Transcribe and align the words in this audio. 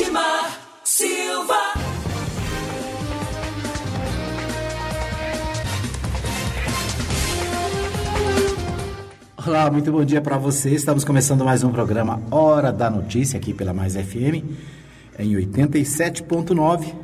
Edmar 0.00 0.60
Silva. 0.84 1.56
Olá, 9.44 9.68
muito 9.72 9.90
bom 9.90 10.04
dia 10.04 10.20
para 10.20 10.38
você. 10.38 10.70
Estamos 10.70 11.02
começando 11.02 11.44
mais 11.44 11.64
um 11.64 11.72
programa 11.72 12.22
Hora 12.30 12.72
da 12.72 12.88
Notícia 12.88 13.38
aqui 13.38 13.52
pela 13.52 13.74
Mais 13.74 13.96
FM 13.96 14.44
em 15.18 15.34
87.9. 15.34 16.94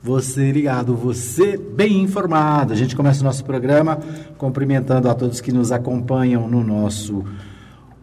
Você 0.00 0.52
ligado, 0.52 0.94
você 0.94 1.56
bem 1.56 2.02
informado. 2.02 2.72
A 2.72 2.76
gente 2.76 2.94
começa 2.94 3.20
o 3.20 3.24
nosso 3.24 3.44
programa 3.44 3.98
cumprimentando 4.38 5.10
a 5.10 5.14
todos 5.14 5.40
que 5.40 5.50
nos 5.50 5.72
acompanham 5.72 6.46
no 6.46 6.62
nosso 6.62 7.24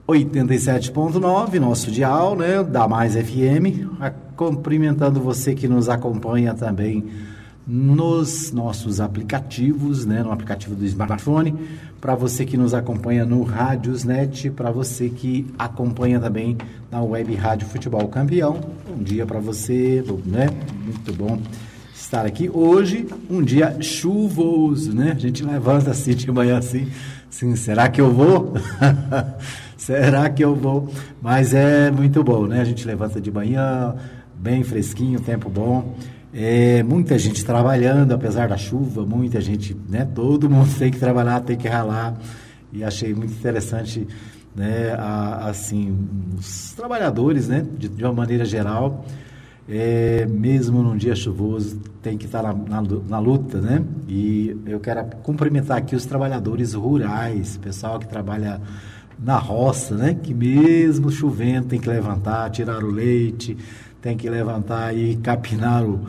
87.9, 0.10 1.60
nosso 1.60 1.92
dial, 1.92 2.36
né, 2.36 2.64
da 2.64 2.88
Mais 2.88 3.14
FM. 3.14 3.88
A, 4.00 4.10
cumprimentando 4.10 5.20
você 5.20 5.54
que 5.54 5.68
nos 5.68 5.88
acompanha 5.88 6.54
também 6.54 7.06
nos 7.68 8.52
nossos 8.52 9.00
aplicativos, 9.00 10.08
né, 10.08 10.24
no 10.24 10.32
aplicativo 10.32 10.74
do 10.74 10.84
smartphone, 10.86 11.54
para 12.02 12.16
você 12.16 12.44
que 12.44 12.58
nos 12.58 12.74
acompanha 12.74 13.24
no 13.24 13.44
Rádiosnet, 13.44 14.50
para 14.50 14.72
você 14.72 15.10
que 15.10 15.46
acompanha 15.60 16.20
também 16.20 16.58
na 16.90 17.04
web 17.04 17.36
Rádio 17.36 17.68
Futebol 17.68 18.08
Campeão. 18.08 18.60
Bom 18.90 19.04
dia 19.04 19.28
para 19.28 19.40
você, 19.40 20.04
né? 20.26 20.50
Muito 20.84 21.14
bom 21.14 21.40
estar 21.94 22.26
aqui. 22.26 22.50
Hoje, 22.52 23.08
um 23.30 23.44
dia 23.44 23.78
chuvoso, 23.82 24.92
né? 24.92 25.12
A 25.16 25.20
gente 25.20 25.44
levanta 25.44 25.92
assim 25.92 26.16
de 26.16 26.32
manhã 26.32 26.58
assim, 26.58 26.88
assim 27.30 27.56
será 27.56 27.88
que 27.88 28.02
eu 28.02 28.12
vou? 28.12 28.54
será 29.90 30.30
que 30.30 30.44
eu 30.44 30.56
vou? 30.56 30.88
Mas 31.20 31.52
é 31.52 31.90
muito 31.90 32.24
bom, 32.24 32.46
né? 32.46 32.62
A 32.62 32.64
gente 32.64 32.86
levanta 32.86 33.20
de 33.20 33.32
manhã, 33.32 33.96
bem 34.36 34.64
fresquinho, 34.64 35.20
tempo 35.20 35.50
bom. 35.50 35.96
É, 36.32 36.84
muita 36.84 37.18
gente 37.18 37.44
trabalhando, 37.44 38.12
apesar 38.12 38.50
da 38.50 38.56
chuva, 38.56 39.04
muita 39.04 39.42
gente, 39.42 39.76
né? 39.90 40.08
Todo 40.14 40.48
mundo 40.48 40.70
tem 40.78 40.92
que 40.92 41.00
trabalhar, 41.00 41.40
tem 41.42 41.58
que 41.58 41.68
ralar. 41.68 42.16
E 42.72 42.84
achei 42.84 43.16
muito 43.16 43.34
interessante, 43.34 44.08
né? 44.56 44.94
A, 44.94 45.50
assim, 45.50 45.98
os 46.38 46.72
trabalhadores, 46.74 47.48
né? 47.48 47.66
De, 47.76 47.90
de 47.90 48.04
uma 48.04 48.14
maneira 48.14 48.46
geral, 48.46 49.04
é, 49.68 50.28
mesmo 50.28 50.84
num 50.84 50.98
dia 50.98 51.16
chuvoso, 51.16 51.80
tem 52.04 52.16
que 52.16 52.28
estar 52.28 52.44
na, 52.44 52.54
na, 52.54 52.82
na, 53.10 53.18
luta, 53.18 53.60
né? 53.60 53.84
E 54.08 54.56
eu 54.68 54.80
quero 54.80 55.04
cumprimentar 55.24 55.78
aqui 55.80 55.96
os 55.96 56.06
trabalhadores 56.06 56.76
rurais, 56.76 57.58
pessoal 57.58 57.98
que 57.98 58.08
trabalha 58.08 58.62
na 59.22 59.38
roça, 59.38 59.96
né? 59.96 60.14
Que 60.14 60.34
mesmo 60.34 61.12
chovendo 61.12 61.68
tem 61.68 61.80
que 61.80 61.90
levantar, 61.90 62.50
tirar 62.50 62.84
o 62.84 62.90
leite, 62.90 63.58
tem 64.02 64.16
que 64.16 64.30
levantar 64.30 64.96
e 64.96 65.18
capinar 65.18 65.84
o, 65.84 66.00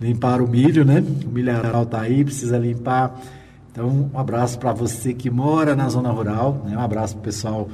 limpar 0.00 0.40
o 0.40 0.48
milho, 0.48 0.84
né? 0.84 1.02
O 1.24 1.28
milharal 1.28 1.82
está 1.82 2.00
aí, 2.00 2.24
precisa 2.24 2.58
limpar. 2.58 3.20
Então, 3.70 4.10
um 4.12 4.18
abraço 4.18 4.58
para 4.58 4.72
você 4.72 5.12
que 5.12 5.28
mora 5.30 5.74
na 5.74 5.88
zona 5.88 6.10
rural, 6.10 6.62
né? 6.64 6.76
Um 6.76 6.80
abraço 6.80 7.14
para 7.14 7.20
o 7.20 7.24
pessoal 7.24 7.68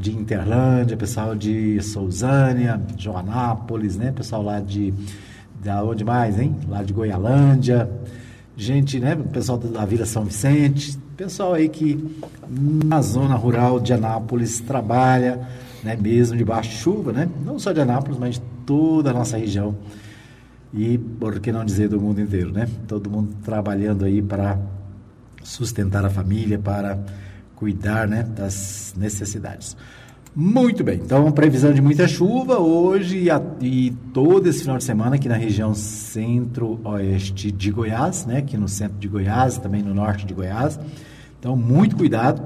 de 0.00 0.16
Interlândia, 0.16 0.96
pessoal 0.96 1.34
de 1.34 1.82
Sousânia, 1.82 2.80
Joanápolis, 2.96 3.96
né? 3.96 4.12
Pessoal 4.12 4.42
lá 4.42 4.60
de 4.60 4.94
da 5.62 5.84
onde 5.84 6.04
mais, 6.04 6.40
hein? 6.40 6.56
Lá 6.68 6.82
de 6.82 6.92
Goialândia, 6.92 7.88
gente, 8.56 8.98
né? 8.98 9.14
Pessoal 9.32 9.58
da 9.58 9.84
Vila 9.84 10.06
São 10.06 10.24
Vicente, 10.24 10.98
pessoal 11.22 11.54
aí 11.54 11.68
que 11.68 12.04
na 12.84 13.00
zona 13.00 13.36
rural 13.36 13.78
de 13.78 13.92
Anápolis 13.92 14.58
trabalha, 14.58 15.46
né? 15.84 15.96
Mesmo 15.96 16.36
debaixo 16.36 16.70
de 16.70 16.76
chuva, 16.76 17.12
né? 17.12 17.28
Não 17.44 17.60
só 17.60 17.70
de 17.70 17.80
Anápolis, 17.80 18.18
mas 18.18 18.34
de 18.34 18.42
toda 18.66 19.10
a 19.10 19.12
nossa 19.12 19.36
região 19.36 19.76
e, 20.74 20.98
por 20.98 21.38
que 21.38 21.52
não 21.52 21.64
dizer, 21.64 21.88
do 21.88 22.00
mundo 22.00 22.20
inteiro, 22.20 22.50
né? 22.50 22.68
Todo 22.88 23.08
mundo 23.08 23.36
trabalhando 23.44 24.04
aí 24.04 24.20
para 24.20 24.58
sustentar 25.44 26.04
a 26.04 26.10
família, 26.10 26.58
para 26.58 26.98
cuidar 27.54 28.08
né, 28.08 28.24
das 28.24 28.92
necessidades. 28.96 29.76
Muito 30.34 30.82
bem, 30.82 30.98
então 31.04 31.30
previsão 31.30 31.72
de 31.74 31.82
muita 31.82 32.08
chuva 32.08 32.58
hoje 32.58 33.24
e, 33.24 33.30
a, 33.30 33.40
e, 33.60 33.92
todo 34.14 34.48
esse 34.48 34.62
final 34.62 34.78
de 34.78 34.84
semana 34.84 35.16
aqui 35.16 35.28
na 35.28 35.36
região 35.36 35.74
centro-oeste 35.74 37.52
de 37.52 37.70
Goiás, 37.70 38.24
né, 38.24 38.38
aqui 38.38 38.56
no 38.56 38.66
centro 38.66 38.98
de 38.98 39.06
Goiás, 39.06 39.58
também 39.58 39.82
no 39.82 39.94
norte 39.94 40.24
de 40.24 40.32
Goiás. 40.32 40.80
Então, 41.42 41.56
muito 41.56 41.96
cuidado. 41.96 42.40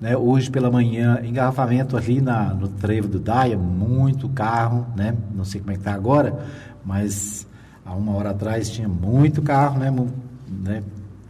Né, 0.00 0.16
hoje 0.16 0.48
pela 0.48 0.70
manhã, 0.70 1.20
engarrafamento 1.22 1.96
ali 1.96 2.20
na, 2.20 2.54
no 2.54 2.68
trevo 2.68 3.08
do 3.08 3.18
Daia, 3.18 3.58
muito 3.58 4.28
carro, 4.28 4.86
né, 4.96 5.12
não 5.34 5.44
sei 5.44 5.60
como 5.60 5.72
é 5.72 5.74
que 5.74 5.80
está 5.80 5.92
agora, 5.92 6.38
mas 6.84 7.44
há 7.84 7.92
uma 7.94 8.14
hora 8.14 8.30
atrás 8.30 8.70
tinha 8.70 8.88
muito 8.88 9.42
carro, 9.42 9.80
né, 9.80 9.92
né, 10.48 10.84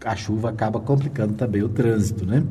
a 0.04 0.14
chuva 0.14 0.50
acaba 0.50 0.78
complicando 0.78 1.32
também 1.32 1.62
o 1.62 1.68
trânsito, 1.70 2.26
né. 2.26 2.44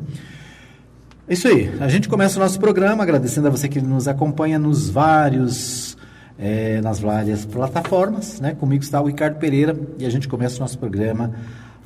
É 1.27 1.33
isso 1.33 1.47
aí. 1.47 1.71
A 1.79 1.87
gente 1.87 2.09
começa 2.09 2.37
o 2.37 2.41
nosso 2.41 2.59
programa 2.59 3.03
agradecendo 3.03 3.47
a 3.47 3.51
você 3.51 3.69
que 3.69 3.79
nos 3.79 4.07
acompanha 4.07 4.57
nos 4.57 4.89
vários, 4.89 5.95
é, 6.39 6.81
nas 6.81 6.99
várias 6.99 7.45
plataformas. 7.45 8.39
Né? 8.39 8.55
Comigo 8.55 8.81
está 8.81 8.99
o 9.01 9.05
Ricardo 9.05 9.37
Pereira 9.37 9.77
e 9.99 10.05
a 10.05 10.09
gente 10.09 10.27
começa 10.27 10.55
o 10.57 10.61
nosso 10.61 10.79
programa 10.79 11.33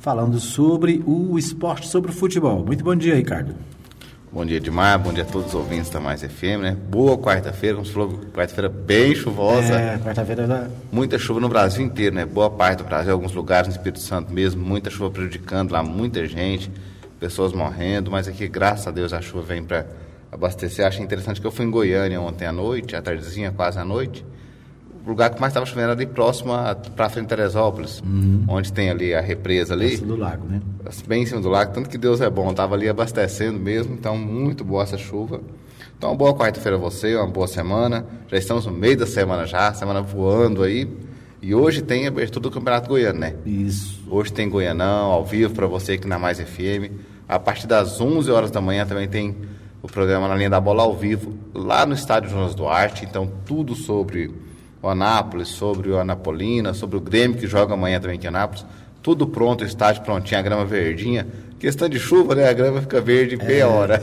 falando 0.02 0.40
sobre 0.40 1.00
o 1.06 1.38
esporte, 1.38 1.86
sobre 1.86 2.10
o 2.10 2.14
futebol. 2.14 2.64
Muito 2.66 2.82
bom 2.82 2.94
dia, 2.94 3.14
Ricardo. 3.14 3.54
Bom 4.32 4.44
dia, 4.44 4.56
Edmar. 4.56 4.98
Bom 4.98 5.12
dia 5.12 5.22
a 5.22 5.26
todos 5.26 5.48
os 5.48 5.54
ouvintes 5.54 5.90
da 5.90 6.00
Mais 6.00 6.22
FM, 6.22 6.60
né? 6.60 6.76
Boa 6.90 7.16
quarta-feira, 7.16 7.76
como 7.76 7.86
você 7.86 7.92
falou, 7.92 8.20
quarta-feira 8.34 8.68
bem 8.68 9.14
chuvosa. 9.14 9.74
É, 9.74 9.98
quarta-feira... 9.98 10.46
Da... 10.46 10.68
Muita 10.90 11.18
chuva 11.18 11.38
no 11.38 11.48
Brasil 11.48 11.84
inteiro, 11.84 12.16
né? 12.16 12.24
Boa 12.24 12.50
parte 12.50 12.78
do 12.78 12.84
Brasil, 12.84 13.12
alguns 13.12 13.32
lugares 13.32 13.68
no 13.68 13.74
Espírito 13.74 14.00
Santo 14.00 14.32
mesmo, 14.32 14.60
muita 14.60 14.90
chuva 14.90 15.08
prejudicando 15.08 15.70
lá, 15.70 15.82
muita 15.82 16.26
gente 16.26 16.68
pessoas 17.20 17.52
morrendo, 17.52 18.10
mas 18.10 18.26
aqui, 18.26 18.48
graças 18.48 18.88
a 18.88 18.90
Deus, 18.90 19.12
a 19.12 19.20
chuva 19.20 19.44
vem 19.44 19.62
para 19.62 19.86
abastecer. 20.32 20.84
Achei 20.84 21.04
interessante 21.04 21.40
que 21.40 21.46
eu 21.46 21.52
fui 21.52 21.64
em 21.64 21.70
Goiânia 21.70 22.20
ontem 22.20 22.44
à 22.44 22.52
noite, 22.52 22.96
à 22.96 23.00
tardezinha, 23.00 23.52
quase 23.52 23.78
à 23.78 23.84
noite. 23.84 24.26
O 25.04 25.08
lugar 25.10 25.30
que 25.30 25.40
mais 25.40 25.50
estava 25.50 25.66
chovendo 25.66 25.84
era 25.84 25.92
ali 25.92 26.06
próximo 26.06 26.52
para 26.94 27.08
frente 27.08 27.24
de 27.24 27.28
Teresópolis, 27.30 28.00
uhum. 28.00 28.44
onde 28.48 28.72
tem 28.72 28.88
ali 28.88 29.14
a 29.14 29.20
represa 29.20 29.74
ali. 29.74 29.96
do 29.96 30.16
lago, 30.16 30.46
né? 30.46 30.60
Bem 31.06 31.22
em 31.22 31.26
cima 31.26 31.40
do 31.40 31.48
lago, 31.48 31.72
tanto 31.72 31.88
que 31.88 31.98
Deus 31.98 32.20
é 32.20 32.30
bom, 32.30 32.50
estava 32.50 32.74
ali 32.74 32.88
abastecendo 32.88 33.58
mesmo, 33.58 33.94
então 33.94 34.16
muito 34.16 34.64
boa 34.64 34.84
essa 34.84 34.96
chuva. 34.96 35.40
Então, 36.02 36.10
uma 36.10 36.16
boa 36.16 36.34
quarta-feira 36.34 36.76
a 36.76 36.80
você, 36.80 37.14
uma 37.14 37.28
boa 37.28 37.46
semana. 37.46 38.04
Já 38.28 38.36
estamos 38.36 38.66
no 38.66 38.72
meio 38.72 38.96
da 38.96 39.06
semana 39.06 39.46
já, 39.46 39.72
semana 39.72 40.02
voando 40.02 40.64
aí. 40.64 40.88
E 41.40 41.54
hoje 41.54 41.80
tem 41.80 42.08
abertura 42.08 42.40
do 42.40 42.50
Campeonato 42.50 42.88
Goiano, 42.88 43.20
né? 43.20 43.36
Isso. 43.46 44.02
Hoje 44.10 44.32
tem 44.32 44.48
Goianão, 44.48 45.12
ao 45.12 45.24
vivo, 45.24 45.54
para 45.54 45.66
você 45.68 45.92
aqui 45.92 46.08
na 46.08 46.18
Mais 46.18 46.40
FM. 46.40 46.90
A 47.28 47.38
partir 47.38 47.68
das 47.68 48.00
11 48.00 48.30
horas 48.32 48.50
da 48.50 48.60
manhã 48.60 48.84
também 48.84 49.08
tem 49.08 49.36
o 49.80 49.86
programa 49.86 50.26
na 50.26 50.34
linha 50.34 50.50
da 50.50 50.60
bola 50.60 50.82
ao 50.82 50.96
vivo, 50.96 51.34
lá 51.54 51.86
no 51.86 51.94
estádio 51.94 52.30
Jonas 52.30 52.54
Duarte. 52.54 53.04
Então, 53.04 53.30
tudo 53.44 53.76
sobre 53.76 54.34
o 54.82 54.88
Anápolis, 54.88 55.48
sobre 55.48 55.90
o 55.90 55.98
Anapolina, 55.98 56.74
sobre 56.74 56.96
o 56.96 57.00
Grêmio 57.00 57.38
que 57.38 57.46
joga 57.46 57.74
amanhã 57.74 58.00
também 58.00 58.16
aqui 58.16 58.26
em 58.26 58.28
Anápolis. 58.28 58.66
Tudo 59.02 59.26
pronto, 59.26 59.64
estádio 59.64 60.02
prontinho, 60.02 60.38
a 60.38 60.42
grama 60.42 60.64
verdinha. 60.64 61.26
Questão 61.58 61.88
de 61.88 61.98
chuva, 61.98 62.34
né? 62.34 62.48
A 62.48 62.52
grama 62.52 62.80
fica 62.80 63.00
verde 63.00 63.36
em 63.36 63.40
é, 63.40 63.44
meia 63.44 63.68
hora. 63.68 64.00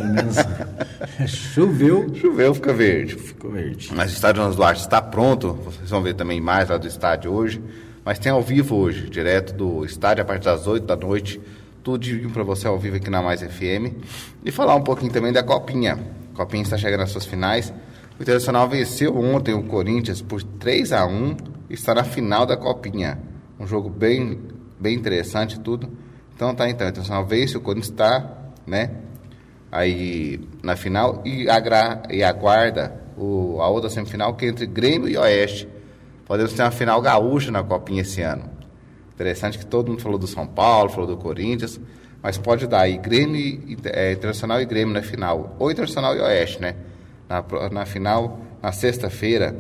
Choveu. 1.28 2.14
Choveu, 2.16 2.56
fica 2.56 2.74
verde. 2.74 3.16
Ficou 3.16 3.52
verde. 3.52 3.90
Mas 3.94 4.12
o 4.12 4.14
estádio 4.14 4.42
Jonas 4.42 4.56
Duarte 4.56 4.82
está 4.82 5.02
pronto. 5.02 5.54
Vocês 5.66 5.90
vão 5.90 6.02
ver 6.02 6.14
também 6.14 6.40
mais 6.40 6.70
lá 6.70 6.78
do 6.78 6.88
estádio 6.88 7.32
hoje. 7.32 7.62
Mas 8.04 8.18
tem 8.18 8.32
ao 8.32 8.42
vivo 8.42 8.76
hoje, 8.76 9.10
direto 9.10 9.54
do 9.54 9.86
estádio, 9.86 10.22
a 10.22 10.26
partir 10.26 10.46
das 10.46 10.68
8 10.68 10.86
da 10.86 10.96
noite 10.96 11.40
tudinho 11.84 12.30
para 12.30 12.44
você 12.44 12.68
ao 12.68 12.78
vivo 12.78 12.98
aqui 12.98 13.10
na 13.10 13.22
Mais 13.22 13.42
FM. 13.42 13.94
E 14.44 14.52
falar 14.52 14.76
um 14.76 14.82
pouquinho 14.82 15.12
também 15.12 15.32
da 15.32 15.44
Copinha. 15.44 16.00
A 16.34 16.38
Copinha 16.38 16.64
está 16.64 16.78
chegando 16.78 17.04
às 17.04 17.12
suas 17.12 17.26
finais. 17.26 17.74
O 18.20 18.22
Internacional 18.22 18.68
venceu 18.68 19.18
ontem 19.18 19.54
o 19.54 19.64
Corinthians 19.64 20.22
por 20.22 20.44
3 20.44 20.92
a 20.92 21.06
1 21.06 21.38
e 21.70 21.74
está 21.74 21.96
na 21.96 22.04
final 22.04 22.46
da 22.46 22.58
Copinha. 22.58 23.18
Um 23.58 23.66
jogo 23.66 23.90
bem, 23.90 24.38
bem 24.78 24.94
interessante 24.94 25.58
tudo. 25.58 25.90
Então 26.36 26.54
tá 26.54 26.70
então, 26.70 26.86
o 26.86 26.90
Internacional 26.90 27.26
vence, 27.26 27.56
o 27.56 27.62
Corinthians 27.62 27.92
está, 27.92 28.52
né? 28.68 28.92
Aí 29.72 30.42
na 30.62 30.76
final 30.76 31.22
e, 31.24 31.50
agra, 31.50 32.04
e 32.10 32.22
aguarda 32.22 32.94
o, 33.18 33.62
a 33.62 33.70
outra 33.70 33.90
semifinal 33.90 34.36
que 34.36 34.46
é 34.46 34.50
entre 34.50 34.66
Grêmio 34.66 35.08
e 35.08 35.16
Oeste. 35.16 35.70
Podemos 36.26 36.52
ter 36.52 36.62
uma 36.62 36.72
final 36.72 37.02
gaúcha 37.02 37.52
na 37.52 37.64
Copinha 37.64 38.02
esse 38.02 38.22
ano. 38.22 38.50
Interessante 39.14 39.58
que 39.58 39.66
todo 39.66 39.92
mundo 39.92 40.02
falou 40.02 40.18
do 40.20 40.28
São 40.28 40.46
Paulo, 40.46 40.90
falou 40.90 41.08
do 41.08 41.16
Corinthians, 41.16 41.80
mas 42.22 42.38
pode 42.38 42.68
dar 42.68 42.82
aí 42.82 42.98
Grêmio, 42.98 43.78
é, 43.86 44.12
Internacional 44.12 44.62
e 44.62 44.66
Grêmio 44.66 44.94
na 44.94 45.02
final, 45.02 45.56
ou 45.58 45.72
Internacional 45.72 46.18
e 46.18 46.20
Oeste, 46.20 46.62
né? 46.62 46.76
Na, 47.30 47.70
na 47.70 47.86
final, 47.86 48.40
na 48.62 48.72
sexta-feira, 48.72 49.56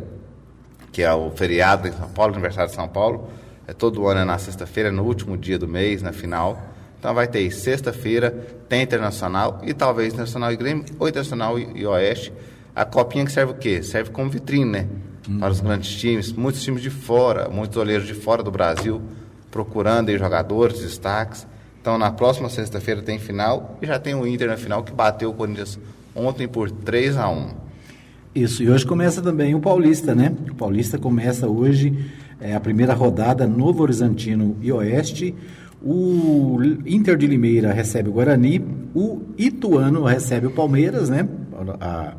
que 0.91 1.03
é 1.03 1.13
o 1.13 1.29
feriado 1.29 1.89
de 1.89 1.95
São 1.95 2.09
Paulo, 2.09 2.33
aniversário 2.33 2.69
de 2.69 2.75
São 2.75 2.87
Paulo, 2.87 3.29
é 3.67 3.73
todo 3.73 4.07
ano 4.07 4.21
é 4.21 4.25
na 4.25 4.37
sexta-feira, 4.39 4.91
no 4.91 5.03
último 5.03 5.37
dia 5.37 5.59
do 5.59 5.67
mês, 5.67 6.01
na 6.01 6.11
final. 6.11 6.59
Então 6.97 7.13
vai 7.13 7.27
ter 7.27 7.49
sexta-feira, 7.51 8.31
tem 8.67 8.81
Internacional 8.81 9.61
e 9.63 9.73
talvez 9.73 10.13
Internacional 10.13 10.51
e 10.51 10.57
Grêmio, 10.57 10.85
ou 10.97 11.07
Internacional 11.07 11.59
e, 11.59 11.69
e 11.75 11.85
Oeste. 11.85 12.33
A 12.75 12.83
copinha 12.83 13.23
que 13.23 13.31
serve 13.31 13.53
o 13.53 13.55
quê? 13.55 13.83
Serve 13.83 14.09
como 14.09 14.29
vitrine, 14.29 14.65
né? 14.65 14.87
uhum. 15.29 15.39
para 15.39 15.51
os 15.51 15.59
grandes 15.61 15.95
times, 15.95 16.33
muitos 16.33 16.61
times 16.61 16.81
de 16.81 16.89
fora, 16.89 17.47
muitos 17.49 17.77
olheiros 17.77 18.07
de 18.07 18.13
fora 18.13 18.41
do 18.41 18.51
Brasil, 18.51 19.01
procurando 19.51 20.09
aí 20.09 20.17
jogadores, 20.17 20.79
destaques. 20.79 21.47
Então, 21.79 21.97
na 21.97 22.11
próxima 22.11 22.49
sexta-feira 22.49 23.01
tem 23.01 23.19
final 23.19 23.77
e 23.81 23.85
já 23.85 23.99
tem 23.99 24.15
o 24.15 24.27
Inter 24.27 24.47
na 24.47 24.57
final 24.57 24.83
que 24.83 24.91
bateu 24.91 25.29
o 25.29 25.33
Corinthians 25.33 25.79
ontem 26.15 26.47
por 26.47 26.69
3 26.69 27.17
a 27.17 27.29
1 27.29 27.47
Isso, 28.35 28.63
e 28.63 28.69
hoje 28.69 28.85
começa 28.85 29.21
também 29.21 29.55
o 29.55 29.59
Paulista, 29.59 30.13
né? 30.13 30.33
O 30.49 30.55
Paulista 30.55 30.97
começa 30.97 31.47
hoje 31.47 31.97
é, 32.39 32.55
a 32.55 32.59
primeira 32.59 32.93
rodada 32.93 33.45
Novo 33.47 33.83
Horizontino 33.83 34.55
e 34.61 34.71
Oeste. 34.71 35.35
O 35.81 36.59
Inter 36.85 37.17
de 37.17 37.25
Limeira 37.25 37.71
recebe 37.71 38.09
o 38.09 38.13
Guarani, 38.13 38.63
o 38.93 39.21
Ituano 39.37 40.03
recebe 40.03 40.47
o 40.47 40.51
Palmeiras, 40.51 41.09
né? 41.09 41.27
A, 41.79 42.15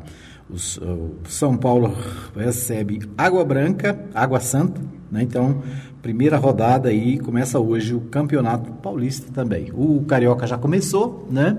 os, 0.49 0.77
o 0.77 1.17
São 1.25 1.55
Paulo 1.55 1.95
recebe 2.35 2.99
Água 3.17 3.45
Branca, 3.45 3.97
Água 4.13 4.39
Santa, 4.39 4.81
né? 5.11 5.21
Então, 5.23 5.61
primeira 6.01 6.37
rodada 6.37 6.89
aí, 6.89 7.19
começa 7.19 7.59
hoje 7.59 7.93
o 7.93 8.01
Campeonato 8.01 8.71
Paulista 8.73 9.31
também. 9.31 9.71
O 9.73 10.03
Carioca 10.07 10.47
já 10.47 10.57
começou, 10.57 11.27
né? 11.29 11.57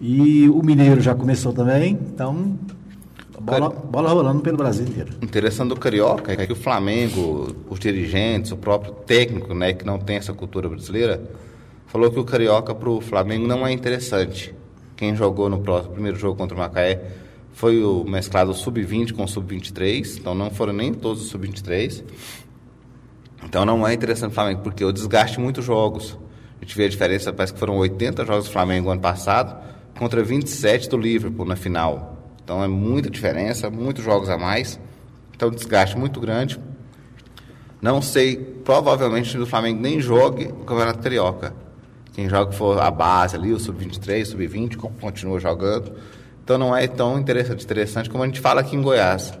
E 0.00 0.48
o 0.48 0.62
Mineiro 0.62 1.00
já 1.00 1.14
começou 1.14 1.52
também, 1.52 1.98
então 2.12 2.58
bola, 3.40 3.70
bola 3.70 4.10
rolando 4.10 4.42
pelo 4.42 4.56
Brasil 4.56 4.86
inteiro. 4.86 5.14
Interessante 5.22 5.70
do 5.70 5.76
Carioca 5.76 6.32
é 6.32 6.46
que 6.46 6.52
o 6.52 6.56
Flamengo, 6.56 7.54
os 7.70 7.78
dirigentes, 7.78 8.52
o 8.52 8.56
próprio 8.56 8.92
técnico, 8.92 9.54
né, 9.54 9.72
que 9.72 9.86
não 9.86 9.98
tem 9.98 10.16
essa 10.16 10.34
cultura 10.34 10.68
brasileira, 10.68 11.22
falou 11.86 12.10
que 12.10 12.18
o 12.18 12.24
Carioca 12.24 12.74
para 12.74 12.90
o 12.90 13.00
Flamengo 13.00 13.46
não 13.46 13.66
é 13.66 13.72
interessante. 13.72 14.54
Quem 14.96 15.14
jogou 15.16 15.48
no 15.48 15.60
próximo, 15.60 15.94
primeiro 15.94 16.18
jogo 16.18 16.36
contra 16.36 16.54
o 16.54 16.58
Macaé 16.58 17.02
foi 17.52 17.82
o 17.82 18.04
mesclado 18.04 18.52
sub-20 18.52 19.14
com 19.14 19.26
sub-23, 19.26 20.18
então 20.18 20.34
não 20.34 20.50
foram 20.50 20.74
nem 20.74 20.92
todos 20.92 21.22
os 21.22 21.28
sub-23. 21.28 22.04
Então 23.44 23.64
não 23.64 23.86
é 23.86 23.94
interessante 23.94 24.32
o 24.32 24.34
Flamengo, 24.34 24.60
porque 24.60 24.84
o 24.84 24.92
desgaste 24.92 25.40
muitos 25.40 25.64
jogos. 25.64 26.18
A 26.60 26.64
gente 26.64 26.76
vê 26.76 26.84
a 26.84 26.88
diferença, 26.88 27.32
parece 27.32 27.54
que 27.54 27.58
foram 27.58 27.78
80 27.78 28.26
jogos 28.26 28.44
do 28.44 28.50
Flamengo 28.50 28.90
ano 28.90 29.00
passado 29.00 29.75
contra 29.98 30.22
27 30.22 30.88
do 30.88 30.96
Liverpool 30.96 31.46
na 31.46 31.56
final. 31.56 32.16
Então 32.42 32.62
é 32.62 32.68
muita 32.68 33.10
diferença, 33.10 33.70
muitos 33.70 34.04
jogos 34.04 34.28
a 34.28 34.38
mais. 34.38 34.78
Então 35.34 35.50
desgaste 35.50 35.96
muito 35.98 36.20
grande. 36.20 36.60
Não 37.80 38.00
sei, 38.00 38.36
provavelmente 38.36 39.28
o 39.28 39.30
time 39.32 39.44
do 39.44 39.50
Flamengo 39.50 39.80
nem 39.80 40.00
jogue 40.00 40.46
o 40.46 40.64
Campeonato 40.64 41.00
Carioca. 41.00 41.54
Quem 42.12 42.28
joga 42.28 42.52
for 42.52 42.80
a 42.80 42.90
base 42.90 43.36
ali, 43.36 43.52
o 43.52 43.60
sub-23, 43.60 44.24
sub-20, 44.24 44.76
continua 44.76 45.38
jogando. 45.38 45.92
Então 46.42 46.56
não 46.56 46.74
é 46.74 46.86
tão 46.86 47.18
interessante, 47.18 47.64
interessante 47.64 48.08
como 48.08 48.22
a 48.22 48.26
gente 48.26 48.40
fala 48.40 48.60
aqui 48.60 48.76
em 48.76 48.80
Goiás 48.80 49.32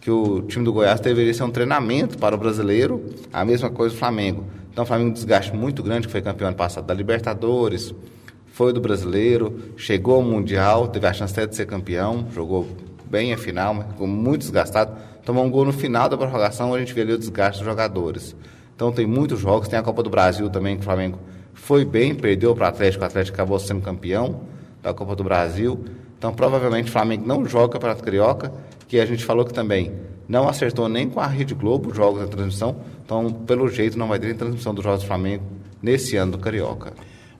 que 0.00 0.10
o 0.10 0.40
time 0.42 0.64
do 0.64 0.72
Goiás 0.72 1.00
deveria 1.00 1.34
ser 1.34 1.42
um 1.42 1.50
treinamento 1.50 2.16
para 2.16 2.34
o 2.34 2.38
brasileiro, 2.38 3.04
a 3.30 3.44
mesma 3.44 3.68
coisa 3.68 3.94
do 3.94 3.98
Flamengo. 3.98 4.46
Então 4.72 4.84
o 4.84 4.86
Flamengo 4.86 5.10
um 5.10 5.12
desgaste 5.12 5.54
muito 5.54 5.82
grande, 5.82 6.06
que 6.06 6.12
foi 6.12 6.22
campeão 6.22 6.48
ano 6.48 6.56
passado 6.56 6.86
da 6.86 6.94
Libertadores, 6.94 7.94
foi 8.58 8.72
do 8.72 8.80
brasileiro, 8.80 9.56
chegou 9.76 10.16
ao 10.16 10.22
Mundial, 10.22 10.88
teve 10.88 11.06
a 11.06 11.12
chance 11.12 11.32
até 11.32 11.46
de 11.46 11.54
ser 11.54 11.64
campeão, 11.64 12.26
jogou 12.34 12.66
bem 13.08 13.32
a 13.32 13.38
final, 13.38 13.72
mas 13.72 13.86
ficou 13.86 14.08
muito 14.08 14.40
desgastado. 14.40 14.98
Tomou 15.24 15.44
um 15.44 15.48
gol 15.48 15.64
no 15.64 15.72
final 15.72 16.08
da 16.08 16.18
prorrogação, 16.18 16.74
a 16.74 16.78
gente 16.80 16.92
vê 16.92 17.02
ali 17.02 17.12
o 17.12 17.18
desgaste 17.18 17.58
dos 17.58 17.64
jogadores. 17.64 18.34
Então 18.74 18.90
tem 18.90 19.06
muitos 19.06 19.38
jogos, 19.38 19.68
tem 19.68 19.78
a 19.78 19.82
Copa 19.82 20.02
do 20.02 20.10
Brasil 20.10 20.50
também, 20.50 20.74
que 20.74 20.80
o 20.80 20.84
Flamengo 20.84 21.20
foi 21.54 21.84
bem, 21.84 22.16
perdeu 22.16 22.52
para 22.52 22.64
o 22.64 22.68
Atlético, 22.68 23.04
o 23.04 23.06
Atlético 23.06 23.36
acabou 23.36 23.60
sendo 23.60 23.80
campeão 23.80 24.40
da 24.82 24.92
Copa 24.92 25.14
do 25.14 25.22
Brasil. 25.22 25.84
Então 26.18 26.34
provavelmente 26.34 26.88
o 26.88 26.92
Flamengo 26.92 27.24
não 27.24 27.46
joga 27.46 27.66
o 27.66 27.68
Campeonato 27.68 28.02
Carioca 28.02 28.52
que 28.88 28.98
a 28.98 29.06
gente 29.06 29.24
falou 29.24 29.44
que 29.44 29.54
também 29.54 29.92
não 30.28 30.48
acertou 30.48 30.88
nem 30.88 31.08
com 31.08 31.20
a 31.20 31.28
Rede 31.28 31.54
Globo 31.54 31.90
os 31.90 31.96
jogos 31.96 32.22
da 32.22 32.26
transmissão, 32.26 32.74
então, 33.04 33.32
pelo 33.32 33.68
jeito, 33.68 33.96
não 33.96 34.08
vai 34.08 34.18
ter 34.18 34.34
transmissão 34.34 34.74
dos 34.74 34.82
Jogos 34.82 35.02
do 35.02 35.06
Flamengo 35.06 35.44
nesse 35.80 36.16
ano 36.16 36.32
do 36.32 36.38
Carioca. 36.38 36.92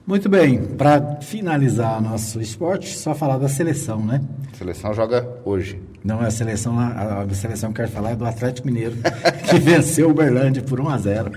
Muito 0.05 0.27
bem, 0.27 0.59
para 0.59 1.17
finalizar 1.21 2.01
nosso 2.01 2.41
esporte, 2.41 2.97
só 2.97 3.13
falar 3.13 3.37
da 3.37 3.47
seleção, 3.47 4.03
né? 4.03 4.21
A 4.51 4.57
seleção 4.57 4.93
joga 4.93 5.27
hoje. 5.45 5.79
Não, 6.03 6.19
a 6.21 6.31
seleção, 6.31 6.79
a, 6.79 7.21
a 7.21 7.33
seleção 7.33 7.71
que 7.71 7.81
eu 7.81 7.85
quero 7.85 7.95
falar 7.95 8.11
é 8.11 8.15
do 8.15 8.25
Atlético 8.25 8.67
Mineiro, 8.67 8.95
que 9.49 9.59
venceu 9.59 10.07
o 10.07 10.11
Uberlândia 10.11 10.63
por 10.63 10.79
1 10.79 10.89
a 10.89 10.97
0 10.97 11.31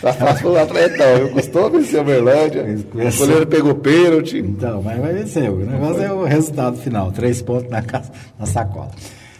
Tá 0.00 0.12
fácil 0.12 0.50
o 0.50 0.58
Atlético, 0.58 1.02
eu 1.02 1.30
custou 1.30 1.70
vencer 1.70 2.00
o 2.00 2.02
Uberlândia, 2.02 2.64
o 2.64 3.18
goleiro 3.18 3.46
pegou 3.46 3.74
pênalti. 3.74 4.38
Então, 4.38 4.82
mas 4.82 4.98
vai 4.98 5.12
vencer, 5.12 5.50
o 5.50 5.58
negócio 5.58 6.02
é 6.02 6.12
o 6.12 6.24
resultado 6.24 6.78
final, 6.78 7.12
três 7.12 7.40
pontos 7.42 7.70
na, 7.70 7.82
casa, 7.82 8.10
na 8.38 8.46
sacola. 8.46 8.90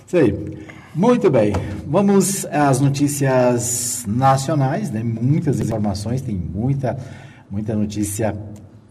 Isso 0.06 0.16
aí. 0.16 0.62
Muito 0.94 1.31
bem. 1.31 1.55
Vamos 1.87 2.44
às 2.46 2.78
notícias 2.78 4.05
nacionais, 4.06 4.90
né? 4.90 5.02
Muitas 5.02 5.58
informações, 5.58 6.20
tem 6.20 6.34
muita, 6.34 6.98
muita 7.52 7.76
notícia 7.76 8.34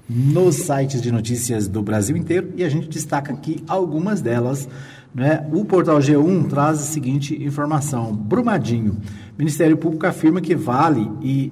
nos 0.07 0.55
sites 0.57 1.01
de 1.01 1.11
notícias 1.11 1.67
do 1.67 1.81
Brasil 1.81 2.15
inteiro 2.15 2.53
e 2.55 2.63
a 2.63 2.69
gente 2.69 2.87
destaca 2.87 3.33
aqui 3.33 3.63
algumas 3.67 4.21
delas. 4.21 4.69
Né? 5.15 5.47
O 5.51 5.65
portal 5.65 5.97
G1 5.97 6.47
traz 6.47 6.79
a 6.79 6.83
seguinte 6.83 7.43
informação: 7.43 8.15
Brumadinho. 8.15 8.97
Ministério 9.35 9.75
Público 9.75 10.05
afirma 10.05 10.39
que 10.39 10.53
Vale 10.55 11.09
e 11.23 11.51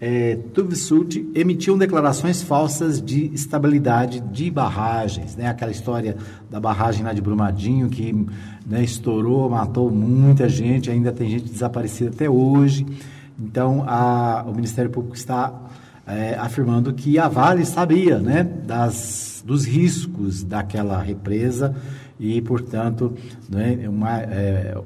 é, 0.00 0.34
Tuvsud 0.52 1.30
emitiam 1.32 1.78
declarações 1.78 2.42
falsas 2.42 3.00
de 3.00 3.32
estabilidade 3.32 4.18
de 4.18 4.50
barragens, 4.50 5.36
né? 5.36 5.46
Aquela 5.46 5.70
história 5.70 6.16
da 6.50 6.58
barragem 6.58 7.04
lá 7.04 7.12
de 7.12 7.22
Brumadinho 7.22 7.88
que 7.88 8.12
né, 8.66 8.82
estourou, 8.82 9.48
matou 9.48 9.92
muita 9.92 10.48
gente, 10.48 10.90
ainda 10.90 11.12
tem 11.12 11.30
gente 11.30 11.44
desaparecida 11.44 12.10
até 12.10 12.28
hoje. 12.28 12.84
Então, 13.38 13.84
a, 13.86 14.44
o 14.46 14.52
Ministério 14.52 14.90
Público 14.90 15.14
está 15.14 15.70
é, 16.06 16.34
afirmando 16.34 16.92
que 16.92 17.18
a 17.18 17.28
Vale 17.28 17.64
sabia, 17.64 18.18
né, 18.18 18.42
das, 18.42 19.42
dos 19.46 19.64
riscos 19.64 20.42
daquela 20.42 21.00
represa 21.00 21.74
e, 22.18 22.40
portanto, 22.42 23.14
né, 23.48 23.88
uma 23.88 24.20
é, 24.20 24.76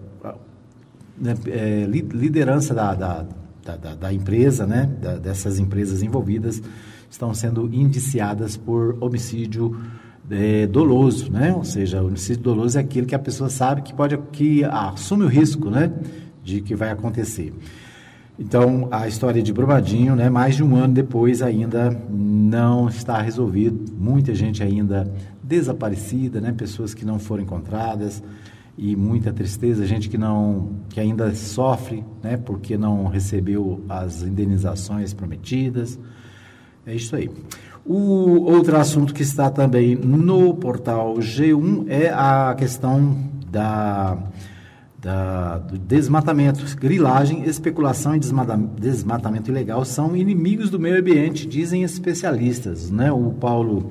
né, 1.19 1.35
é, 1.47 1.87
liderança 1.87 2.75
da, 2.75 2.95
da 2.95 3.27
da, 3.75 3.97
da, 3.97 4.13
empresa, 4.13 4.65
né, 4.65 4.89
dessas 5.21 5.59
empresas 5.59 6.01
envolvidas, 6.01 6.63
estão 7.11 7.35
sendo 7.35 7.69
indiciadas 7.73 8.57
por 8.57 8.97
homicídio 9.01 9.77
é, 10.31 10.67
doloso, 10.67 11.31
né? 11.31 11.53
Ou 11.55 11.65
seja, 11.65 12.03
o 12.03 12.07
homicídio 12.07 12.43
doloso 12.43 12.79
é 12.79 12.81
aquele 12.81 13.07
que 13.07 13.15
a 13.15 13.19
pessoa 13.19 13.49
sabe 13.49 13.83
que 13.83 13.95
pode 13.95 14.17
que 14.33 14.65
assume 14.65 15.25
o 15.25 15.29
risco, 15.29 15.71
né, 15.71 15.93
de 16.45 16.61
que 16.61 16.75
vai 16.75 16.91
acontecer. 16.91 17.53
Então, 18.39 18.89
a 18.91 19.09
história 19.09 19.43
de 19.43 19.51
Brumadinho, 19.51 20.15
né, 20.15 20.29
mais 20.29 20.57
de 20.57 20.63
um 20.63 20.77
ano 20.77 20.93
depois 20.93 21.41
ainda 21.41 21.91
não 22.11 22.87
está 22.89 23.21
resolvido. 23.21 23.93
Muita 23.97 24.35
gente 24.35 24.63
ainda 24.63 25.11
desaparecida, 25.43 26.41
né, 26.41 26.53
pessoas 26.53 26.93
que 26.93 27.05
não 27.05 27.19
foram 27.19 27.45
encontradas 27.45 28.23
e 28.77 28.95
muita 28.95 29.33
tristeza, 29.33 29.87
gente 29.87 30.11
que 30.11 30.19
não 30.19 30.71
que 30.91 31.01
ainda 31.01 31.35
sofre, 31.35 32.05
né, 32.23 32.37
porque 32.37 32.77
não 32.77 33.07
recebeu 33.07 33.83
as 33.89 34.23
indenizações 34.23 35.15
prometidas. 35.15 35.99
É 36.85 36.95
isso 36.95 37.17
aí. 37.17 37.31
O 37.85 38.43
outro 38.51 38.77
assunto 38.77 39.15
que 39.15 39.23
está 39.23 39.49
também 39.49 39.95
no 39.95 40.55
portal 40.55 41.15
G1 41.15 41.87
é 41.89 42.11
a 42.11 42.55
questão 42.59 43.17
da, 43.51 44.19
da 45.07 45.59
do 45.59 45.79
desmatamento, 45.79 46.65
grilagem, 46.77 47.45
especulação 47.45 48.17
e 48.17 48.19
desmatamento 48.19 49.49
ilegal 49.53 49.85
são 49.85 50.17
inimigos 50.17 50.69
do 50.69 50.81
meio 50.81 50.99
ambiente, 50.99 51.47
dizem 51.47 51.85
especialistas, 51.85 52.91
né? 52.91 53.13
O 53.13 53.31
Paulo 53.31 53.89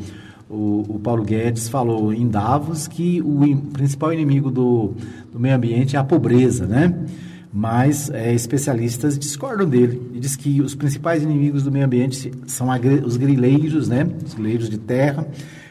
o, 0.50 0.84
o, 0.90 1.00
Paulo 1.00 1.24
Guedes 1.24 1.70
falou 1.70 2.14
em 2.14 2.28
Davos 2.28 2.88
que 2.88 3.22
o 3.22 3.58
principal 3.72 4.12
inimigo 4.14 4.52
do, 4.52 4.94
do 5.32 5.40
meio 5.40 5.56
ambiente 5.56 5.96
é 5.96 6.00
a 6.00 6.04
pobreza, 6.04 6.66
né? 6.68 6.94
Mas 7.52 8.10
é, 8.10 8.34
especialistas 8.34 9.18
discordam 9.18 9.68
dele 9.70 10.12
e 10.14 10.20
diz 10.20 10.36
que 10.36 10.62
os 10.62 10.76
principais 10.76 11.24
inimigos 11.24 11.64
do 11.64 11.72
meio 11.72 11.86
ambiente 11.86 12.30
são 12.46 12.70
a, 12.70 12.78
os 12.78 13.16
grileiros, 13.16 13.88
né? 13.88 14.06
Os 14.24 14.34
grileiros 14.34 14.70
de 14.70 14.78
terra, 14.78 15.26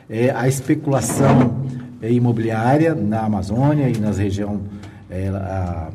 é, 0.08 0.30
a 0.30 0.48
especulação 0.48 1.66
é, 2.00 2.10
imobiliária 2.10 2.94
na 2.94 3.20
Amazônia 3.20 3.90
e 3.90 3.98
nas 3.98 4.16
região 4.16 4.62
é, 5.14 5.28
a, 5.28 5.90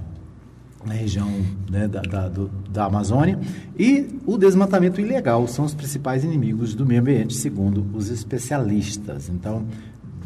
na 0.85 0.93
região 0.93 1.29
né, 1.69 1.87
da, 1.87 2.01
da, 2.01 2.29
do, 2.29 2.49
da 2.69 2.85
Amazônia, 2.85 3.37
e 3.77 4.19
o 4.25 4.37
desmatamento 4.37 5.01
ilegal 5.01 5.45
são 5.47 5.65
os 5.65 5.73
principais 5.73 6.23
inimigos 6.23 6.73
do 6.73 6.85
meio 6.85 7.01
ambiente, 7.01 7.33
segundo 7.33 7.85
os 7.93 8.09
especialistas. 8.09 9.29
Então, 9.29 9.65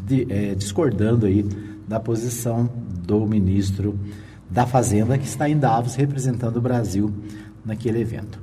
de, 0.06 0.26
é, 0.30 0.54
discordando 0.54 1.26
aí 1.26 1.44
da 1.88 1.98
posição 1.98 2.70
do 3.04 3.26
ministro 3.26 3.98
da 4.48 4.66
Fazenda, 4.66 5.18
que 5.18 5.26
está 5.26 5.48
em 5.48 5.58
Davos 5.58 5.96
representando 5.96 6.58
o 6.58 6.60
Brasil 6.60 7.12
naquele 7.64 8.00
evento. 8.00 8.38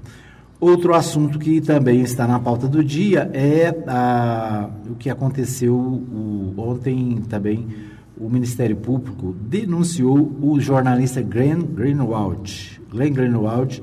Outro 0.60 0.94
assunto 0.94 1.40
que 1.40 1.62
também 1.62 2.02
está 2.02 2.28
na 2.28 2.40
pauta 2.40 2.68
do 2.68 2.84
dia 2.84 3.32
é 3.34 3.84
a, 3.88 4.70
o 4.88 4.96
que 4.96 5.10
aconteceu 5.10 5.74
o, 5.74 6.54
ontem 6.58 7.24
também 7.30 7.68
o 8.22 8.30
Ministério 8.30 8.76
Público 8.76 9.36
denunciou 9.42 10.32
o 10.40 10.60
jornalista 10.60 11.22
Glenn 11.22 11.64
Greenwald. 11.64 12.80
Glenn 12.92 13.14
Greenwald, 13.14 13.82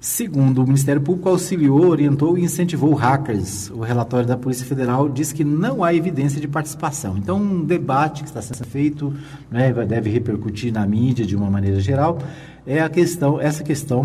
segundo 0.00 0.62
o 0.62 0.66
Ministério 0.66 1.02
Público, 1.02 1.28
auxiliou, 1.28 1.88
orientou 1.88 2.38
e 2.38 2.42
incentivou 2.42 2.94
hackers. 2.94 3.70
O 3.70 3.80
relatório 3.80 4.26
da 4.26 4.38
Polícia 4.38 4.64
Federal 4.64 5.06
diz 5.10 5.32
que 5.32 5.44
não 5.44 5.84
há 5.84 5.92
evidência 5.92 6.40
de 6.40 6.48
participação. 6.48 7.18
Então, 7.18 7.36
um 7.36 7.62
debate 7.62 8.22
que 8.22 8.28
está 8.30 8.40
sendo 8.40 8.66
feito, 8.66 9.12
né, 9.50 9.70
deve 9.86 10.08
repercutir 10.08 10.72
na 10.72 10.86
mídia 10.86 11.26
de 11.26 11.36
uma 11.36 11.50
maneira 11.50 11.78
geral, 11.78 12.18
é 12.66 12.80
a 12.80 12.88
questão, 12.88 13.38
essa 13.38 13.62
questão, 13.62 14.00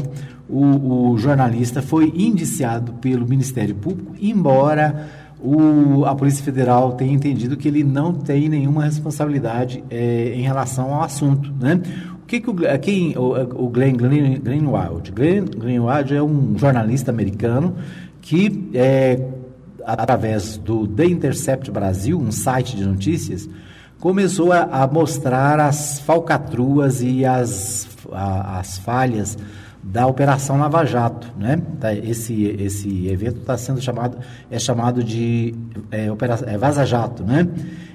o, 0.49 1.11
o 1.11 1.17
jornalista 1.17 1.81
foi 1.81 2.11
indiciado 2.13 2.93
pelo 2.93 3.25
Ministério 3.25 3.75
Público, 3.75 4.13
embora 4.19 5.07
o, 5.41 6.05
a 6.05 6.13
Polícia 6.13 6.43
Federal 6.43 6.93
tem 6.93 7.13
entendido 7.13 7.55
que 7.55 7.67
ele 7.67 7.83
não 7.83 8.13
tem 8.13 8.49
nenhuma 8.49 8.83
responsabilidade 8.83 9.83
é, 9.89 10.33
em 10.35 10.41
relação 10.41 10.93
ao 10.93 11.01
assunto. 11.01 11.51
Né? 11.59 11.81
O 12.21 12.25
que, 12.25 12.41
que 12.41 12.49
o, 12.49 12.55
quem, 12.79 13.17
o, 13.17 13.65
o 13.65 13.69
Glenn, 13.69 13.95
Glenn 13.95 14.39
Greenwald? 14.39 15.11
Glenn 15.11 15.45
Greenwald 15.45 16.13
é 16.13 16.21
um 16.21 16.57
jornalista 16.57 17.09
americano 17.09 17.75
que, 18.21 18.69
é, 18.73 19.19
através 19.85 20.57
do 20.57 20.85
The 20.85 21.05
Intercept 21.05 21.71
Brasil, 21.71 22.19
um 22.19 22.31
site 22.31 22.75
de 22.75 22.85
notícias, 22.85 23.49
começou 23.99 24.51
a, 24.51 24.63
a 24.63 24.87
mostrar 24.87 25.59
as 25.59 25.99
falcatruas 26.01 27.01
e 27.01 27.25
as, 27.25 27.87
a, 28.11 28.59
as 28.59 28.77
falhas 28.77 29.37
da 29.91 30.05
Operação 30.05 30.59
Lava 30.59 30.85
Jato, 30.85 31.27
né? 31.35 31.59
Tá, 31.79 31.93
esse, 31.93 32.43
esse 32.59 33.07
evento 33.07 33.39
está 33.39 33.57
sendo 33.57 33.81
chamado, 33.81 34.19
é 34.49 34.59
chamado 34.59 35.03
de 35.03 35.55
é, 35.89 36.11
operação, 36.11 36.47
é 36.47 36.57
Vaza 36.57 36.85
Jato, 36.85 37.23
né? 37.23 37.47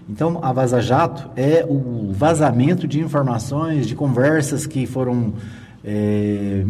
Então, 0.09 0.41
a 0.43 0.53
Vaza 0.53 0.83
Jato 0.83 1.31
é 1.37 1.65
o 1.67 2.11
vazamento 2.13 2.89
de 2.89 3.01
informações, 3.01 3.87
de 3.87 3.95
conversas 3.95 4.67
que 4.67 4.87
foram 4.87 5.35
é, 5.85 6.65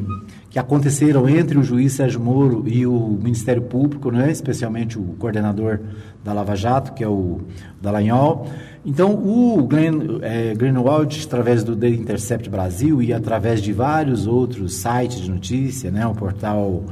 que 0.54 0.58
aconteceram 0.60 1.28
entre 1.28 1.58
o 1.58 1.64
juiz 1.64 1.94
Sérgio 1.94 2.20
Moro 2.20 2.62
e 2.64 2.86
o 2.86 3.18
Ministério 3.20 3.60
Público, 3.60 4.12
né? 4.12 4.30
especialmente 4.30 4.96
o 4.96 5.02
coordenador 5.18 5.80
da 6.22 6.32
Lava 6.32 6.54
Jato, 6.54 6.92
que 6.92 7.02
é 7.02 7.08
o 7.08 7.40
Dallagnol. 7.82 8.46
Então, 8.86 9.14
o 9.14 9.66
Glenn 9.66 10.20
é, 10.22 10.54
Greenwald, 10.54 11.24
através 11.26 11.64
do 11.64 11.74
The 11.74 11.88
Intercept 11.88 12.48
Brasil 12.48 13.02
e 13.02 13.12
através 13.12 13.60
de 13.60 13.72
vários 13.72 14.28
outros 14.28 14.76
sites 14.76 15.22
de 15.22 15.28
notícia, 15.28 15.90
né, 15.90 16.06
o 16.06 16.14
portal 16.14 16.84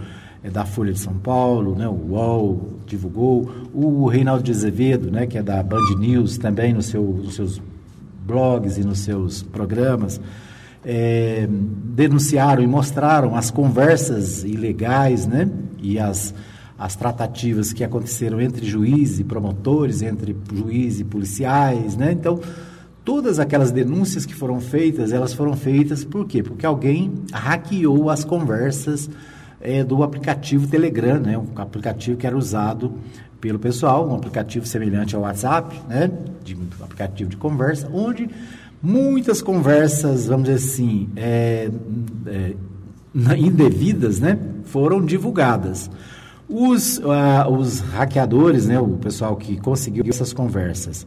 é, 0.42 0.50
da 0.50 0.64
Folha 0.64 0.92
de 0.92 0.98
São 0.98 1.14
Paulo, 1.14 1.76
né, 1.76 1.86
o 1.86 2.14
UOL 2.14 2.80
divulgou, 2.84 3.48
o 3.72 4.08
Reinaldo 4.08 4.42
de 4.42 4.50
Azevedo, 4.50 5.08
né, 5.08 5.24
que 5.24 5.38
é 5.38 5.42
da 5.42 5.62
Band 5.62 6.00
News, 6.00 6.36
também 6.36 6.74
no 6.74 6.82
seu, 6.82 7.00
nos 7.00 7.36
seus 7.36 7.62
blogs 8.26 8.76
e 8.76 8.82
nos 8.82 8.98
seus 8.98 9.40
programas, 9.40 10.20
é, 10.84 11.46
denunciaram 11.48 12.62
e 12.62 12.66
mostraram 12.66 13.36
as 13.36 13.50
conversas 13.50 14.44
ilegais 14.44 15.26
né, 15.26 15.48
e 15.80 15.98
as 15.98 16.34
as 16.82 16.96
tratativas 16.96 17.72
que 17.72 17.84
aconteceram 17.84 18.40
entre 18.40 18.66
juízes 18.66 19.20
e 19.20 19.24
promotores, 19.24 20.02
entre 20.02 20.36
juízes 20.52 20.98
e 20.98 21.04
policiais, 21.04 21.96
né? 21.96 22.10
Então, 22.10 22.40
todas 23.04 23.38
aquelas 23.38 23.70
denúncias 23.70 24.26
que 24.26 24.34
foram 24.34 24.60
feitas, 24.60 25.12
elas 25.12 25.32
foram 25.32 25.54
feitas 25.54 26.04
por 26.04 26.26
quê? 26.26 26.42
Porque 26.42 26.66
alguém 26.66 27.12
hackeou 27.32 28.10
as 28.10 28.24
conversas 28.24 29.08
é, 29.60 29.84
do 29.84 30.02
aplicativo 30.02 30.66
Telegram, 30.66 31.20
né? 31.20 31.38
Um 31.38 31.46
aplicativo 31.54 32.16
que 32.16 32.26
era 32.26 32.36
usado 32.36 32.94
pelo 33.40 33.60
pessoal, 33.60 34.08
um 34.08 34.16
aplicativo 34.16 34.66
semelhante 34.66 35.14
ao 35.14 35.22
WhatsApp, 35.22 35.80
né? 35.88 36.10
De 36.42 36.56
um 36.56 36.66
aplicativo 36.80 37.30
de 37.30 37.36
conversa, 37.36 37.88
onde 37.92 38.28
muitas 38.82 39.40
conversas, 39.40 40.26
vamos 40.26 40.48
dizer 40.48 40.56
assim, 40.56 41.08
é, 41.14 41.70
é, 42.26 42.54
indevidas, 43.38 44.18
né? 44.18 44.38
Foram 44.64 45.04
divulgadas. 45.04 45.90
Os, 46.48 47.00
os 47.50 47.80
hackeadores, 47.80 48.66
né, 48.66 48.78
o 48.78 48.88
pessoal 48.88 49.36
que 49.36 49.56
conseguiu 49.56 50.04
essas 50.06 50.32
conversas, 50.32 51.06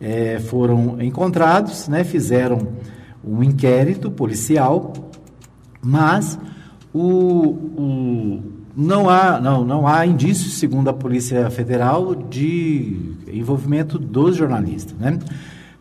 é, 0.00 0.38
foram 0.38 1.00
encontrados, 1.02 1.88
né, 1.88 2.04
fizeram 2.04 2.68
um 3.22 3.42
inquérito 3.42 4.10
policial, 4.10 4.92
mas 5.82 6.38
o, 6.94 7.02
o, 7.02 8.42
não, 8.74 9.10
há, 9.10 9.40
não, 9.40 9.64
não 9.64 9.86
há 9.86 10.06
indícios, 10.06 10.54
segundo 10.54 10.88
a 10.88 10.92
Polícia 10.92 11.50
Federal, 11.50 12.14
de 12.14 13.16
envolvimento 13.30 13.98
dos 13.98 14.36
jornalistas. 14.36 14.96
Né? 14.98 15.18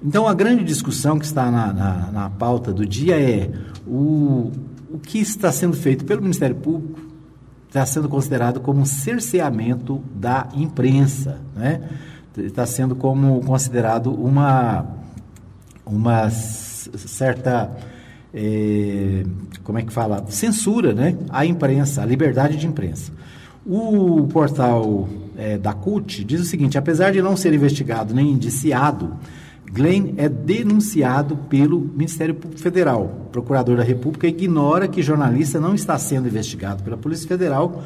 Então, 0.03 0.27
a 0.27 0.33
grande 0.33 0.63
discussão 0.63 1.17
que 1.17 1.25
está 1.25 1.49
na, 1.49 1.73
na, 1.73 2.11
na 2.11 2.29
pauta 2.29 2.71
do 2.71 2.85
dia 2.85 3.19
é 3.19 3.51
o, 3.85 4.51
o 4.91 4.99
que 4.99 5.19
está 5.19 5.51
sendo 5.51 5.75
feito 5.75 6.05
pelo 6.05 6.21
Ministério 6.21 6.55
Público 6.55 6.99
está 7.67 7.85
sendo 7.85 8.07
considerado 8.07 8.59
como 8.59 8.79
um 8.79 8.85
cerceamento 8.85 10.01
da 10.15 10.47
imprensa, 10.53 11.41
né? 11.55 11.81
Está 12.37 12.65
sendo 12.65 12.95
como 12.95 13.41
considerado 13.43 14.11
uma 14.11 14.85
uma 15.85 16.29
certa 16.29 17.71
é, 18.33 19.23
como 19.63 19.79
é 19.79 19.83
que 19.83 19.91
fala 19.91 20.25
censura, 20.29 20.93
né? 20.93 21.17
A 21.29 21.45
imprensa, 21.45 22.03
a 22.03 22.05
liberdade 22.05 22.57
de 22.57 22.67
imprensa. 22.67 23.11
O 23.65 24.27
portal 24.27 25.09
é, 25.35 25.57
da 25.57 25.73
CUT 25.73 26.23
diz 26.23 26.39
o 26.39 26.45
seguinte: 26.45 26.77
apesar 26.77 27.11
de 27.11 27.21
não 27.21 27.35
ser 27.35 27.53
investigado 27.53 28.13
nem 28.13 28.31
indiciado 28.31 29.17
Glenn 29.71 30.13
é 30.17 30.29
denunciado 30.29 31.35
pelo 31.35 31.79
Ministério 31.79 32.35
Público 32.35 32.61
Federal. 32.61 33.25
O 33.27 33.29
procurador 33.29 33.77
da 33.77 33.83
República 33.83 34.27
ignora 34.27 34.87
que 34.87 35.01
jornalista 35.01 35.59
não 35.59 35.75
está 35.75 35.97
sendo 35.97 36.27
investigado 36.27 36.83
pela 36.83 36.97
Polícia 36.97 37.27
Federal 37.27 37.83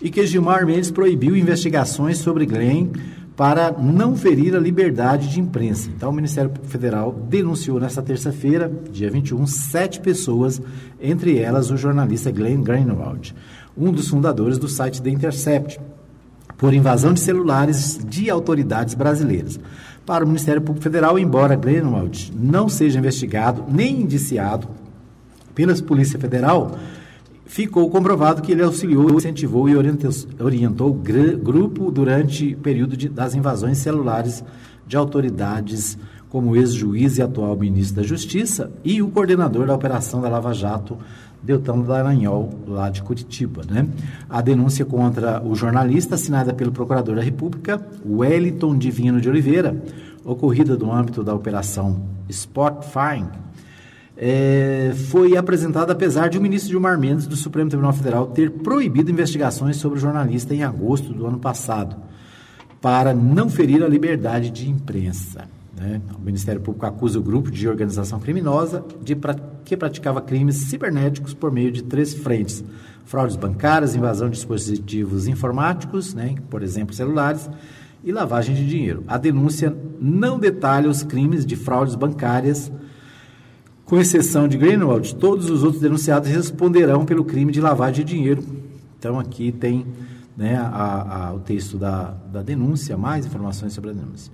e 0.00 0.10
que 0.10 0.26
Gilmar 0.26 0.66
Mendes 0.66 0.90
proibiu 0.90 1.36
investigações 1.36 2.18
sobre 2.18 2.46
Glenn 2.46 2.88
para 3.36 3.72
não 3.72 4.16
ferir 4.16 4.54
a 4.54 4.58
liberdade 4.58 5.28
de 5.28 5.40
imprensa. 5.40 5.88
Então, 5.88 6.10
o 6.10 6.12
Ministério 6.12 6.50
Público 6.50 6.70
Federal 6.70 7.12
denunciou 7.12 7.80
nesta 7.80 8.02
terça-feira, 8.02 8.70
dia 8.92 9.10
21, 9.10 9.46
sete 9.46 10.00
pessoas, 10.00 10.60
entre 11.00 11.38
elas 11.38 11.70
o 11.70 11.76
jornalista 11.76 12.30
Glenn 12.30 12.62
Greenwald, 12.62 13.34
um 13.76 13.92
dos 13.92 14.08
fundadores 14.08 14.58
do 14.58 14.68
site 14.68 15.00
The 15.00 15.08
Intercept, 15.10 15.80
por 16.58 16.74
invasão 16.74 17.14
de 17.14 17.20
celulares 17.20 17.98
de 18.06 18.28
autoridades 18.28 18.92
brasileiras 18.94 19.58
para 20.10 20.24
o 20.24 20.26
Ministério 20.26 20.60
Público 20.60 20.82
Federal, 20.82 21.16
embora 21.20 21.54
Greenwald 21.54 22.32
não 22.34 22.68
seja 22.68 22.98
investigado 22.98 23.64
nem 23.68 24.00
indiciado 24.00 24.66
pela 25.54 25.72
Polícia 25.82 26.18
Federal, 26.18 26.72
ficou 27.46 27.88
comprovado 27.88 28.42
que 28.42 28.50
ele 28.50 28.60
auxiliou, 28.60 29.08
incentivou 29.12 29.68
e 29.68 29.76
orientou, 29.76 30.10
orientou 30.40 30.92
grupo 30.92 31.92
durante 31.92 32.54
o 32.54 32.58
período 32.58 32.96
de, 32.96 33.08
das 33.08 33.36
invasões 33.36 33.78
celulares 33.78 34.42
de 34.84 34.96
autoridades 34.96 35.96
como 36.28 36.56
ex-juiz 36.56 37.18
e 37.18 37.22
atual 37.22 37.56
ministro 37.56 38.02
da 38.02 38.02
Justiça 38.02 38.72
e 38.84 39.00
o 39.00 39.10
coordenador 39.10 39.68
da 39.68 39.76
operação 39.76 40.20
da 40.20 40.28
Lava 40.28 40.52
Jato, 40.52 40.98
Deltano 41.42 41.84
Dallagnol, 41.84 42.50
lá 42.66 42.90
de 42.90 43.02
Curitiba. 43.02 43.62
Né? 43.68 43.88
A 44.28 44.40
denúncia 44.40 44.84
contra 44.84 45.42
o 45.42 45.54
jornalista, 45.54 46.14
assinada 46.14 46.52
pelo 46.52 46.72
procurador 46.72 47.16
da 47.16 47.22
República, 47.22 47.84
Wellington 48.06 48.76
Divino 48.76 49.20
de 49.20 49.28
Oliveira, 49.28 49.82
ocorrida 50.24 50.76
no 50.76 50.92
âmbito 50.92 51.24
da 51.24 51.34
operação 51.34 52.02
Spot 52.28 52.84
Fine, 52.84 53.28
é, 54.22 54.92
foi 55.08 55.34
apresentada 55.34 55.92
apesar 55.92 56.28
de 56.28 56.36
o 56.36 56.42
ministro 56.42 56.70
Gilmar 56.70 56.98
Mendes 56.98 57.26
do 57.26 57.36
Supremo 57.36 57.70
Tribunal 57.70 57.94
Federal 57.94 58.26
ter 58.26 58.50
proibido 58.50 59.10
investigações 59.10 59.78
sobre 59.78 59.96
o 59.98 60.00
jornalista 60.00 60.54
em 60.54 60.62
agosto 60.62 61.14
do 61.14 61.26
ano 61.26 61.38
passado, 61.38 61.96
para 62.82 63.14
não 63.14 63.48
ferir 63.48 63.82
a 63.82 63.88
liberdade 63.88 64.50
de 64.50 64.68
imprensa. 64.68 65.48
Né? 65.80 65.98
O 66.14 66.20
Ministério 66.20 66.60
Público 66.60 66.84
acusa 66.84 67.18
o 67.18 67.22
grupo 67.22 67.50
de 67.50 67.66
organização 67.66 68.20
criminosa 68.20 68.84
de 69.02 69.16
pra, 69.16 69.34
que 69.64 69.74
praticava 69.74 70.20
crimes 70.20 70.56
cibernéticos 70.56 71.32
por 71.32 71.50
meio 71.50 71.72
de 71.72 71.82
três 71.82 72.12
frentes: 72.12 72.62
fraudes 73.06 73.34
bancárias, 73.34 73.94
invasão 73.94 74.28
de 74.28 74.36
dispositivos 74.36 75.26
informáticos, 75.26 76.12
né? 76.12 76.34
por 76.50 76.62
exemplo, 76.62 76.94
celulares, 76.94 77.48
e 78.04 78.12
lavagem 78.12 78.54
de 78.54 78.68
dinheiro. 78.68 79.02
A 79.08 79.16
denúncia 79.16 79.74
não 79.98 80.38
detalha 80.38 80.88
os 80.88 81.02
crimes 81.02 81.46
de 81.46 81.56
fraudes 81.56 81.94
bancárias, 81.94 82.70
com 83.86 83.98
exceção 83.98 84.46
de 84.46 84.58
Greenwald, 84.58 85.14
todos 85.14 85.48
os 85.48 85.64
outros 85.64 85.80
denunciados 85.80 86.28
responderão 86.28 87.06
pelo 87.06 87.24
crime 87.24 87.50
de 87.50 87.60
lavagem 87.60 88.04
de 88.04 88.12
dinheiro. 88.14 88.44
Então 88.98 89.18
aqui 89.18 89.50
tem 89.50 89.86
né, 90.36 90.56
a, 90.56 91.28
a, 91.28 91.34
o 91.34 91.40
texto 91.40 91.78
da, 91.78 92.14
da 92.30 92.42
denúncia, 92.42 92.98
mais 92.98 93.24
informações 93.24 93.72
sobre 93.72 93.90
a 93.90 93.92
denúncia. 93.94 94.30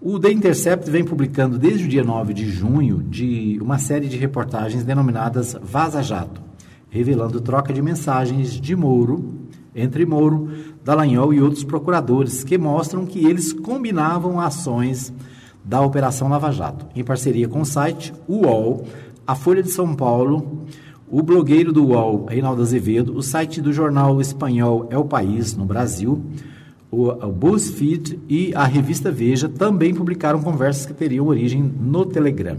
O 0.00 0.20
The 0.20 0.30
Intercept 0.30 0.90
vem 0.90 1.02
publicando 1.02 1.58
desde 1.58 1.86
o 1.86 1.88
dia 1.88 2.04
9 2.04 2.34
de 2.34 2.50
junho 2.50 3.02
de 3.02 3.58
uma 3.62 3.78
série 3.78 4.08
de 4.08 4.16
reportagens 4.18 4.84
denominadas 4.84 5.56
Vaza 5.62 6.02
Jato, 6.02 6.42
revelando 6.90 7.40
troca 7.40 7.72
de 7.72 7.80
mensagens 7.80 8.60
de 8.60 8.76
Moro, 8.76 9.34
entre 9.74 10.04
Moro, 10.04 10.50
Dallagnol 10.84 11.32
e 11.32 11.40
outros 11.40 11.64
procuradores, 11.64 12.44
que 12.44 12.58
mostram 12.58 13.06
que 13.06 13.26
eles 13.26 13.54
combinavam 13.54 14.38
ações 14.38 15.12
da 15.64 15.80
Operação 15.80 16.28
Lava 16.28 16.52
Jato, 16.52 16.86
em 16.94 17.02
parceria 17.02 17.48
com 17.48 17.62
o 17.62 17.66
site 17.66 18.12
UOL, 18.28 18.84
a 19.26 19.34
Folha 19.34 19.62
de 19.62 19.70
São 19.70 19.94
Paulo, 19.94 20.66
o 21.08 21.22
blogueiro 21.22 21.72
do 21.72 21.86
UOL, 21.86 22.26
Reinaldo 22.26 22.60
Azevedo, 22.60 23.16
o 23.16 23.22
site 23.22 23.62
do 23.62 23.72
jornal 23.72 24.20
espanhol 24.20 24.88
É 24.90 24.98
o 24.98 25.04
País, 25.06 25.56
no 25.56 25.64
Brasil, 25.64 26.22
o, 26.96 27.30
BuzzFeed 27.30 28.20
e 28.28 28.54
a 28.54 28.64
revista 28.64 29.10
Veja 29.10 29.48
também 29.48 29.94
publicaram 29.94 30.40
conversas 30.40 30.86
que 30.86 30.94
teriam 30.94 31.26
origem 31.26 31.62
no 31.62 32.06
Telegram. 32.06 32.56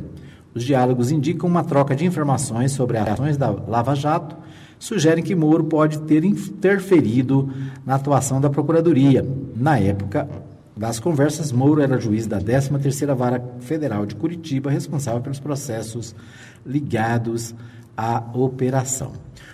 Os 0.53 0.63
diálogos 0.63 1.11
indicam 1.11 1.49
uma 1.49 1.63
troca 1.63 1.95
de 1.95 2.05
informações 2.05 2.71
sobre 2.71 2.97
as 2.97 3.07
ações 3.07 3.37
da 3.37 3.49
Lava 3.49 3.95
Jato, 3.95 4.35
sugerem 4.77 5.23
que 5.23 5.35
Moro 5.35 5.63
pode 5.63 5.99
ter 6.01 6.23
interferido 6.23 7.49
na 7.83 7.95
atuação 7.95 8.39
da 8.39 8.49
Procuradoria. 8.49 9.25
Na 9.55 9.79
época 9.79 10.29
das 10.75 10.99
conversas, 10.99 11.51
Moro 11.51 11.81
era 11.81 11.99
juiz 11.99 12.27
da 12.27 12.39
13ª 12.39 13.15
Vara 13.15 13.43
Federal 13.59 14.05
de 14.05 14.15
Curitiba, 14.15 14.69
responsável 14.69 15.21
pelos 15.21 15.39
processos 15.39 16.15
ligados 16.63 17.55
à 17.95 18.23
operação. 18.33 19.13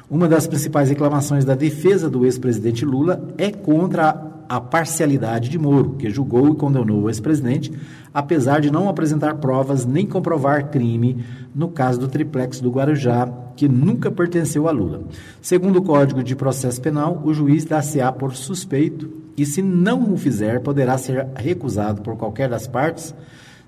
Uma 0.10 0.28
das 0.28 0.46
principais 0.46 0.90
reclamações 0.90 1.46
da 1.46 1.56
defesa 1.56 2.10
do 2.10 2.26
ex-presidente 2.26 2.84
Lula 2.84 3.34
é 3.38 3.50
contra 3.50 4.33
a 4.48 4.60
parcialidade 4.60 5.50
de 5.50 5.58
Moro, 5.58 5.96
que 5.96 6.10
julgou 6.10 6.50
e 6.50 6.56
condenou 6.56 7.04
o 7.04 7.10
ex-presidente, 7.10 7.72
apesar 8.14 8.62
de 8.62 8.72
não 8.72 8.88
apresentar 8.88 9.36
provas 9.36 9.86
nem 9.86 10.06
comprovar 10.06 10.70
crime 10.70 11.24
no 11.54 11.70
caso 11.70 12.00
do 12.00 12.08
triplex 12.08 12.60
do 12.60 12.72
Guarujá, 12.72 13.28
que 13.56 13.68
nunca 13.68 14.12
pertenceu 14.12 14.68
a 14.68 14.72
Lula. 14.72 15.04
Segundo 15.42 15.78
o 15.78 15.82
Código 15.82 16.24
de 16.24 16.36
Processo 16.36 16.82
Penal, 16.82 17.22
o 17.24 17.34
juiz 17.34 17.66
dá-se-á 17.66 18.12
por 18.12 18.36
suspeito 18.36 19.10
e, 19.36 19.46
se 19.46 19.62
não 19.62 20.14
o 20.14 20.18
fizer, 20.18 20.60
poderá 20.62 20.98
ser 20.98 21.28
recusado 21.36 22.02
por 22.02 22.16
qualquer 22.16 22.50
das 22.50 22.68
partes 22.68 23.14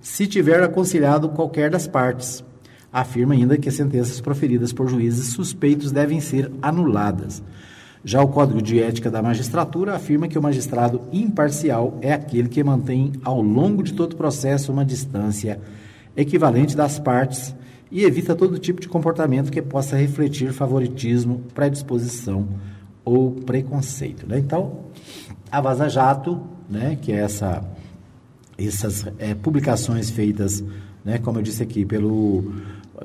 se 0.01 0.27
tiver 0.27 0.61
aconselhado 0.61 1.29
qualquer 1.29 1.71
das 1.71 1.87
partes. 1.87 2.43
Afirma 2.93 3.33
ainda 3.33 3.57
que 3.57 3.67
as 3.67 3.75
sentenças 3.75 4.21
proferidas 4.21 4.71
por 4.71 4.87
juízes 4.87 5.33
suspeitos 5.33 5.91
devem 5.91 6.21
ser 6.21 6.51
anuladas. 6.61 7.41
Já 8.07 8.21
o 8.21 8.27
Código 8.27 8.61
de 8.61 8.79
Ética 8.79 9.09
da 9.09 9.19
Magistratura 9.19 9.95
afirma 9.95 10.27
que 10.27 10.37
o 10.37 10.41
magistrado 10.41 11.01
imparcial 11.11 11.97
é 12.03 12.13
aquele 12.13 12.47
que 12.47 12.63
mantém 12.63 13.11
ao 13.23 13.41
longo 13.41 13.81
de 13.81 13.93
todo 13.93 14.13
o 14.13 14.15
processo 14.15 14.71
uma 14.71 14.85
distância 14.85 15.59
equivalente 16.15 16.77
das 16.77 16.99
partes 16.99 17.55
e 17.91 18.03
evita 18.03 18.35
todo 18.35 18.59
tipo 18.59 18.79
de 18.79 18.87
comportamento 18.87 19.51
que 19.51 19.59
possa 19.59 19.97
refletir 19.97 20.53
favoritismo, 20.53 21.41
predisposição 21.55 22.47
ou 23.03 23.31
preconceito. 23.31 24.27
Né? 24.27 24.37
Então, 24.37 24.81
a 25.51 25.59
Vaza 25.59 25.89
Jato, 25.89 26.39
né, 26.69 26.99
que 27.01 27.11
é 27.11 27.21
essa, 27.21 27.67
essas 28.55 29.07
é, 29.17 29.33
publicações 29.33 30.11
feitas, 30.11 30.63
né, 31.03 31.17
como 31.17 31.39
eu 31.39 31.41
disse 31.41 31.63
aqui, 31.63 31.83
pelo 31.83 32.53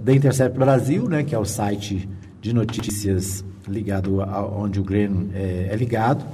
The 0.05 0.13
Intercept 0.13 0.59
Brasil, 0.59 1.09
né, 1.09 1.23
que 1.23 1.35
é 1.35 1.39
o 1.39 1.45
site 1.47 2.07
de 2.43 2.53
notícias 2.53 3.43
ligado 3.69 4.23
a, 4.23 4.47
onde 4.47 4.81
o 4.81 4.85
Grêmio 4.85 5.29
é, 5.35 5.69
é, 5.71 5.77
ligado, 5.77 6.25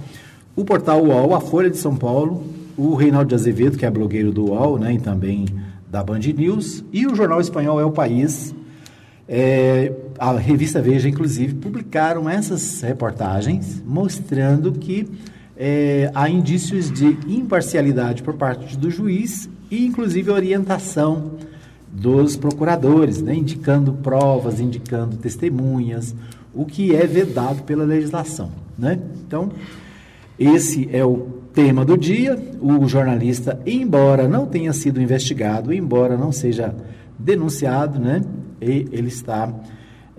o 0.55 0.65
portal 0.65 1.05
UOL, 1.05 1.35
a 1.35 1.41
Folha 1.41 1.71
de 1.71 1.77
São 1.77 1.97
Paulo, 1.97 2.45
o 2.77 2.95
Reinaldo 2.95 3.29
de 3.29 3.35
Azevedo, 3.35 3.77
que 3.77 3.87
é 3.87 3.91
blogueiro 3.91 4.33
do 4.33 4.47
UOL, 4.47 4.79
né, 4.79 4.95
e 4.95 4.99
também 4.99 5.47
da 5.91 6.03
Band 6.03 6.21
News, 6.21 6.85
e 6.93 7.07
o 7.07 7.15
jornal 7.15 7.41
espanhol 7.41 7.81
É 7.81 7.85
o 7.85 7.91
País, 7.91 8.55
é, 9.29 9.93
a 10.19 10.33
revista 10.33 10.81
Veja, 10.81 11.09
inclusive, 11.09 11.55
publicaram 11.55 12.29
essas 12.29 12.81
reportagens 12.81 13.83
mostrando 13.85 14.73
que 14.73 15.09
é, 15.57 16.11
há 16.15 16.29
indícios 16.29 16.91
de 16.91 17.19
imparcialidade 17.27 18.23
por 18.23 18.35
parte 18.35 18.77
do 18.77 18.91
juiz 18.91 19.49
e, 19.71 19.87
inclusive, 19.87 20.31
orientação 20.31 21.33
dos 21.91 22.37
procuradores, 22.37 23.23
né, 23.23 23.35
indicando 23.35 23.93
provas, 23.93 24.61
indicando 24.61 25.17
testemunhas, 25.17 26.15
o 26.57 26.65
que 26.65 26.95
é 26.95 27.07
vedado 27.07 27.63
pela 27.63 27.85
legislação. 27.85 28.51
Né? 28.79 28.99
Então, 29.27 29.51
esse 30.39 30.89
é 30.93 31.05
o 31.05 31.29
tema 31.53 31.85
do 31.85 31.97
dia. 31.97 32.37
O 32.61 32.89
jornalista, 32.89 33.61
embora 33.67 34.27
não 34.27 34.47
tenha 34.47 34.73
sido 34.73 35.01
investigado, 35.01 35.73
embora 35.73 36.17
não 36.17 36.33
seja 36.33 36.75
denunciado, 37.19 37.99
né, 37.99 38.23
ele 38.61 39.09
está 39.09 39.53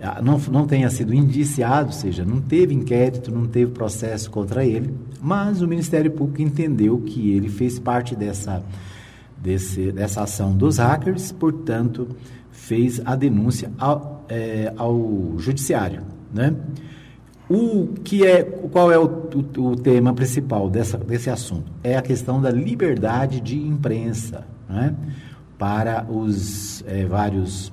ah, 0.00 0.22
não, 0.22 0.38
não 0.38 0.64
tenha 0.64 0.88
sido 0.90 1.12
indiciado, 1.12 1.86
ou 1.86 1.92
seja, 1.92 2.24
não 2.24 2.40
teve 2.40 2.72
inquérito, 2.72 3.32
não 3.32 3.46
teve 3.46 3.72
processo 3.72 4.30
contra 4.30 4.64
ele, 4.64 4.94
mas 5.20 5.60
o 5.60 5.66
Ministério 5.66 6.12
Público 6.12 6.40
entendeu 6.40 6.98
que 6.98 7.32
ele 7.32 7.48
fez 7.48 7.80
parte 7.80 8.14
dessa, 8.14 8.62
desse, 9.36 9.90
dessa 9.90 10.22
ação 10.22 10.56
dos 10.56 10.78
hackers, 10.78 11.32
portanto, 11.32 12.08
fez 12.52 13.00
a 13.04 13.16
denúncia 13.16 13.72
ao, 13.76 14.24
é, 14.28 14.72
ao 14.76 15.34
Judiciário. 15.38 16.17
Né? 16.32 16.54
O 17.48 17.94
que 18.04 18.26
é, 18.26 18.42
qual 18.42 18.92
é 18.92 18.98
o, 18.98 19.06
o, 19.06 19.60
o, 19.68 19.76
tema 19.76 20.12
principal 20.12 20.68
dessa, 20.68 20.98
desse 20.98 21.30
assunto? 21.30 21.72
É 21.82 21.96
a 21.96 22.02
questão 22.02 22.42
da 22.42 22.50
liberdade 22.50 23.40
de 23.40 23.58
imprensa, 23.58 24.46
né? 24.68 24.94
para 25.56 26.06
os 26.10 26.84
é, 26.86 27.06
vários 27.06 27.72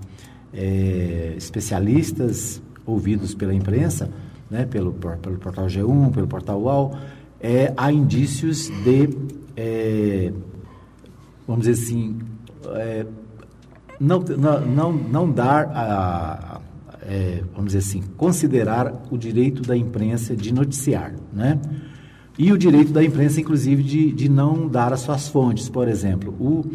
é, 0.54 1.34
especialistas 1.36 2.62
ouvidos 2.86 3.36
pela 3.36 3.54
imprensa, 3.54 4.10
né? 4.50 4.65
pelo, 4.65 4.94
pelo 4.94 5.38
portal 5.38 5.65
G1, 5.65 6.13
pelo 6.13 6.28
portal 6.28 6.62
UOL, 6.62 6.96
é, 7.41 7.74
há 7.76 7.91
indícios 7.91 8.70
de, 8.86 9.10
é, 9.58 10.32
vamos 11.46 11.68
dizer 11.68 11.84
assim, 11.84 12.18
não, 14.00 14.20
não, 14.20 14.94
não 14.94 15.32
dar 15.32 15.65
a, 15.68 16.55
é, 17.08 17.44
vamos 17.54 17.74
dizer 17.74 17.80
assim, 17.80 18.02
considerar 18.18 19.04
o 19.12 19.18
direito 19.18 19.62
da 19.62 19.78
imprensa 19.78 20.36
de 20.36 20.54
noticiar, 20.54 21.13
né? 21.32 21.60
E 22.38 22.52
o 22.52 22.58
direito 22.58 22.91
da 22.91 23.04
imprensa, 23.04 23.39
inclusive, 23.39 23.82
de, 23.82 24.12
de 24.12 24.28
não 24.28 24.68
dar 24.68 24.91
as 24.91 25.02
suas 25.02 25.30
fontes. 25.30 25.70
Por 25.70 25.88
exemplo, 25.88 26.36
o, 26.38 26.65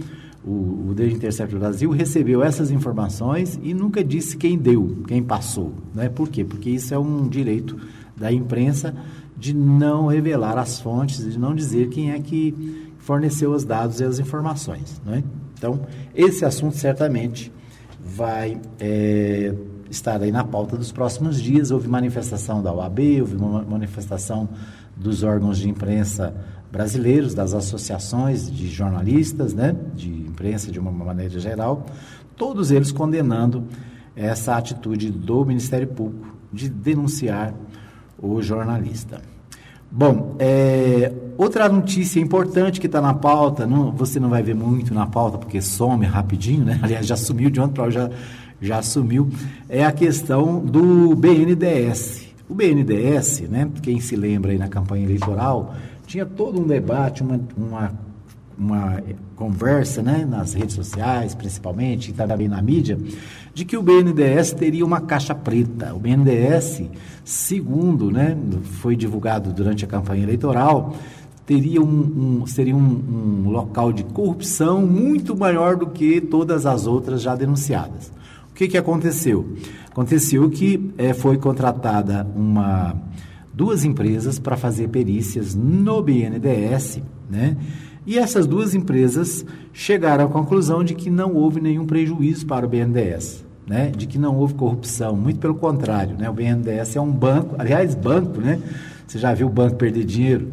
o, 0.43 0.89
o 0.89 0.95
The 0.97 1.07
Intercept 1.07 1.55
Brasil 1.55 1.91
recebeu 1.91 2.43
essas 2.43 2.71
informações 2.71 3.61
e 3.63 3.75
nunca 3.75 4.03
disse 4.03 4.39
quem 4.39 4.57
deu, 4.57 5.03
quem 5.07 5.23
passou. 5.23 5.75
Né? 5.95 6.09
Por 6.09 6.31
quê? 6.31 6.45
Porque 6.45 6.71
isso 6.71 6.95
é 6.95 6.99
um 6.99 7.29
direito 7.29 7.77
da 8.17 8.33
imprensa 8.33 8.95
de 9.37 9.55
não 9.55 10.07
revelar 10.07 10.57
as 10.57 10.81
fontes, 10.81 11.31
de 11.31 11.39
não 11.39 11.55
dizer 11.55 11.89
quem 11.91 12.13
é 12.13 12.19
que 12.19 12.89
forneceu 12.99 13.51
os 13.53 13.65
dados 13.65 14.01
e 14.01 14.05
as 14.05 14.19
informações. 14.19 15.01
Né? 15.05 15.23
Então, 15.59 15.81
esse 16.15 16.45
assunto 16.45 16.77
certamente 16.77 17.53
vai 18.03 18.59
é, 18.79 19.55
estar 19.91 20.23
aí 20.23 20.31
na 20.31 20.45
pauta 20.45 20.77
dos 20.77 20.93
próximos 20.93 21.41
dias. 21.41 21.71
Houve 21.71 21.89
manifestação 21.89 22.63
da 22.63 22.73
OAB, 22.73 23.01
houve 23.21 23.37
uma 23.37 23.63
manifestação 23.63 24.49
dos 24.97 25.23
órgãos 25.23 25.59
de 25.59 25.69
imprensa 25.69 26.35
brasileiros, 26.71 27.35
das 27.35 27.53
associações 27.53 28.51
de 28.51 28.69
jornalistas, 28.69 29.53
né, 29.53 29.75
de 29.95 30.09
imprensa 30.09 30.71
de 30.71 30.79
uma 30.79 30.93
maneira 30.93 31.39
geral, 31.41 31.85
todos 32.37 32.71
eles 32.71 32.93
condenando 32.93 33.65
essa 34.15 34.57
atitude 34.57 35.11
do 35.11 35.45
Ministério 35.45 35.89
Público 35.89 36.29
de 36.53 36.69
denunciar 36.69 37.55
o 38.19 38.41
jornalista. 38.41 39.21
Bom, 39.91 40.37
é, 40.39 41.13
outra 41.37 41.69
notícia 41.69 42.21
importante 42.21 42.81
que 42.81 42.87
está 42.87 43.01
na 43.01 43.15
pauta, 43.15 43.67
não, 43.67 43.91
você 43.91 44.21
não 44.21 44.29
vai 44.29 44.43
ver 44.43 44.55
muito 44.55 44.95
na 44.95 45.07
pauta 45.07 45.37
porque 45.37 45.61
some 45.61 46.07
rapidinho, 46.07 46.65
né? 46.65 46.79
Aliás, 46.83 47.07
já 47.07 47.17
sumiu 47.17 47.51
de 47.51 47.61
ontem 47.61 47.75
para 47.75 47.85
hoje, 47.85 47.97
já 47.97 48.11
já 48.61 48.79
assumiu, 48.79 49.29
é 49.69 49.85
a 49.85 49.93
questão 49.93 50.61
do 50.61 51.15
BNDES. 51.15 52.29
O 52.49 52.55
BNDES, 52.55 53.43
né, 53.49 53.69
quem 53.83 54.01
se 54.01 54.17
lembra 54.17 54.53
aí 54.53 54.59
na 54.59 54.69
campanha 54.69 55.05
eleitoral, 55.05 55.75
tinha 56.07 56.27
todo 56.27 56.61
um 56.61 56.67
debate, 56.67 57.23
uma, 57.23 57.41
uma, 57.57 57.93
uma 58.59 59.03
conversa 59.37 60.03
né, 60.03 60.27
nas 60.29 60.53
redes 60.53 60.75
sociais, 60.75 61.35
principalmente, 61.35 62.11
e 62.11 62.13
também 62.13 62.49
na 62.49 62.61
mídia, 62.61 62.99
de 63.55 63.65
que 63.65 63.77
o 63.77 63.83
BNDES 63.83 64.53
teria 64.53 64.85
uma 64.85 65.01
caixa 65.01 65.35
preta. 65.35 65.95
O 65.95 66.01
BNDES, 66.01 66.83
segundo 67.25 68.11
né, 68.11 68.37
foi 68.81 68.97
divulgado 68.97 69.53
durante 69.53 69.85
a 69.85 69.89
campanha 69.89 70.25
eleitoral, 70.25 70.97
teria 71.47 71.81
um, 71.81 72.41
um 72.43 72.47
seria 72.47 72.77
um, 72.77 73.45
um 73.47 73.51
local 73.51 73.93
de 73.93 74.05
corrupção 74.05 74.85
muito 74.85 75.37
maior 75.37 75.77
do 75.77 75.87
que 75.87 76.21
todas 76.21 76.67
as 76.67 76.87
outras 76.87 77.23
já 77.23 77.35
denunciadas 77.35 78.20
que, 78.61 78.69
que 78.69 78.77
aconteceu? 78.77 79.55
Aconteceu 79.91 80.51
que 80.51 80.93
é, 80.99 81.15
foi 81.15 81.39
contratada 81.39 82.27
uma, 82.37 82.95
duas 83.55 83.85
empresas 83.85 84.39
para 84.39 84.55
fazer 84.55 84.89
perícias 84.89 85.55
no 85.55 86.03
BNDES, 86.03 87.01
né? 87.31 87.57
E 88.07 88.19
essas 88.19 88.47
duas 88.47 88.75
empresas 88.75 89.47
chegaram 89.73 90.27
à 90.27 90.29
conclusão 90.29 90.85
de 90.85 90.95
que 90.95 91.09
não 91.09 91.35
houve 91.35 91.59
nenhum 91.59 91.87
prejuízo 91.87 92.47
para 92.47 92.67
o 92.67 92.69
BNDES, 92.69 93.47
né? 93.67 93.91
De 93.97 94.07
que 94.07 94.19
não 94.19 94.37
houve 94.37 94.53
corrupção, 94.53 95.17
muito 95.17 95.41
pelo 95.41 95.55
contrário, 95.55 96.15
né? 96.19 96.29
O 96.29 96.35
BNDES 96.35 96.97
é 96.97 97.01
um 97.01 97.11
banco, 97.11 97.57
aliás, 97.59 97.95
banco, 97.95 98.43
né? 98.43 98.61
Você 99.07 99.19
já 99.19 99.33
viu 99.33 99.47
o 99.47 99.51
banco 99.51 99.77
perder 99.77 100.05
dinheiro? 100.05 100.51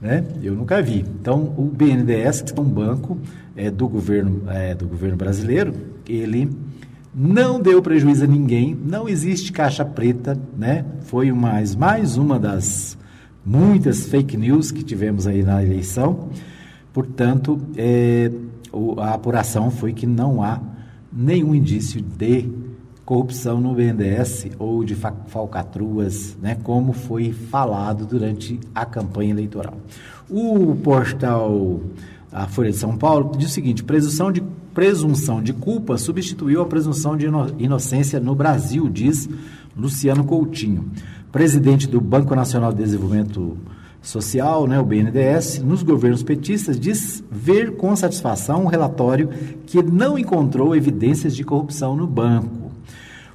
Né? 0.00 0.22
Eu 0.42 0.54
nunca 0.54 0.82
vi. 0.82 1.00
Então, 1.20 1.54
o 1.56 1.64
BNDES, 1.64 2.42
que 2.42 2.58
é 2.58 2.62
um 2.62 2.68
banco 2.68 3.16
é, 3.56 3.70
do, 3.70 3.88
governo, 3.88 4.42
é, 4.48 4.74
do 4.74 4.86
governo 4.86 5.16
brasileiro, 5.16 5.74
ele 6.06 6.48
não 7.20 7.60
deu 7.60 7.82
prejuízo 7.82 8.22
a 8.22 8.26
ninguém, 8.28 8.78
não 8.80 9.08
existe 9.08 9.50
caixa 9.50 9.84
preta, 9.84 10.40
né? 10.56 10.84
Foi 11.00 11.32
mais, 11.32 11.74
mais 11.74 12.16
uma 12.16 12.38
das 12.38 12.96
muitas 13.44 14.06
fake 14.06 14.36
news 14.36 14.70
que 14.70 14.84
tivemos 14.84 15.26
aí 15.26 15.42
na 15.42 15.60
eleição. 15.60 16.28
Portanto, 16.92 17.60
é, 17.76 18.30
a 18.98 19.14
apuração 19.14 19.68
foi 19.68 19.92
que 19.92 20.06
não 20.06 20.40
há 20.40 20.60
nenhum 21.12 21.56
indício 21.56 22.00
de 22.00 22.48
corrupção 23.04 23.60
no 23.60 23.74
BNDES 23.74 24.50
ou 24.56 24.84
de 24.84 24.94
falcatruas, 24.94 26.36
né, 26.40 26.56
como 26.62 26.92
foi 26.92 27.32
falado 27.32 28.06
durante 28.06 28.60
a 28.72 28.84
campanha 28.84 29.30
eleitoral. 29.30 29.74
O 30.30 30.76
portal 30.76 31.80
a 32.30 32.46
Folha 32.46 32.70
de 32.70 32.76
São 32.76 32.96
Paulo 32.96 33.32
diz 33.36 33.50
o 33.50 33.52
seguinte: 33.52 33.82
presunção 33.82 34.30
de, 34.30 34.42
presunção 34.78 35.42
de 35.42 35.52
culpa 35.52 35.98
substituiu 35.98 36.62
a 36.62 36.64
presunção 36.64 37.16
de 37.16 37.26
inocência 37.58 38.20
no 38.20 38.32
Brasil, 38.32 38.88
diz 38.88 39.28
Luciano 39.76 40.22
Coutinho, 40.22 40.88
presidente 41.32 41.88
do 41.88 42.00
Banco 42.00 42.32
Nacional 42.32 42.70
de 42.70 42.78
Desenvolvimento 42.84 43.58
Social, 44.00 44.68
né, 44.68 44.78
o 44.78 44.84
BNDES, 44.84 45.64
nos 45.64 45.82
governos 45.82 46.22
petistas, 46.22 46.78
diz 46.78 47.24
ver 47.28 47.72
com 47.72 47.96
satisfação 47.96 48.66
um 48.66 48.68
relatório 48.68 49.28
que 49.66 49.82
não 49.82 50.16
encontrou 50.16 50.76
evidências 50.76 51.34
de 51.34 51.42
corrupção 51.42 51.96
no 51.96 52.06
banco. 52.06 52.70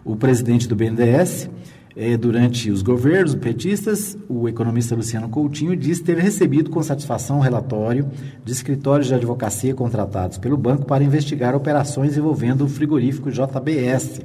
O 0.05 0.15
presidente 0.15 0.65
do 0.65 0.77
BNDES, 0.77 1.49
eh, 1.95 2.17
durante 2.17 2.71
os 2.71 2.81
governos 2.81 3.35
petistas, 3.35 4.17
o 4.27 4.47
economista 4.47 4.95
Luciano 4.95 5.29
Coutinho 5.29 5.75
diz 5.75 5.99
ter 5.99 6.17
recebido 6.17 6.69
com 6.69 6.81
satisfação 6.81 7.37
um 7.37 7.41
relatório 7.41 8.09
de 8.43 8.51
escritórios 8.51 9.07
de 9.07 9.13
advocacia 9.13 9.73
contratados 9.75 10.37
pelo 10.37 10.57
banco 10.57 10.85
para 10.85 11.03
investigar 11.03 11.55
operações 11.55 12.17
envolvendo 12.17 12.65
o 12.65 12.69
frigorífico 12.69 13.31
JBS. 13.31 14.21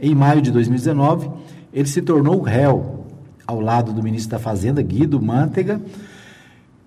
Em 0.00 0.14
maio 0.14 0.42
de 0.42 0.50
2019, 0.50 1.30
ele 1.72 1.88
se 1.88 2.02
tornou 2.02 2.40
réu 2.42 3.06
ao 3.46 3.60
lado 3.60 3.92
do 3.92 4.02
ministro 4.02 4.32
da 4.32 4.38
Fazenda, 4.38 4.82
Guido 4.82 5.22
Mantega, 5.22 5.80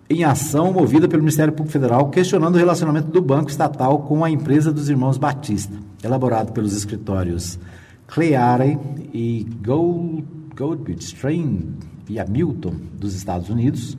em 0.09 0.23
ação 0.23 0.73
movida 0.73 1.07
pelo 1.07 1.21
Ministério 1.21 1.53
Público 1.53 1.71
Federal, 1.71 2.09
questionando 2.09 2.55
o 2.55 2.57
relacionamento 2.57 3.07
do 3.09 3.21
banco 3.21 3.49
estatal 3.49 3.99
com 3.99 4.25
a 4.25 4.29
empresa 4.29 4.73
dos 4.73 4.89
irmãos 4.89 5.17
Batista, 5.17 5.73
elaborado 6.03 6.51
pelos 6.51 6.75
escritórios 6.75 7.59
Cleare 8.09 8.77
e 9.13 9.45
Gold, 9.63 10.95
Strain 10.99 11.75
e 12.09 12.19
Hamilton 12.19 12.73
dos 12.97 13.13
Estados 13.15 13.49
Unidos 13.49 13.97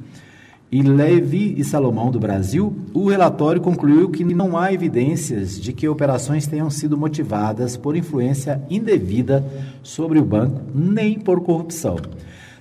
e 0.70 0.82
Levi 0.82 1.54
e 1.56 1.64
Salomão 1.64 2.10
do 2.10 2.20
Brasil, 2.20 2.72
o 2.94 3.08
relatório 3.08 3.60
concluiu 3.60 4.08
que 4.08 4.22
não 4.22 4.56
há 4.56 4.72
evidências 4.72 5.60
de 5.60 5.72
que 5.72 5.88
operações 5.88 6.46
tenham 6.46 6.70
sido 6.70 6.96
motivadas 6.96 7.76
por 7.76 7.96
influência 7.96 8.62
indevida 8.70 9.44
sobre 9.82 10.18
o 10.20 10.24
banco, 10.24 10.60
nem 10.72 11.18
por 11.18 11.40
corrupção. 11.40 11.96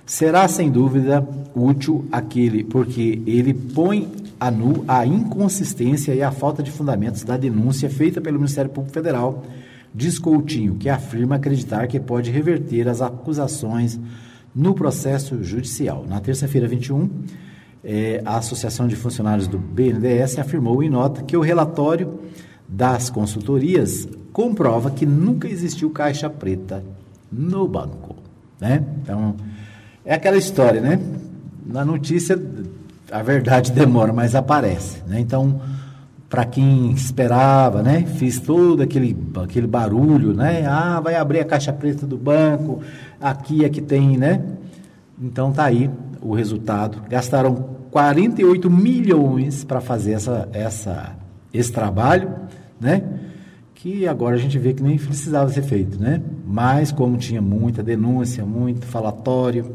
Será 0.04 0.48
sem 0.48 0.70
dúvida 0.70 1.26
útil 1.54 2.04
aquele, 2.10 2.64
porque 2.64 3.22
ele 3.26 3.54
põe 3.54 4.08
a 4.40 4.50
nu 4.50 4.84
a 4.88 5.06
inconsistência 5.06 6.12
e 6.12 6.22
a 6.22 6.32
falta 6.32 6.64
de 6.64 6.70
fundamentos 6.70 7.22
da 7.22 7.36
denúncia 7.36 7.88
feita 7.88 8.20
pelo 8.20 8.38
Ministério 8.38 8.70
Público 8.70 8.94
Federal, 8.94 9.44
diz 9.94 10.18
Coutinho, 10.18 10.76
que 10.76 10.88
afirma 10.88 11.36
acreditar 11.36 11.86
que 11.86 11.98
pode 11.98 12.30
reverter 12.30 12.88
as 12.88 13.02
acusações 13.02 13.98
no 14.54 14.74
processo 14.74 15.42
judicial. 15.42 16.04
Na 16.08 16.20
terça-feira 16.20 16.66
21, 16.66 17.08
é, 17.82 18.22
a 18.24 18.36
Associação 18.36 18.86
de 18.86 18.96
Funcionários 18.96 19.48
do 19.48 19.58
BNDES 19.58 20.38
afirmou 20.38 20.82
em 20.82 20.90
nota 20.90 21.22
que 21.22 21.36
o 21.36 21.40
relatório 21.40 22.20
das 22.68 23.10
consultorias 23.10 24.08
comprova 24.32 24.90
que 24.90 25.04
nunca 25.04 25.48
existiu 25.48 25.90
caixa 25.90 26.30
preta 26.30 26.84
no 27.30 27.66
banco. 27.66 28.16
Né? 28.60 28.84
Então, 29.02 29.34
é 30.04 30.14
aquela 30.14 30.36
história, 30.36 30.80
né? 30.80 31.00
Na 31.66 31.84
notícia, 31.84 32.40
a 33.10 33.22
verdade 33.22 33.72
demora, 33.72 34.12
mas 34.12 34.34
aparece. 34.34 35.02
Né? 35.06 35.20
Então, 35.20 35.60
para 36.30 36.44
quem 36.44 36.92
esperava, 36.92 37.82
né? 37.82 38.04
Fiz 38.06 38.38
todo 38.38 38.82
aquele, 38.82 39.16
aquele 39.42 39.66
barulho, 39.66 40.32
né? 40.32 40.64
Ah, 40.64 41.00
vai 41.00 41.16
abrir 41.16 41.40
a 41.40 41.44
caixa 41.44 41.72
preta 41.72 42.06
do 42.06 42.16
banco, 42.16 42.80
aqui 43.20 43.64
é 43.64 43.68
que 43.68 43.80
tem, 43.80 44.16
né? 44.16 44.40
Então 45.20 45.50
tá 45.50 45.64
aí 45.64 45.90
o 46.22 46.32
resultado. 46.32 47.02
Gastaram 47.10 47.80
48 47.90 48.70
milhões 48.70 49.64
para 49.64 49.80
fazer 49.80 50.12
essa, 50.12 50.48
essa, 50.52 51.16
esse 51.52 51.72
trabalho, 51.72 52.30
né? 52.80 53.02
Que 53.74 54.06
agora 54.06 54.36
a 54.36 54.38
gente 54.38 54.56
vê 54.56 54.72
que 54.72 54.84
nem 54.84 54.96
precisava 54.96 55.50
ser 55.50 55.62
feito, 55.62 56.00
né? 56.00 56.22
Mas 56.46 56.92
como 56.92 57.16
tinha 57.16 57.42
muita 57.42 57.82
denúncia, 57.82 58.46
muito 58.46 58.86
falatório, 58.86 59.74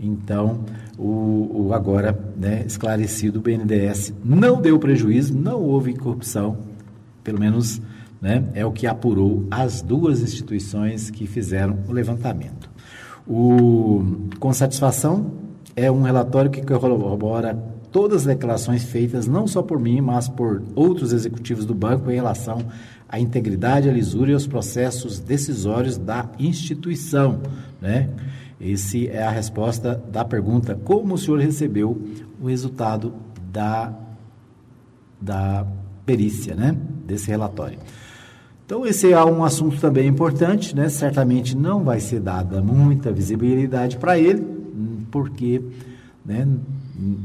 então, 0.00 0.60
o, 0.96 1.66
o 1.66 1.74
agora 1.74 2.18
né, 2.36 2.64
esclarecido, 2.66 3.38
o 3.38 3.42
BNDES 3.42 4.14
não 4.24 4.60
deu 4.60 4.78
prejuízo, 4.78 5.36
não 5.36 5.60
houve 5.60 5.94
corrupção, 5.94 6.58
pelo 7.24 7.40
menos 7.40 7.80
né, 8.20 8.44
é 8.54 8.64
o 8.64 8.72
que 8.72 8.86
apurou 8.86 9.46
as 9.50 9.82
duas 9.82 10.22
instituições 10.22 11.10
que 11.10 11.26
fizeram 11.26 11.78
o 11.88 11.92
levantamento. 11.92 12.70
O, 13.26 14.28
com 14.38 14.52
satisfação, 14.52 15.32
é 15.76 15.90
um 15.90 16.02
relatório 16.02 16.50
que 16.50 16.62
corrobora 16.62 17.54
todas 17.92 18.22
as 18.22 18.26
declarações 18.26 18.84
feitas, 18.84 19.26
não 19.26 19.46
só 19.46 19.62
por 19.62 19.78
mim, 19.78 20.00
mas 20.00 20.28
por 20.28 20.62
outros 20.74 21.12
executivos 21.12 21.64
do 21.64 21.74
banco 21.74 22.10
em 22.10 22.14
relação 22.14 22.64
à 23.08 23.18
integridade, 23.18 23.88
à 23.88 23.92
lisura 23.92 24.30
e 24.30 24.34
aos 24.34 24.46
processos 24.46 25.18
decisórios 25.18 25.96
da 25.96 26.28
instituição. 26.38 27.40
Né? 27.80 28.08
Essa 28.60 28.98
é 28.98 29.22
a 29.22 29.30
resposta 29.30 30.02
da 30.10 30.24
pergunta: 30.24 30.74
como 30.74 31.14
o 31.14 31.18
senhor 31.18 31.40
recebeu 31.40 32.00
o 32.40 32.46
resultado 32.46 33.14
da, 33.52 33.92
da 35.20 35.66
perícia, 36.04 36.54
né? 36.54 36.76
Desse 37.06 37.28
relatório. 37.28 37.78
Então, 38.66 38.84
esse 38.84 39.12
é 39.12 39.24
um 39.24 39.44
assunto 39.44 39.80
também 39.80 40.06
importante, 40.06 40.76
né? 40.76 40.88
Certamente 40.88 41.56
não 41.56 41.82
vai 41.84 42.00
ser 42.00 42.20
dada 42.20 42.60
muita 42.60 43.10
visibilidade 43.10 43.96
para 43.96 44.18
ele, 44.18 44.44
porque 45.10 45.62
né, 46.24 46.46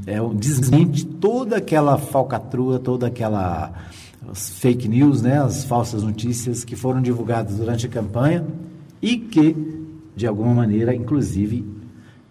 é, 0.08 0.19
desmente 0.36 1.06
toda 1.06 1.58
aquela 1.58 1.98
falcatrua, 1.98 2.80
toda 2.80 3.08
aquela 3.08 3.74
fake 4.34 4.88
news, 4.88 5.22
né, 5.22 5.41
as 5.41 5.65
falsas 5.65 6.04
notícias 6.04 6.63
que 6.63 6.76
foram 6.76 7.02
divulgadas 7.02 7.58
durante 7.58 7.86
a 7.86 7.89
campanha 7.89 8.46
e 9.02 9.17
que 9.17 9.83
de 10.15 10.28
alguma 10.28 10.54
maneira, 10.54 10.93
inclusive, 10.93 11.65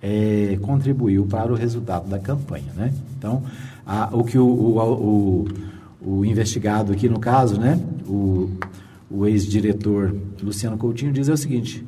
é, 0.01 0.59
contribuiu 0.61 1.27
para 1.27 1.53
o 1.53 1.55
resultado 1.55 2.09
da 2.09 2.19
campanha. 2.19 2.73
Né? 2.75 2.93
Então, 3.17 3.43
a, 3.87 4.09
o 4.13 4.25
que 4.25 4.39
o, 4.39 4.47
o, 4.47 4.79
o, 4.81 5.49
o, 6.01 6.25
investigado 6.25 6.93
aqui 6.93 7.09
no 7.09 7.21
caso, 7.21 7.59
né, 7.59 7.81
o, 8.07 8.51
o 9.11 9.27
ex-diretor 9.27 10.15
Luciano 10.43 10.77
Coutinho, 10.77 11.13
diz 11.13 11.29
é 11.29 11.33
o 11.33 11.37
seguinte: 11.37 11.85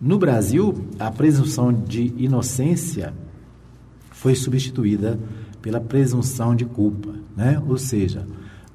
no 0.00 0.18
Brasil, 0.18 0.74
a 0.98 1.10
presunção 1.10 1.72
de 1.72 2.12
inocência 2.16 3.12
foi 4.10 4.34
substituída 4.34 5.18
pela 5.60 5.80
presunção 5.80 6.54
de 6.54 6.64
culpa. 6.64 7.14
Né? 7.36 7.60
Ou 7.68 7.76
seja, 7.76 8.26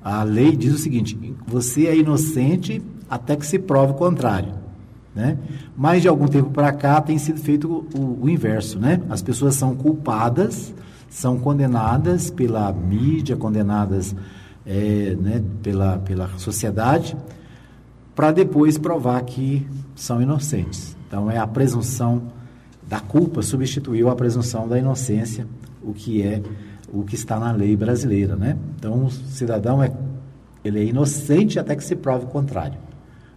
a 0.03 0.23
lei 0.23 0.55
diz 0.55 0.73
o 0.73 0.77
seguinte: 0.77 1.17
você 1.47 1.88
é 1.88 1.97
inocente 1.97 2.81
até 3.09 3.36
que 3.36 3.45
se 3.45 3.57
prove 3.57 3.93
o 3.93 3.95
contrário. 3.95 4.62
Né? 5.15 5.38
Mas 5.78 6.02
de 6.02 6.08
algum 6.08 6.28
tempo 6.28 6.49
para 6.49 6.71
cá 6.71 6.99
tem 6.99 7.17
sido 7.17 7.39
feito 7.39 7.88
o, 7.95 8.23
o, 8.23 8.30
inverso. 8.30 8.80
Né? 8.80 9.02
As 9.10 9.21
pessoas 9.21 9.56
são 9.56 9.76
culpadas, 9.76 10.73
são 11.10 11.38
condenadas 11.38 12.32
pela 12.32 12.71
mídia, 12.73 13.36
condenadas 13.36 14.15
é, 14.65 15.15
né, 15.19 15.43
pela, 15.62 15.99
pela 15.99 16.30
sociedade, 16.38 17.15
para 18.15 18.32
depois 18.32 18.78
provar 18.78 19.21
que 19.23 19.67
são 19.95 20.21
inocentes. 20.21 20.95
Então 21.08 21.30
é 21.30 21.38
a 21.38 21.45
presunção 21.45 22.23
da 22.88 22.99
culpa 22.99 23.41
substituiu 23.41 24.10
a 24.10 24.15
presunção 24.15 24.67
da 24.67 24.78
inocência, 24.78 25.47
o 25.82 25.93
que 25.93 26.21
é 26.21 26.41
o 26.91 27.04
que 27.04 27.15
está 27.15 27.39
na 27.39 27.52
lei 27.52 27.76
brasileira. 27.76 28.36
Né? 28.36 28.58
Então 28.78 29.06
o 29.06 29.12
cidadão 29.12 29.82
é, 29.82 29.91
ele 30.63 30.80
é 30.80 30.84
inocente 30.86 31.60
até 31.60 31.76
que 31.76 31.84
se 31.84 31.95
prove 31.95 32.26
o 32.26 32.28
contrário. 32.28 32.78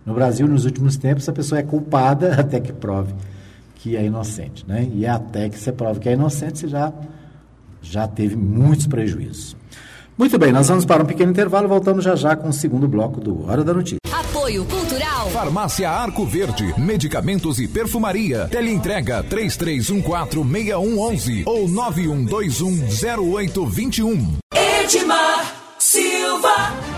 No 0.07 0.15
Brasil, 0.15 0.47
nos 0.47 0.65
últimos 0.65 0.97
tempos, 0.97 1.29
a 1.29 1.33
pessoa 1.33 1.59
é 1.59 1.65
culpada 1.65 2.35
até 2.41 2.61
que 2.61 2.73
prove 2.73 3.13
que 3.75 3.97
é 3.97 4.05
inocente. 4.05 4.65
Né? 4.67 4.89
E 4.95 5.07
até 5.07 5.49
que 5.49 5.59
você 5.59 5.73
prove 5.73 6.01
que 6.01 6.09
é 6.09 6.13
inocente, 6.13 6.61
você 6.61 6.69
já, 6.69 6.93
já 7.83 8.07
teve 8.07 8.37
muitos 8.37 8.87
prejuízos. 8.87 9.57
Muito 10.17 10.39
bem, 10.39 10.51
nós 10.51 10.69
vamos 10.69 10.87
para 10.87 11.03
um 11.03 11.07
pequeno 11.07 11.31
intervalo, 11.31 11.69
voltamos 11.69 12.03
já 12.03 12.17
já 12.17 12.35
com 12.35 12.49
o 12.49 12.53
segundo 12.53 12.89
bloco 12.89 13.21
do 13.21 13.47
Hora 13.47 13.63
da 13.63 13.75
Notícia. 13.75 13.99
Apoio 14.11 14.65
Cultural 14.65 15.29
Farmácia 15.31 15.91
Arco 15.91 16.25
Verde, 16.25 16.73
medicamentos 16.79 17.59
e 17.59 17.69
perfumaria. 17.69 18.49
Teleentrega 18.49 19.23
33146111 19.25 21.43
ou 21.45 21.69
91210821. 21.69 24.39
Edmar 24.55 25.55
Silva. 25.79 26.96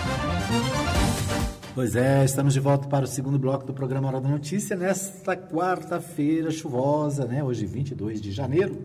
Pois 1.78 1.94
é, 1.94 2.24
estamos 2.24 2.54
de 2.54 2.58
volta 2.58 2.88
para 2.88 3.04
o 3.04 3.06
segundo 3.06 3.38
bloco 3.38 3.64
do 3.64 3.72
programa 3.72 4.08
Hora 4.08 4.20
da 4.20 4.28
Notícia 4.28 4.74
nesta 4.74 5.36
quarta-feira 5.36 6.50
chuvosa, 6.50 7.24
né? 7.24 7.44
Hoje 7.44 7.66
22 7.66 8.20
de 8.20 8.32
janeiro. 8.32 8.82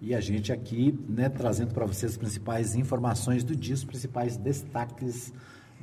E 0.00 0.14
a 0.14 0.20
gente 0.20 0.52
aqui, 0.52 0.96
né, 1.08 1.28
trazendo 1.28 1.74
para 1.74 1.84
vocês 1.84 2.12
as 2.12 2.16
principais 2.16 2.76
informações 2.76 3.42
do 3.42 3.56
dia, 3.56 3.74
os 3.74 3.82
principais 3.82 4.36
destaques 4.36 5.32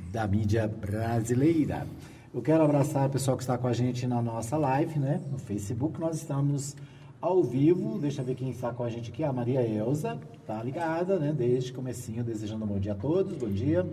da 0.10 0.26
mídia 0.26 0.70
brasileira. 0.70 1.86
Eu 2.34 2.42
quero 2.42 2.64
abraçar 2.64 3.08
o 3.08 3.12
pessoal 3.12 3.36
que 3.36 3.44
está 3.44 3.58
com 3.58 3.68
a 3.68 3.74
gente 3.74 4.08
na 4.08 4.22
nossa 4.22 4.56
live, 4.56 5.00
né? 5.00 5.20
No 5.30 5.38
Facebook, 5.38 6.00
nós 6.00 6.16
estamos 6.16 6.78
ao 7.20 7.44
vivo. 7.44 8.00
Deixa 8.00 8.22
eu 8.22 8.26
ver 8.26 8.36
quem 8.36 8.52
está 8.52 8.72
com 8.72 8.86
a 8.86 8.90
gente 8.90 9.12
aqui. 9.12 9.22
A 9.22 9.34
Maria 9.34 9.68
Elza, 9.68 10.18
tá 10.46 10.64
ligada, 10.64 11.20
né? 11.20 11.36
Desde 11.38 11.74
o 11.74 11.76
comecinho, 11.76 12.24
desejando 12.24 12.64
um 12.64 12.68
bom 12.70 12.80
dia 12.80 12.94
a 12.94 12.96
todos. 12.96 13.34
Bom 13.34 13.50
dia 13.50 13.86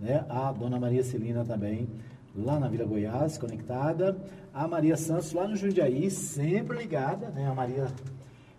né? 0.00 0.24
A 0.28 0.52
dona 0.52 0.78
Maria 0.78 1.02
Celina 1.02 1.44
também, 1.44 1.88
lá 2.34 2.58
na 2.58 2.68
Vila 2.68 2.84
Goiás, 2.84 3.38
conectada. 3.38 4.16
A 4.52 4.66
Maria 4.66 4.96
Santos, 4.96 5.32
lá 5.32 5.46
no 5.46 5.56
Jundiaí, 5.56 6.10
sempre 6.10 6.76
ligada, 6.78 7.28
né? 7.30 7.46
A 7.46 7.54
Maria, 7.54 7.86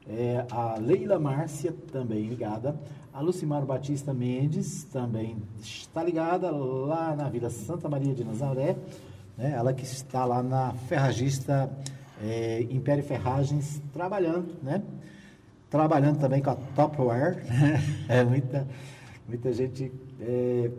é, 0.08 0.46
a 0.52 0.78
Leila 0.78 1.20
Márcia, 1.20 1.74
também 1.92 2.28
ligada. 2.28 2.76
A 3.14 3.22
Lucimar 3.22 3.66
Batista 3.66 4.14
Mendes, 4.14 4.84
também 4.86 5.38
está 5.60 6.04
ligada 6.04 6.52
lá 6.52 7.16
na 7.16 7.28
Vila 7.30 7.50
Santa 7.50 7.90
Maria 7.90 8.14
de 8.14 8.24
Nazaré. 8.24 8.76
Né? 9.36 9.54
Ela 9.56 9.74
que 9.74 9.84
está 9.84 10.24
lá 10.24 10.44
na 10.44 10.74
Ferragista 10.88 11.70
é, 12.22 12.62
Império 12.70 13.04
Ferragens, 13.04 13.82
trabalhando, 13.94 14.56
né? 14.62 14.82
Trabalhando 15.70 16.20
também 16.20 16.42
com 16.42 16.50
a 16.50 16.56
Topware, 16.56 17.44
né? 17.50 17.82
É 18.08 18.24
muita, 18.24 18.68
muita 19.28 19.54
gente 19.54 19.92
é, 20.20 20.72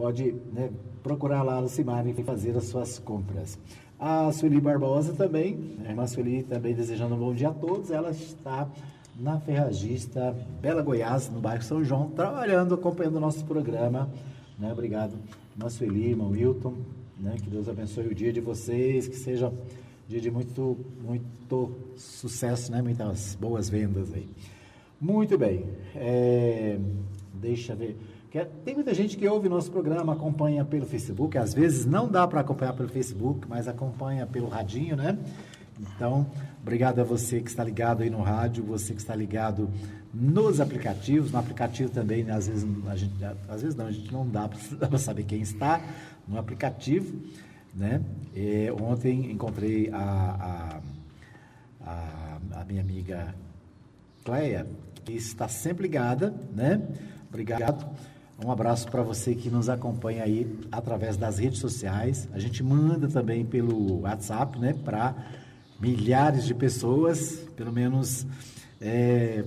pode 0.00 0.34
né, 0.50 0.70
procurar 1.02 1.42
lá 1.42 1.60
no 1.60 1.68
Cimar 1.68 2.06
e 2.06 2.14
fazer 2.22 2.56
as 2.56 2.64
suas 2.64 2.98
compras. 2.98 3.58
A 3.98 4.32
Sueli 4.32 4.58
Barbosa 4.58 5.12
também, 5.12 5.76
a 5.84 5.90
irmã 5.90 6.06
Sueli 6.06 6.42
também 6.42 6.74
desejando 6.74 7.14
um 7.14 7.18
bom 7.18 7.34
dia 7.34 7.50
a 7.50 7.52
todos, 7.52 7.90
ela 7.90 8.10
está 8.10 8.66
na 9.14 9.38
Ferragista 9.38 10.34
Bela 10.62 10.80
Goiás, 10.80 11.28
no 11.28 11.38
bairro 11.38 11.62
São 11.62 11.84
João, 11.84 12.08
trabalhando, 12.08 12.74
acompanhando 12.74 13.16
o 13.16 13.20
nosso 13.20 13.44
programa. 13.44 14.08
Né? 14.58 14.72
Obrigado, 14.72 15.18
irmã 15.54 15.68
Sueli, 15.68 16.08
irmão 16.08 16.30
Wilton, 16.30 16.76
né? 17.18 17.36
que 17.36 17.50
Deus 17.50 17.68
abençoe 17.68 18.06
o 18.06 18.14
dia 18.14 18.32
de 18.32 18.40
vocês, 18.40 19.06
que 19.06 19.16
seja 19.16 19.48
um 19.48 19.54
dia 20.08 20.18
de 20.22 20.30
muito, 20.30 20.78
muito 21.04 21.72
sucesso, 21.94 22.72
né? 22.72 22.80
muitas 22.80 23.36
boas 23.38 23.68
vendas 23.68 24.14
aí. 24.14 24.26
Muito 24.98 25.36
bem, 25.36 25.66
é, 25.94 26.78
deixa 27.34 27.74
ver. 27.74 27.98
É, 28.32 28.44
tem 28.64 28.74
muita 28.74 28.94
gente 28.94 29.16
que 29.16 29.26
ouve 29.28 29.48
nosso 29.48 29.70
programa, 29.72 30.12
acompanha 30.12 30.64
pelo 30.64 30.86
Facebook, 30.86 31.36
às 31.36 31.52
vezes 31.52 31.84
não 31.84 32.08
dá 32.08 32.28
para 32.28 32.40
acompanhar 32.40 32.72
pelo 32.74 32.88
Facebook, 32.88 33.46
mas 33.48 33.66
acompanha 33.66 34.24
pelo 34.24 34.46
radinho, 34.46 34.94
né? 34.96 35.18
Então, 35.80 36.26
obrigado 36.62 37.00
a 37.00 37.04
você 37.04 37.40
que 37.40 37.48
está 37.48 37.64
ligado 37.64 38.02
aí 38.02 38.10
no 38.10 38.20
rádio, 38.22 38.62
você 38.62 38.94
que 38.94 39.00
está 39.00 39.16
ligado 39.16 39.68
nos 40.14 40.60
aplicativos, 40.60 41.32
no 41.32 41.38
aplicativo 41.38 41.90
também, 41.90 42.22
né? 42.22 42.32
às 42.34 42.46
vezes 42.46 42.66
a 42.86 42.96
gente, 42.96 43.14
às 43.48 43.62
vezes 43.62 43.76
não, 43.76 43.86
a 43.86 43.92
gente 43.92 44.12
não 44.12 44.28
dá 44.28 44.48
para 44.48 44.98
saber 44.98 45.24
quem 45.24 45.40
está 45.40 45.80
no 46.28 46.38
aplicativo, 46.38 47.20
né? 47.74 48.00
E 48.34 48.70
ontem 48.80 49.30
encontrei 49.32 49.90
a, 49.92 50.80
a, 51.84 51.90
a, 51.90 52.60
a 52.60 52.64
minha 52.64 52.80
amiga 52.80 53.34
Cleia, 54.24 54.66
que 55.04 55.14
está 55.14 55.48
sempre 55.48 55.84
ligada, 55.84 56.34
né? 56.54 56.80
Obrigado. 57.28 57.86
Um 58.42 58.50
abraço 58.50 58.90
para 58.90 59.02
você 59.02 59.34
que 59.34 59.50
nos 59.50 59.68
acompanha 59.68 60.22
aí 60.22 60.58
através 60.72 61.14
das 61.14 61.38
redes 61.38 61.58
sociais. 61.58 62.26
A 62.32 62.38
gente 62.38 62.62
manda 62.62 63.06
também 63.06 63.44
pelo 63.44 64.00
WhatsApp, 64.00 64.58
né, 64.58 64.72
para 64.72 65.14
milhares 65.78 66.46
de 66.46 66.54
pessoas, 66.54 67.46
pelo 67.54 67.70
menos 67.70 68.26
é, 68.80 69.44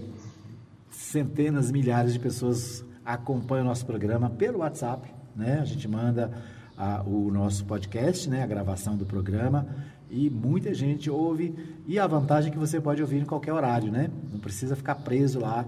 centenas, 0.91 1.71
milhares 1.71 2.13
de 2.13 2.19
pessoas 2.19 2.85
acompanham 3.03 3.65
o 3.65 3.67
nosso 3.69 3.83
programa 3.83 4.29
pelo 4.29 4.59
WhatsApp, 4.59 5.11
né? 5.35 5.59
A 5.59 5.65
gente 5.65 5.87
manda 5.87 6.31
a, 6.77 7.01
o 7.01 7.31
nosso 7.31 7.65
podcast, 7.65 8.29
né, 8.29 8.43
a 8.43 8.47
gravação 8.47 8.95
do 8.95 9.05
programa 9.05 9.67
e 10.09 10.29
muita 10.29 10.71
gente 10.71 11.09
ouve 11.09 11.55
e 11.87 11.97
a 11.97 12.05
vantagem 12.05 12.51
é 12.51 12.53
que 12.53 12.59
você 12.59 12.79
pode 12.79 13.01
ouvir 13.01 13.21
em 13.21 13.25
qualquer 13.25 13.53
horário, 13.53 13.91
né? 13.91 14.11
Não 14.31 14.39
precisa 14.39 14.75
ficar 14.75 14.95
preso 14.95 15.39
lá 15.39 15.65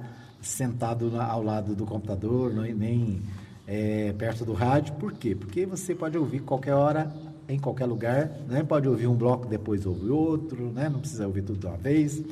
sentado 0.48 1.12
ao 1.20 1.44
lado 1.44 1.76
do 1.76 1.86
computador, 1.86 2.54
nem 2.54 3.22
é, 3.68 4.14
perto 4.14 4.46
do 4.46 4.54
rádio. 4.54 4.94
Por 4.96 5.14
quê? 5.14 5.36
Porque 5.36 5.66
você 5.66 5.96
pode 5.96 6.18
ouvir 6.18 6.42
qualquer 6.42 6.74
hora, 6.74 7.12
em 7.48 7.60
qualquer 7.60 7.86
lugar, 7.86 8.32
né? 8.48 8.64
pode 8.64 8.88
ouvir 8.88 9.08
um 9.08 9.16
bloco, 9.16 9.48
depois 9.48 9.86
ouvir 9.86 10.10
outro, 10.10 10.72
né? 10.72 10.90
não 10.90 11.00
precisa 11.00 11.28
ouvir 11.28 11.44
tudo 11.44 11.60
de 11.60 11.66
uma 11.66 11.78
vez. 11.78 12.24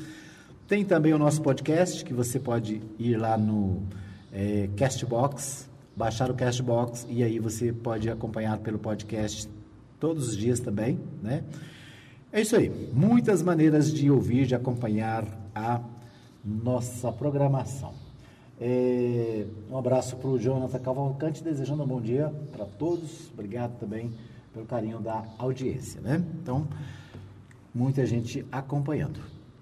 Tem 0.68 0.84
também 0.86 1.14
o 1.14 1.18
nosso 1.18 1.42
podcast, 1.42 2.04
que 2.04 2.14
você 2.14 2.40
pode 2.40 2.82
ir 2.98 3.18
lá 3.18 3.38
no 3.38 3.84
é, 4.32 4.70
Castbox, 4.76 5.70
baixar 5.96 6.32
o 6.32 6.34
Castbox, 6.34 7.06
e 7.10 7.24
aí 7.24 7.38
você 7.38 7.72
pode 7.72 8.10
acompanhar 8.10 8.58
pelo 8.60 8.80
podcast 8.80 9.48
todos 10.00 10.30
os 10.30 10.38
dias 10.38 10.60
também, 10.60 11.00
né? 11.22 11.44
É 12.32 12.42
isso 12.42 12.56
aí. 12.56 12.72
Muitas 12.92 13.44
maneiras 13.44 13.94
de 13.94 14.10
ouvir, 14.10 14.48
de 14.48 14.56
acompanhar 14.56 15.28
a 15.54 15.80
nossa 16.44 17.12
programação. 17.12 18.03
É, 18.66 19.44
um 19.70 19.78
abraço 19.78 20.16
para 20.16 20.30
o 20.30 20.40
Jonathan 20.40 20.80
Cavalcante, 20.80 21.44
desejando 21.44 21.84
um 21.84 21.86
bom 21.86 22.00
dia 22.00 22.34
para 22.50 22.64
todos. 22.64 23.30
Obrigado 23.34 23.78
também 23.78 24.10
pelo 24.54 24.66
carinho 24.66 25.02
da 25.02 25.22
audiência, 25.38 26.00
né? 26.00 26.24
Então, 26.42 26.66
muita 27.76 28.06
gente 28.06 28.46
acompanhando. 28.50 29.20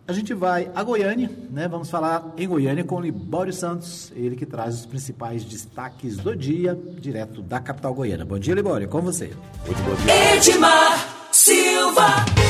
A 0.07 0.13
gente 0.13 0.35
vai 0.35 0.69
a 0.75 0.83
Goiânia, 0.83 1.31
né? 1.49 1.67
Vamos 1.67 1.89
falar 1.89 2.31
em 2.37 2.47
Goiânia 2.47 2.83
com 2.83 2.97
o 2.97 3.01
Libório 3.01 3.51
Santos, 3.51 4.11
ele 4.15 4.35
que 4.35 4.45
traz 4.45 4.75
os 4.75 4.85
principais 4.85 5.43
destaques 5.43 6.17
do 6.17 6.35
dia, 6.35 6.77
direto 6.99 7.41
da 7.41 7.59
capital 7.59 7.95
goiana. 7.95 8.23
Bom 8.23 8.37
dia, 8.37 8.53
Libório, 8.53 8.87
com 8.87 9.01
você. 9.01 9.31
Muito 9.65 9.81
bom 9.81 9.95
dia. 9.95 10.35
Edmar 10.35 11.27
Silva. 11.31 12.40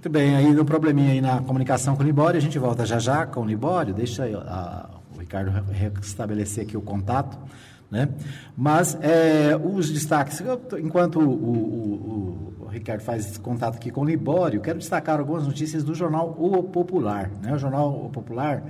Muito 0.00 0.08
bem, 0.08 0.34
aí 0.34 0.58
um 0.58 0.64
probleminha 0.64 1.12
aí 1.12 1.20
na 1.20 1.42
comunicação 1.42 1.94
com 1.94 2.02
o 2.02 2.06
Libório, 2.06 2.38
a 2.38 2.40
gente 2.40 2.58
volta 2.58 2.86
já 2.86 2.98
já 2.98 3.26
com 3.26 3.42
o 3.42 3.44
Libório, 3.44 3.92
deixa 3.92 4.24
a, 4.24 4.88
o 5.14 5.20
Ricardo 5.20 5.50
restabelecer 5.70 6.64
aqui 6.64 6.74
o 6.74 6.80
contato, 6.80 7.36
né? 7.90 8.08
Mas 8.56 8.96
é, 9.02 9.54
os 9.62 9.90
destaques, 9.90 10.42
enquanto 10.82 11.20
o, 11.20 11.28
o, 11.28 12.54
o, 12.62 12.64
o, 12.64 12.68
Ricardo 12.68 13.02
faz 13.02 13.26
esse 13.26 13.38
contato 13.38 13.76
aqui 13.76 13.90
com 13.90 14.00
o 14.00 14.04
Libório, 14.06 14.62
quero 14.62 14.78
destacar 14.78 15.18
algumas 15.18 15.46
notícias 15.46 15.84
do 15.84 15.94
jornal 15.94 16.34
O 16.38 16.62
Popular, 16.62 17.30
né? 17.42 17.52
O 17.52 17.58
jornal 17.58 17.90
O 17.90 18.08
Popular 18.08 18.64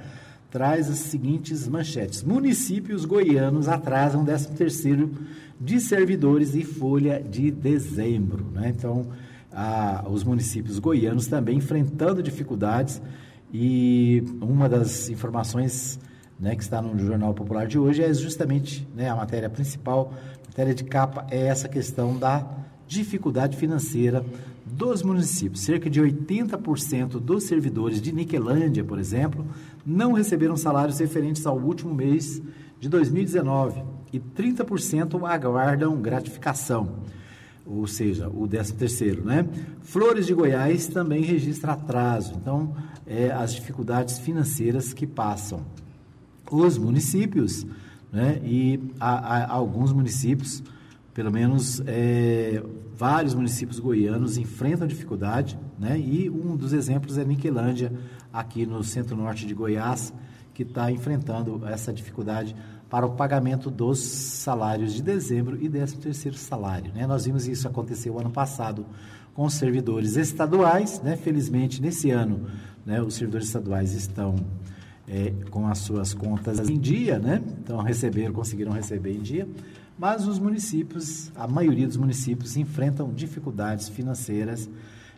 traz 0.50 0.90
as 0.90 0.98
seguintes 0.98 1.68
manchetes. 1.68 2.24
Municípios 2.24 3.04
goianos 3.04 3.68
atrasam 3.68 4.24
13 4.24 4.48
terceiro 4.48 5.12
de 5.60 5.78
servidores 5.78 6.56
e 6.56 6.64
folha 6.64 7.22
de 7.22 7.52
dezembro, 7.52 8.46
né? 8.52 8.74
Então, 8.76 9.06
a, 9.52 10.04
os 10.08 10.24
municípios 10.24 10.78
goianos 10.78 11.26
também 11.26 11.56
enfrentando 11.56 12.22
dificuldades 12.22 13.00
e 13.52 14.22
uma 14.40 14.68
das 14.68 15.08
informações 15.08 15.98
né, 16.38 16.54
que 16.54 16.62
está 16.62 16.80
no 16.80 16.98
Jornal 16.98 17.34
Popular 17.34 17.66
de 17.66 17.78
hoje 17.78 18.02
é 18.02 18.12
justamente 18.14 18.86
né, 18.94 19.08
a 19.10 19.16
matéria 19.16 19.50
principal, 19.50 20.12
a 20.44 20.46
matéria 20.48 20.74
de 20.74 20.84
capa, 20.84 21.26
é 21.30 21.46
essa 21.46 21.68
questão 21.68 22.16
da 22.16 22.46
dificuldade 22.86 23.56
financeira 23.56 24.24
dos 24.64 25.02
municípios. 25.02 25.62
Cerca 25.62 25.90
de 25.90 26.00
80% 26.00 27.20
dos 27.20 27.44
servidores 27.44 28.00
de 28.00 28.12
Niquelândia, 28.12 28.84
por 28.84 28.98
exemplo, 28.98 29.46
não 29.84 30.12
receberam 30.12 30.56
salários 30.56 30.98
referentes 30.98 31.44
ao 31.44 31.58
último 31.58 31.92
mês 31.92 32.40
de 32.78 32.88
2019 32.88 33.82
e 34.12 34.18
30% 34.18 35.28
aguardam 35.28 36.00
gratificação 36.00 37.00
ou 37.70 37.86
seja, 37.86 38.28
o 38.28 38.48
13 38.48 38.74
terceiro, 38.74 39.24
né? 39.24 39.46
Flores 39.82 40.26
de 40.26 40.34
Goiás 40.34 40.88
também 40.88 41.22
registra 41.22 41.72
atraso, 41.72 42.34
então 42.34 42.74
é, 43.06 43.30
as 43.30 43.52
dificuldades 43.52 44.18
financeiras 44.18 44.92
que 44.92 45.06
passam 45.06 45.64
os 46.50 46.76
municípios, 46.76 47.64
né? 48.12 48.40
E 48.44 48.80
há, 48.98 49.44
há 49.44 49.52
alguns 49.52 49.92
municípios, 49.92 50.62
pelo 51.14 51.30
menos 51.30 51.80
é, 51.86 52.60
vários 52.96 53.34
municípios 53.34 53.78
goianos 53.78 54.36
enfrentam 54.36 54.86
dificuldade, 54.86 55.56
né? 55.78 55.98
E 55.98 56.28
um 56.28 56.56
dos 56.56 56.72
exemplos 56.72 57.18
é 57.18 57.24
Niquelândia, 57.24 57.92
aqui 58.32 58.66
no 58.66 58.82
centro-norte 58.82 59.46
de 59.46 59.54
Goiás, 59.54 60.12
que 60.52 60.64
está 60.64 60.90
enfrentando 60.90 61.62
essa 61.66 61.92
dificuldade 61.92 62.54
para 62.90 63.06
o 63.06 63.10
pagamento 63.12 63.70
dos 63.70 64.00
salários 64.00 64.92
de 64.92 65.00
dezembro 65.00 65.56
e 65.62 65.70
13 65.70 65.96
terceiro 65.98 66.36
salário. 66.36 66.92
Né? 66.92 67.06
Nós 67.06 67.24
vimos 67.24 67.46
isso 67.46 67.68
acontecer 67.68 68.10
o 68.10 68.18
ano 68.18 68.30
passado 68.30 68.84
com 69.32 69.44
os 69.44 69.54
servidores 69.54 70.16
estaduais. 70.16 71.00
Né? 71.00 71.16
Felizmente, 71.16 71.80
nesse 71.80 72.10
ano, 72.10 72.48
né, 72.84 73.00
os 73.00 73.14
servidores 73.14 73.46
estaduais 73.46 73.94
estão 73.94 74.34
é, 75.08 75.32
com 75.50 75.68
as 75.68 75.78
suas 75.78 76.12
contas 76.12 76.68
em 76.68 76.78
dia, 76.78 77.20
né? 77.20 77.40
então 77.62 77.80
receberam, 77.80 78.32
conseguiram 78.32 78.72
receber 78.72 79.14
em 79.14 79.22
dia, 79.22 79.48
mas 79.96 80.26
os 80.26 80.38
municípios, 80.38 81.30
a 81.36 81.46
maioria 81.46 81.86
dos 81.86 81.96
municípios, 81.96 82.56
enfrentam 82.56 83.12
dificuldades 83.12 83.88
financeiras 83.88 84.68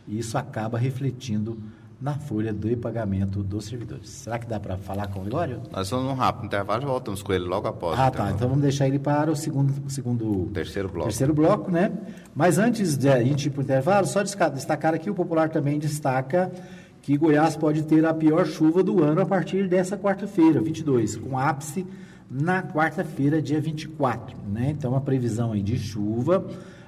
e 0.06 0.18
isso 0.18 0.36
acaba 0.36 0.78
refletindo 0.78 1.58
na 2.02 2.14
folha 2.14 2.52
de 2.52 2.74
pagamento 2.74 3.44
dos 3.44 3.66
servidores. 3.66 4.08
Será 4.10 4.36
que 4.36 4.46
dá 4.46 4.58
para 4.58 4.76
falar 4.76 5.06
com 5.06 5.20
o 5.20 5.24
Ligório? 5.24 5.60
Nós 5.70 5.88
vamos 5.88 6.06
num 6.06 6.14
rápido 6.14 6.46
intervalo 6.46 6.82
e 6.82 6.86
voltamos 6.86 7.22
com 7.22 7.32
ele 7.32 7.44
logo 7.44 7.68
após. 7.68 7.96
Ah, 7.98 8.10
tá. 8.10 8.32
Então 8.32 8.48
vamos 8.48 8.62
deixar 8.62 8.88
ele 8.88 8.98
para 8.98 9.30
o 9.30 9.36
segundo, 9.36 9.72
segundo 9.88 10.50
terceiro 10.52 10.88
bloco. 10.88 11.06
Terceiro 11.06 11.32
bloco, 11.32 11.70
né? 11.70 11.92
Mas 12.34 12.58
antes 12.58 12.96
de 12.96 13.08
a 13.08 13.22
gente 13.22 13.46
ir 13.46 13.50
para 13.50 13.60
o 13.60 13.62
intervalo, 13.62 14.04
só 14.04 14.20
destacar 14.20 14.94
aqui, 14.94 15.08
o 15.08 15.14
Popular 15.14 15.48
também 15.48 15.78
destaca 15.78 16.50
que 17.00 17.16
Goiás 17.16 17.56
pode 17.56 17.84
ter 17.84 18.04
a 18.04 18.12
pior 18.12 18.46
chuva 18.46 18.82
do 18.82 19.02
ano 19.02 19.20
a 19.20 19.26
partir 19.26 19.68
dessa 19.68 19.96
quarta-feira, 19.96 20.60
22, 20.60 21.16
com 21.16 21.38
ápice 21.38 21.86
na 22.28 22.64
quarta-feira, 22.64 23.40
dia 23.40 23.60
24, 23.60 24.36
né? 24.48 24.70
Então 24.70 24.96
a 24.96 25.00
previsão 25.00 25.52
aí 25.52 25.62
de 25.62 25.78
chuva 25.78 26.44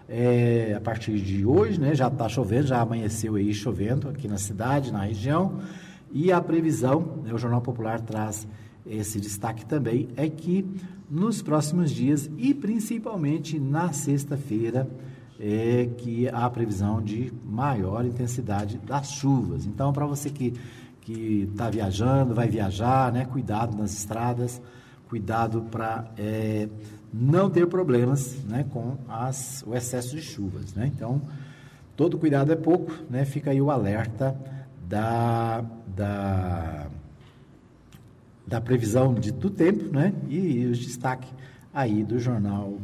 é, 0.09 0.75
a 0.77 0.81
partir 0.81 1.19
de 1.19 1.45
hoje, 1.45 1.81
né, 1.81 1.95
já 1.95 2.09
está 2.09 2.29
chovendo, 2.29 2.67
já 2.67 2.81
amanheceu 2.81 3.37
aí 3.37 3.53
chovendo 3.55 4.09
aqui 4.09 4.29
na 4.29 4.39
cidade, 4.39 4.93
na 4.93 5.05
região, 5.05 5.61
e 6.13 6.31
a 6.31 6.41
previsão, 6.41 7.23
né, 7.25 7.33
o 7.33 7.39
Jornal 7.39 7.61
Popular 7.61 8.01
traz 8.01 8.47
esse 8.87 9.19
destaque 9.19 9.65
também, 9.65 10.09
é 10.17 10.29
que 10.29 10.67
nos 11.11 11.43
próximos 11.43 11.91
dias 11.91 12.31
e 12.37 12.53
principalmente 12.53 13.59
na 13.59 13.93
sexta-feira, 13.93 14.89
é 15.41 15.91
que 15.99 16.29
há 16.29 16.49
previsão 16.49 17.03
de 17.03 17.33
maior 17.45 18.05
intensidade 18.05 18.79
das 18.79 19.11
chuvas. 19.11 19.67
Então, 19.67 19.93
para 19.93 20.07
você 20.07 20.31
que 20.31 20.55
que 21.05 21.47
está 21.53 21.69
viajando, 21.69 22.35
vai 22.35 22.49
viajar, 22.49 23.13
né, 23.13 23.27
cuidado 23.27 23.77
nas 23.77 23.93
estradas, 23.93 24.61
cuidado 25.07 25.63
para 25.71 26.11
é, 26.17 26.69
não 27.17 27.49
ter 27.49 27.65
problemas 27.69 28.35
né, 28.45 28.67
com 28.73 28.97
as, 29.09 29.63
o 29.65 29.73
excesso 29.73 30.17
de 30.17 30.23
chuvas. 30.23 30.75
Né? 30.75 30.91
Então, 30.93 31.23
todo 31.97 32.19
cuidado 32.19 32.53
é 32.53 32.57
pouco, 32.57 32.93
né? 33.09 33.25
fica 33.25 33.53
aí 33.53 33.63
o 33.63 33.71
alerta 33.71 34.37
da, 34.89 35.65
da, 35.97 36.89
da 38.45 38.61
previsão 38.61 39.15
de, 39.15 39.31
do 39.31 39.49
tempo 39.49 39.95
né? 39.95 40.13
e, 40.29 40.63
e 40.63 40.67
os 40.67 40.79
destaques 40.85 41.31
aí 41.73 42.03
do 42.03 42.19
jornal 42.19 42.79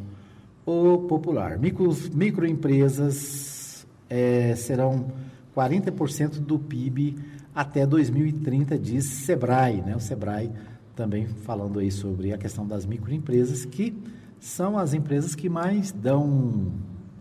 O 0.65 0.99
Popular. 1.09 1.59
Micro, 1.59 1.93
microempresas 2.13 3.85
é, 4.09 4.55
serão 4.55 5.11
40% 5.57 6.39
do 6.39 6.57
PIB 6.57 7.19
até 7.53 7.85
2030, 7.85 8.79
diz 8.79 9.07
Sebrae. 9.07 9.83
Né? 9.83 9.97
O 9.97 10.01
Sebrae 10.01 10.53
também 10.95 11.27
falando 11.27 11.81
aí 11.81 11.91
sobre 11.91 12.33
a 12.33 12.39
questão 12.39 12.65
das 12.65 12.87
microempresas 12.87 13.65
que 13.65 13.93
são 14.41 14.79
as 14.79 14.95
empresas 14.95 15.35
que 15.35 15.49
mais 15.49 15.93
dão 15.93 16.73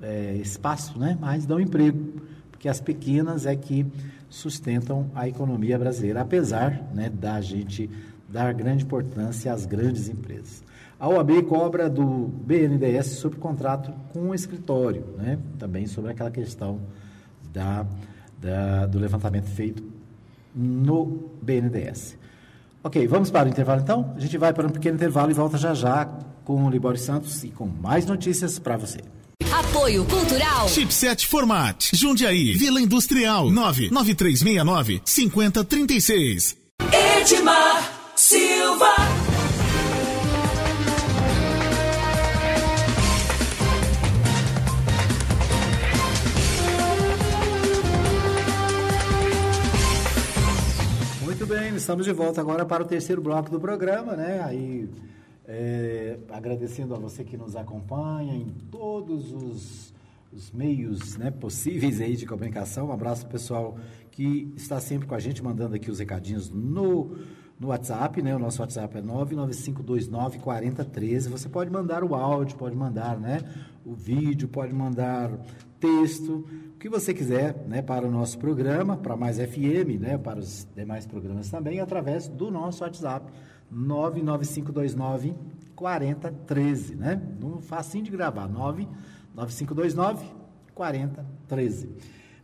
é, 0.02 0.36
espaço, 0.36 0.98
né? 0.98 1.18
mais 1.20 1.46
dão 1.46 1.60
emprego, 1.60 2.22
porque 2.50 2.70
as 2.70 2.80
pequenas 2.80 3.46
é 3.46 3.56
que 3.56 3.86
sustentam 4.30 5.12
a 5.14 5.28
economia 5.28 5.78
brasileira, 5.78 6.22
apesar 6.22 6.82
né, 6.94 7.10
da 7.10 7.42
gente 7.42 7.90
dar 8.28 8.54
grande 8.54 8.84
importância 8.84 9.52
às 9.52 9.66
grandes 9.66 10.08
empresas. 10.08 10.64
A 11.00 11.08
OAB 11.08 11.44
cobra 11.48 11.90
do 11.90 12.28
BNDES 12.28 13.08
sobre 13.20 13.40
contrato 13.40 13.92
com 14.14 14.30
o 14.30 14.36
escritório, 14.36 15.06
né? 15.18 15.40
também 15.58 15.88
sobre 15.88 16.12
aquela 16.12 16.30
questão 16.30 16.80
da, 17.54 17.86
da, 18.40 18.86
do 18.86 19.00
levantamento 19.00 19.48
feito 19.48 19.84
no 20.54 21.30
BNDES. 21.42 22.19
Ok, 22.84 23.08
vamos 23.08 23.30
para 23.30 23.48
o 23.48 23.52
intervalo 23.52 23.82
então? 23.82 24.14
A 24.16 24.20
gente 24.20 24.38
vai 24.38 24.54
para 24.54 24.68
um 24.68 24.70
pequeno 24.70 24.96
intervalo 24.96 25.32
e 25.32 25.34
volta 25.34 25.58
já 25.58 25.74
já 25.74 26.06
com 26.46 26.66
o 26.66 26.70
Libório 26.70 27.00
Santos 27.00 27.44
e 27.44 27.50
com 27.50 27.68
mais 27.68 28.06
notícias 28.06 28.58
para 28.58 28.78
você. 28.78 29.00
Apoio 29.52 30.06
Cultural. 30.06 30.70
Chipset 30.70 31.28
Format. 31.28 31.94
Jundiaí. 31.94 32.54
Vila 32.54 32.80
Industrial. 32.80 33.50
99369 33.50 35.02
5036. 35.04 36.58
Edmar 37.20 37.92
Silva. 38.16 39.19
Estamos 51.80 52.06
de 52.06 52.12
volta 52.12 52.42
agora 52.42 52.66
para 52.66 52.84
o 52.84 52.86
terceiro 52.86 53.22
bloco 53.22 53.50
do 53.50 53.58
programa, 53.60 54.16
né? 54.16 54.42
Aí 54.44 54.88
é, 55.48 56.20
agradecendo 56.30 56.94
a 56.94 57.00
você 57.00 57.24
que 57.24 57.38
nos 57.38 57.56
acompanha 57.56 58.36
em 58.36 58.50
todos 58.70 59.32
os, 59.32 59.94
os 60.32 60.52
meios 60.52 61.18
né, 61.18 61.32
possíveis 61.32 62.00
aí 62.02 62.18
de 62.18 62.26
comunicação. 62.26 62.88
Um 62.88 62.92
abraço 62.92 63.26
pessoal 63.28 63.78
que 64.12 64.52
está 64.56 64.80
sempre 64.80 65.08
com 65.08 65.16
a 65.16 65.20
gente, 65.20 65.44
mandando 65.44 65.76
aqui 65.76 65.90
os 65.90 65.98
recadinhos 66.00 66.50
no, 66.50 67.16
no 67.58 67.70
WhatsApp, 67.70 68.22
né? 68.22 68.36
O 68.36 68.40
nosso 68.40 68.62
WhatsApp 68.62 68.98
é 68.98 69.02
995294013. 69.02 71.30
Você 71.30 71.48
pode 71.48 71.72
mandar 71.72 72.04
o 72.04 72.14
áudio, 72.14 72.58
pode 72.58 72.76
mandar 72.76 73.18
né, 73.18 73.40
o 73.86 73.96
vídeo, 73.96 74.50
pode 74.50 74.74
mandar 74.74 75.32
texto, 75.80 76.46
o 76.80 76.82
que 76.82 76.88
você 76.88 77.14
quiser, 77.14 77.66
né, 77.68 77.82
para 77.82 78.08
o 78.08 78.10
nosso 78.10 78.40
programa, 78.40 78.96
para 78.96 79.18
mais 79.18 79.38
FM, 79.38 80.00
né, 80.00 80.18
para 80.18 80.40
os 80.40 80.66
demais 80.74 81.06
programas 81.06 81.50
também, 81.50 81.82
através 81.82 82.30
do 82.30 82.50
nosso 82.50 82.86
WhatsApp 82.86 83.30
99529 83.70 85.36
4013, 85.76 86.96
né? 86.96 87.22
Não 87.38 87.62
facinho 87.62 88.06
de 88.06 88.12
gravar, 88.12 88.48
99529 88.48 90.26
4013. 90.74 91.90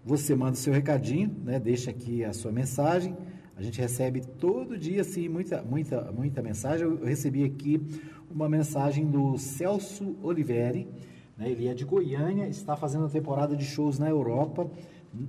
Você 0.04 0.36
manda 0.36 0.52
o 0.52 0.58
seu 0.58 0.74
recadinho, 0.74 1.34
né? 1.41 1.58
Deixa 1.58 1.91
aqui 1.91 2.21
a 2.26 2.34
sua 2.34 2.52
mensagem. 2.52 3.15
A 3.56 3.63
gente 3.63 3.80
recebe 3.80 4.19
todo 4.19 4.78
dia, 4.78 5.00
assim, 5.00 5.30
muita, 5.30 5.62
muita, 5.62 6.12
muita 6.12 6.41
mensagem. 6.41 6.86
Eu 6.86 7.06
recebi 7.06 7.45
aqui 7.45 7.82
uma 8.30 8.50
mensagem 8.50 9.10
do 9.10 9.38
Celso 9.38 10.17
Oliveri, 10.21 10.89
né? 11.38 11.50
Ele 11.50 11.67
é 11.67 11.74
de 11.74 11.86
Goiânia, 11.86 12.48
está 12.48 12.76
fazendo 12.76 13.06
a 13.06 13.10
temporada 13.10 13.56
de 13.56 13.65
shows 13.65 14.00
na 14.00 14.10
Europa, 14.10 14.69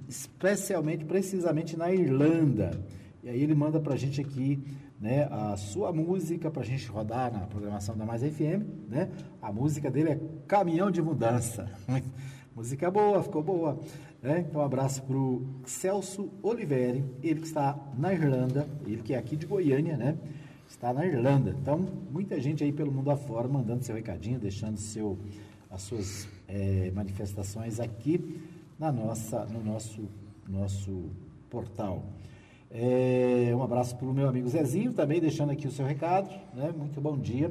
especialmente, 0.09 1.05
precisamente 1.05 1.77
na 1.77 1.92
Irlanda. 1.92 2.71
E 3.23 3.29
aí 3.29 3.42
ele 3.42 3.55
manda 3.55 3.81
para 3.81 3.95
a 3.95 3.97
gente 3.97 4.21
aqui 4.21 4.62
né, 5.01 5.29
a 5.31 5.57
sua 5.57 5.92
música 5.92 6.51
para 6.51 6.62
a 6.62 6.64
gente 6.64 6.87
rodar 6.88 7.33
na 7.33 7.40
programação 7.40 7.97
da 7.97 8.05
Mais 8.05 8.23
FM, 8.23 8.88
né? 8.88 9.11
A 9.42 9.53
música 9.53 9.90
dele 9.90 10.11
é 10.11 10.21
Caminhão 10.47 10.90
de 10.90 11.03
Mudança. 11.03 11.71
música 12.55 12.90
boa, 12.90 13.23
ficou 13.23 13.42
boa. 13.42 13.79
Né? 14.23 14.47
Então, 14.49 14.61
um 14.61 14.64
abraço 14.64 15.03
para 15.03 15.16
o 15.16 15.47
Celso 15.66 16.31
Oliveri, 16.42 17.05
ele 17.23 17.40
que 17.40 17.47
está 17.47 17.79
na 17.99 18.12
Irlanda, 18.12 18.66
ele 18.87 19.03
que 19.03 19.12
é 19.12 19.19
aqui 19.19 19.37
de 19.37 19.47
Goiânia, 19.47 19.97
né? 19.97 20.16
Está 20.69 20.92
na 20.92 21.07
Irlanda. 21.07 21.55
Então, 21.61 21.87
muita 22.11 22.40
gente 22.40 22.64
aí 22.64 22.73
pelo 22.73 22.90
mundo 22.90 23.11
afora 23.11 23.47
mandando 23.47 23.85
seu 23.85 23.95
recadinho, 23.95 24.38
deixando 24.38 24.79
seu, 24.79 25.19
as 25.71 25.83
suas 25.83 26.29
é, 26.49 26.91
manifestações 26.95 27.81
aqui 27.81 28.41
na 28.79 28.93
nossa, 28.93 29.45
no 29.47 29.63
nosso, 29.63 30.09
nosso 30.49 31.11
portal. 31.51 32.05
É, 32.71 33.53
um 33.55 33.63
abraço 33.63 33.97
para 33.97 34.07
o 34.07 34.13
meu 34.13 34.29
amigo 34.29 34.49
Zezinho, 34.49 34.93
também 34.93 35.21
deixando 35.21 35.51
aqui 35.51 35.67
o 35.67 35.71
seu 35.71 35.87
recado. 35.87 36.29
Né? 36.55 36.73
Muito 36.77 37.01
bom 37.01 37.17
dia. 37.17 37.51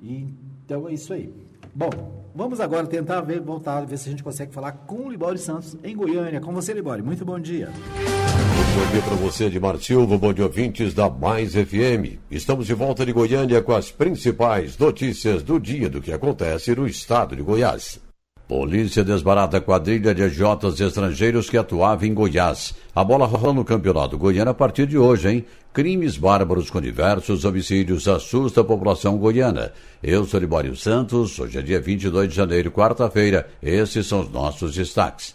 E, 0.00 0.26
então 0.64 0.88
é 0.88 0.94
isso 0.94 1.12
aí. 1.12 1.32
Bom, 1.74 1.90
vamos 2.34 2.60
agora 2.60 2.86
tentar 2.86 3.20
ver, 3.20 3.40
voltar, 3.40 3.84
ver 3.84 3.98
se 3.98 4.08
a 4.08 4.10
gente 4.10 4.22
consegue 4.22 4.52
falar 4.52 4.72
com 4.72 5.06
o 5.06 5.10
Libório 5.10 5.38
Santos 5.38 5.76
em 5.82 5.96
Goiânia. 5.96 6.40
Com 6.40 6.52
você, 6.52 6.72
Libório. 6.72 7.04
Muito 7.04 7.24
bom 7.24 7.38
dia. 7.38 7.70
Bom 8.78 8.86
dia 8.92 9.02
para 9.02 9.16
você, 9.16 9.46
Edmar 9.46 9.76
Silva. 9.78 10.16
Bom 10.16 10.32
dia, 10.32 10.44
ouvintes 10.44 10.94
da 10.94 11.10
Mais 11.10 11.52
FM. 11.52 12.16
Estamos 12.30 12.64
de 12.64 12.74
volta 12.74 13.04
de 13.04 13.12
Goiânia 13.12 13.60
com 13.60 13.74
as 13.74 13.90
principais 13.90 14.78
notícias 14.78 15.42
do 15.42 15.58
dia 15.58 15.90
do 15.90 16.00
que 16.00 16.12
acontece 16.12 16.76
no 16.76 16.86
estado 16.86 17.34
de 17.34 17.42
Goiás. 17.42 17.98
Polícia 18.46 19.02
desbarata 19.02 19.60
quadrilha 19.60 20.14
de 20.14 20.22
agiotas 20.22 20.78
estrangeiros 20.78 21.50
que 21.50 21.58
atuava 21.58 22.06
em 22.06 22.14
Goiás. 22.14 22.72
A 22.94 23.02
bola 23.02 23.26
rola 23.26 23.52
no 23.52 23.64
campeonato 23.64 24.16
goiano 24.16 24.52
a 24.52 24.54
partir 24.54 24.86
de 24.86 24.96
hoje, 24.96 25.28
hein? 25.28 25.44
Crimes 25.72 26.16
bárbaros 26.16 26.70
com 26.70 26.80
diversos 26.80 27.44
homicídios 27.44 28.06
assusta 28.06 28.60
a 28.60 28.64
população 28.64 29.18
goiana. 29.18 29.72
Eu 30.00 30.24
sou 30.24 30.38
Libório 30.38 30.76
Santos, 30.76 31.36
hoje 31.36 31.58
é 31.58 31.62
dia 31.62 31.80
22 31.80 32.28
de 32.28 32.36
janeiro, 32.36 32.70
quarta-feira. 32.70 33.48
Esses 33.60 34.06
são 34.06 34.20
os 34.20 34.30
nossos 34.30 34.76
destaques. 34.76 35.34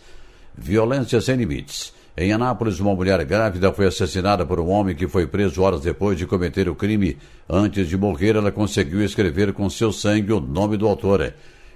Violência 0.57 1.20
sem 1.20 1.36
limites. 1.36 1.91
Em 2.16 2.32
Anápolis, 2.32 2.80
uma 2.80 2.93
mulher 2.93 3.26
grávida 3.26 3.74
foi 3.74 3.88
assassinada 3.88 4.45
por 4.45 4.59
um 4.59 4.70
homem 4.70 4.95
que 4.95 5.07
foi 5.07 5.26
preso 5.26 5.64
horas 5.64 5.82
depois 5.82 6.16
de 6.16 6.28
cometer 6.28 6.70
o 6.70 6.76
crime. 6.76 7.18
Antes 7.49 7.89
de 7.89 7.97
morrer, 7.97 8.36
ela 8.36 8.51
conseguiu 8.51 9.03
escrever 9.03 9.51
com 9.51 9.68
seu 9.68 9.91
sangue 9.91 10.32
o 10.32 10.39
nome 10.39 10.78
do 10.78 10.88
autor. 10.88 11.34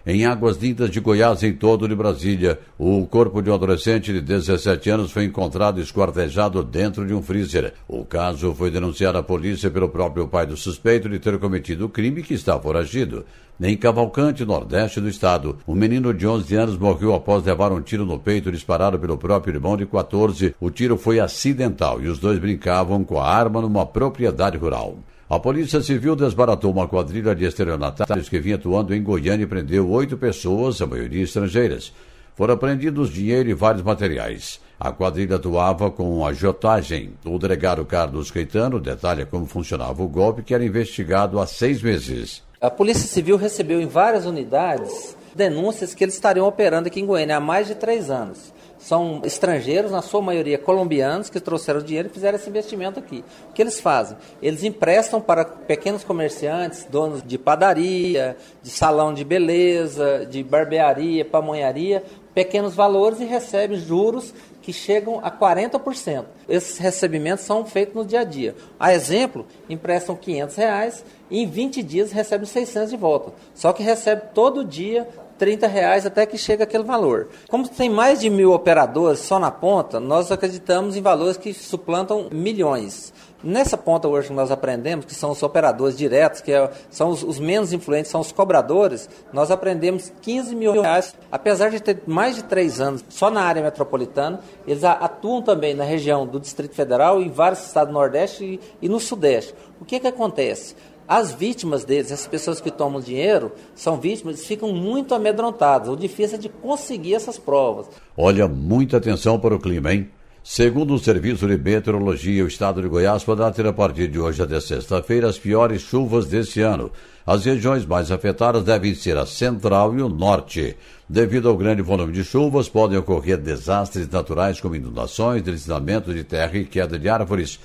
Em 0.09 0.25
águas 0.25 0.55
lindas 0.55 0.89
de 0.89 1.01
Goiás, 1.01 1.43
em 1.43 1.51
todo 1.51 1.85
de 1.85 1.93
Brasília, 1.93 2.57
o 2.79 3.05
corpo 3.05 3.41
de 3.41 3.49
um 3.49 3.53
adolescente 3.53 4.13
de 4.13 4.21
17 4.21 4.89
anos 4.89 5.11
foi 5.11 5.25
encontrado 5.25 5.81
esquartejado 5.81 6.63
dentro 6.63 7.05
de 7.05 7.13
um 7.13 7.21
freezer. 7.21 7.73
O 7.89 8.05
caso 8.05 8.55
foi 8.55 8.71
denunciado 8.71 9.17
à 9.17 9.23
polícia 9.23 9.69
pelo 9.69 9.89
próprio 9.89 10.25
pai 10.25 10.45
do 10.45 10.55
suspeito 10.55 11.09
de 11.09 11.19
ter 11.19 11.37
cometido 11.37 11.87
o 11.87 11.89
crime 11.89 12.23
que 12.23 12.33
está 12.33 12.57
foragido. 12.57 13.25
Em 13.61 13.75
Cavalcante, 13.75 14.45
nordeste 14.45 15.01
do 15.01 15.09
estado, 15.09 15.57
um 15.67 15.75
menino 15.75 16.13
de 16.13 16.25
11 16.25 16.55
anos 16.55 16.77
morreu 16.77 17.13
após 17.13 17.43
levar 17.43 17.73
um 17.73 17.81
tiro 17.81 18.05
no 18.05 18.17
peito 18.17 18.49
disparado 18.49 18.97
pelo 18.97 19.17
próprio 19.17 19.55
irmão 19.55 19.75
de 19.75 19.85
14. 19.85 20.55
O 20.57 20.69
tiro 20.69 20.95
foi 20.95 21.19
acidental 21.19 22.01
e 22.01 22.07
os 22.07 22.17
dois 22.17 22.39
brincavam 22.39 23.03
com 23.03 23.19
a 23.19 23.29
arma 23.29 23.59
numa 23.59 23.85
propriedade 23.85 24.57
rural. 24.57 24.99
A 25.29 25.37
Polícia 25.37 25.81
Civil 25.81 26.15
desbaratou 26.15 26.71
uma 26.71 26.87
quadrilha 26.87 27.35
de 27.35 27.43
estelionatários 27.43 28.29
que 28.29 28.39
vinha 28.39 28.55
atuando 28.55 28.95
em 28.95 29.03
Goiânia 29.03 29.43
e 29.43 29.47
prendeu 29.47 29.89
oito 29.89 30.15
pessoas, 30.15 30.81
a 30.81 30.87
maioria 30.87 31.21
estrangeiras. 31.21 31.91
Foram 32.33 32.53
apreendidos 32.53 33.11
dinheiro 33.11 33.49
e 33.49 33.53
vários 33.53 33.83
materiais. 33.83 34.61
A 34.79 34.89
quadrilha 34.89 35.35
atuava 35.35 35.91
com 35.91 36.25
agiotagem. 36.25 37.11
O 37.25 37.37
delegado 37.37 37.83
Carlos 37.83 38.31
Caetano 38.31 38.79
detalha 38.79 39.25
como 39.25 39.45
funcionava 39.45 40.01
o 40.01 40.07
golpe, 40.07 40.43
que 40.43 40.53
era 40.53 40.63
investigado 40.63 41.41
há 41.41 41.45
seis 41.45 41.81
meses. 41.81 42.41
A 42.61 42.69
Polícia 42.69 43.05
Civil 43.05 43.35
recebeu 43.35 43.81
em 43.81 43.87
várias 43.87 44.25
unidades 44.25 45.17
denúncias 45.35 45.93
que 45.93 46.05
eles 46.05 46.15
estariam 46.15 46.47
operando 46.47 46.87
aqui 46.87 47.01
em 47.01 47.05
Goiânia 47.05 47.35
há 47.35 47.41
mais 47.41 47.67
de 47.67 47.75
três 47.75 48.09
anos 48.09 48.55
são 48.87 49.19
estrangeiros, 49.25 49.91
na 49.91 50.01
sua 50.01 50.21
maioria 50.21 50.57
colombianos, 50.57 51.29
que 51.29 51.41
trouxeram 51.41 51.81
dinheiro 51.81 52.07
e 52.07 52.13
fizeram 52.13 52.37
esse 52.37 52.49
investimento 52.49 52.97
aqui. 52.97 53.21
O 53.49 53.53
que 53.53 53.61
eles 53.61 53.81
fazem? 53.81 54.15
Eles 54.41 54.63
emprestam 54.63 55.19
para 55.19 55.43
pequenos 55.43 56.05
comerciantes, 56.05 56.85
donos 56.85 57.21
de 57.21 57.37
padaria, 57.37 58.37
de 58.63 58.69
salão 58.69 59.13
de 59.13 59.25
beleza, 59.25 60.25
de 60.25 60.41
barbearia, 60.41 61.25
pamonharia, 61.25 62.01
pequenos 62.33 62.75
valores 62.75 63.19
e 63.19 63.25
recebem 63.25 63.77
juros 63.77 64.33
que 64.61 64.71
chegam 64.71 65.19
a 65.21 65.29
40%. 65.29 66.23
Esses 66.47 66.77
recebimentos 66.77 67.43
são 67.43 67.65
feitos 67.65 67.93
no 67.93 68.05
dia 68.05 68.21
a 68.21 68.23
dia. 68.23 68.55
A 68.79 68.93
exemplo, 68.93 69.45
emprestam 69.69 70.15
500 70.15 70.55
reais 70.55 71.05
e 71.29 71.43
em 71.43 71.45
20 71.45 71.83
dias 71.83 72.13
recebem 72.13 72.45
600 72.45 72.89
de 72.89 72.95
volta. 72.95 73.33
Só 73.53 73.73
que 73.73 73.83
recebe 73.83 74.21
todo 74.33 74.63
dia 74.63 75.05
30 75.37 75.67
reais 75.67 76.05
até 76.05 76.25
que 76.25 76.37
chega 76.37 76.63
aquele 76.63 76.83
valor. 76.83 77.29
Como 77.49 77.67
tem 77.67 77.89
mais 77.89 78.19
de 78.19 78.29
mil 78.29 78.51
operadores 78.51 79.19
só 79.19 79.39
na 79.39 79.51
ponta, 79.51 79.99
nós 79.99 80.31
acreditamos 80.31 80.95
em 80.95 81.01
valores 81.01 81.37
que 81.37 81.53
suplantam 81.53 82.27
milhões. 82.31 83.13
Nessa 83.43 83.77
ponta 83.77 84.07
hoje 84.07 84.33
nós 84.33 84.49
aprendemos, 84.49 85.05
que 85.05 85.13
são 85.13 85.29
os 85.29 85.43
operadores 85.43 85.95
diretos, 85.95 86.41
que 86.41 86.51
é, 86.51 86.71
são 86.89 87.09
os, 87.09 87.21
os, 87.21 87.39
menos 87.39 87.71
influentes, 87.71 88.09
são 88.09 88.19
os 88.19 88.31
cobradores, 88.31 89.07
nós 89.31 89.51
aprendemos 89.51 90.11
15 90.23 90.55
mil 90.55 90.71
reais. 90.71 91.15
Apesar 91.31 91.69
de 91.69 91.79
ter 91.79 92.01
mais 92.07 92.35
de 92.35 92.43
três 92.43 92.81
anos 92.81 93.05
só 93.09 93.29
na 93.29 93.41
área 93.41 93.61
metropolitana, 93.61 94.39
eles 94.65 94.83
atuam 94.83 95.43
também 95.43 95.75
na 95.75 95.83
região 95.83 96.25
do 96.25 96.39
Distrito 96.39 96.73
Federal, 96.73 97.21
em 97.21 97.29
vários 97.29 97.63
estados 97.63 97.93
do 97.93 97.99
Nordeste 97.99 98.43
e, 98.43 98.59
e 98.81 98.89
no 98.89 98.99
Sudeste. 98.99 99.53
O 99.79 99.85
que, 99.85 99.99
que 99.99 100.07
acontece? 100.07 100.75
As 101.07 101.31
vítimas 101.31 101.85
deles, 101.85 102.11
as 102.11 102.27
pessoas 102.27 102.59
que 102.59 102.69
tomam 102.69 102.99
dinheiro, 102.99 103.53
são 103.73 103.97
vítimas, 103.97 104.45
ficam 104.45 104.73
muito 104.73 105.15
amedrontadas. 105.15 105.87
O 105.87 105.95
difícil 105.95 106.37
é 106.37 106.41
de 106.41 106.49
conseguir 106.49 107.13
essas 107.13 107.37
provas. 107.37 107.87
Olha, 108.17 108.45
muita 108.45 108.97
atenção 108.97 109.39
para 109.39 109.55
o 109.55 109.59
clima, 109.59 109.93
hein? 109.93 110.09
Segundo 110.43 110.93
o 110.93 110.99
Serviço 110.99 111.47
de 111.47 111.57
Meteorologia, 111.57 112.43
o 112.43 112.47
estado 112.47 112.81
de 112.81 112.87
Goiás 112.87 113.23
poderá 113.23 113.51
ter 113.51 113.65
a 113.67 113.73
partir 113.73 114.07
de 114.07 114.17
hoje 114.17 114.41
até 114.41 114.59
sexta-feira 114.59 115.27
as 115.27 115.37
piores 115.37 115.81
chuvas 115.81 116.25
deste 116.25 116.61
ano. 116.61 116.91
As 117.25 117.43
regiões 117.43 117.85
mais 117.85 118.11
afetadas 118.11 118.63
devem 118.63 118.95
ser 118.95 119.17
a 119.17 119.25
central 119.25 119.93
e 119.97 120.01
o 120.01 120.07
norte. 120.07 120.77
Devido 121.07 121.49
ao 121.49 121.57
grande 121.57 121.81
volume 121.81 122.13
de 122.13 122.23
chuvas, 122.23 122.69
podem 122.69 122.97
ocorrer 122.97 123.37
desastres 123.37 124.09
naturais 124.09 124.61
como 124.61 124.75
inundações, 124.75 125.41
deslizamento 125.41 126.13
de 126.13 126.23
terra 126.23 126.57
e 126.57 126.65
queda 126.65 126.97
de 126.97 127.09
árvores. 127.09 127.59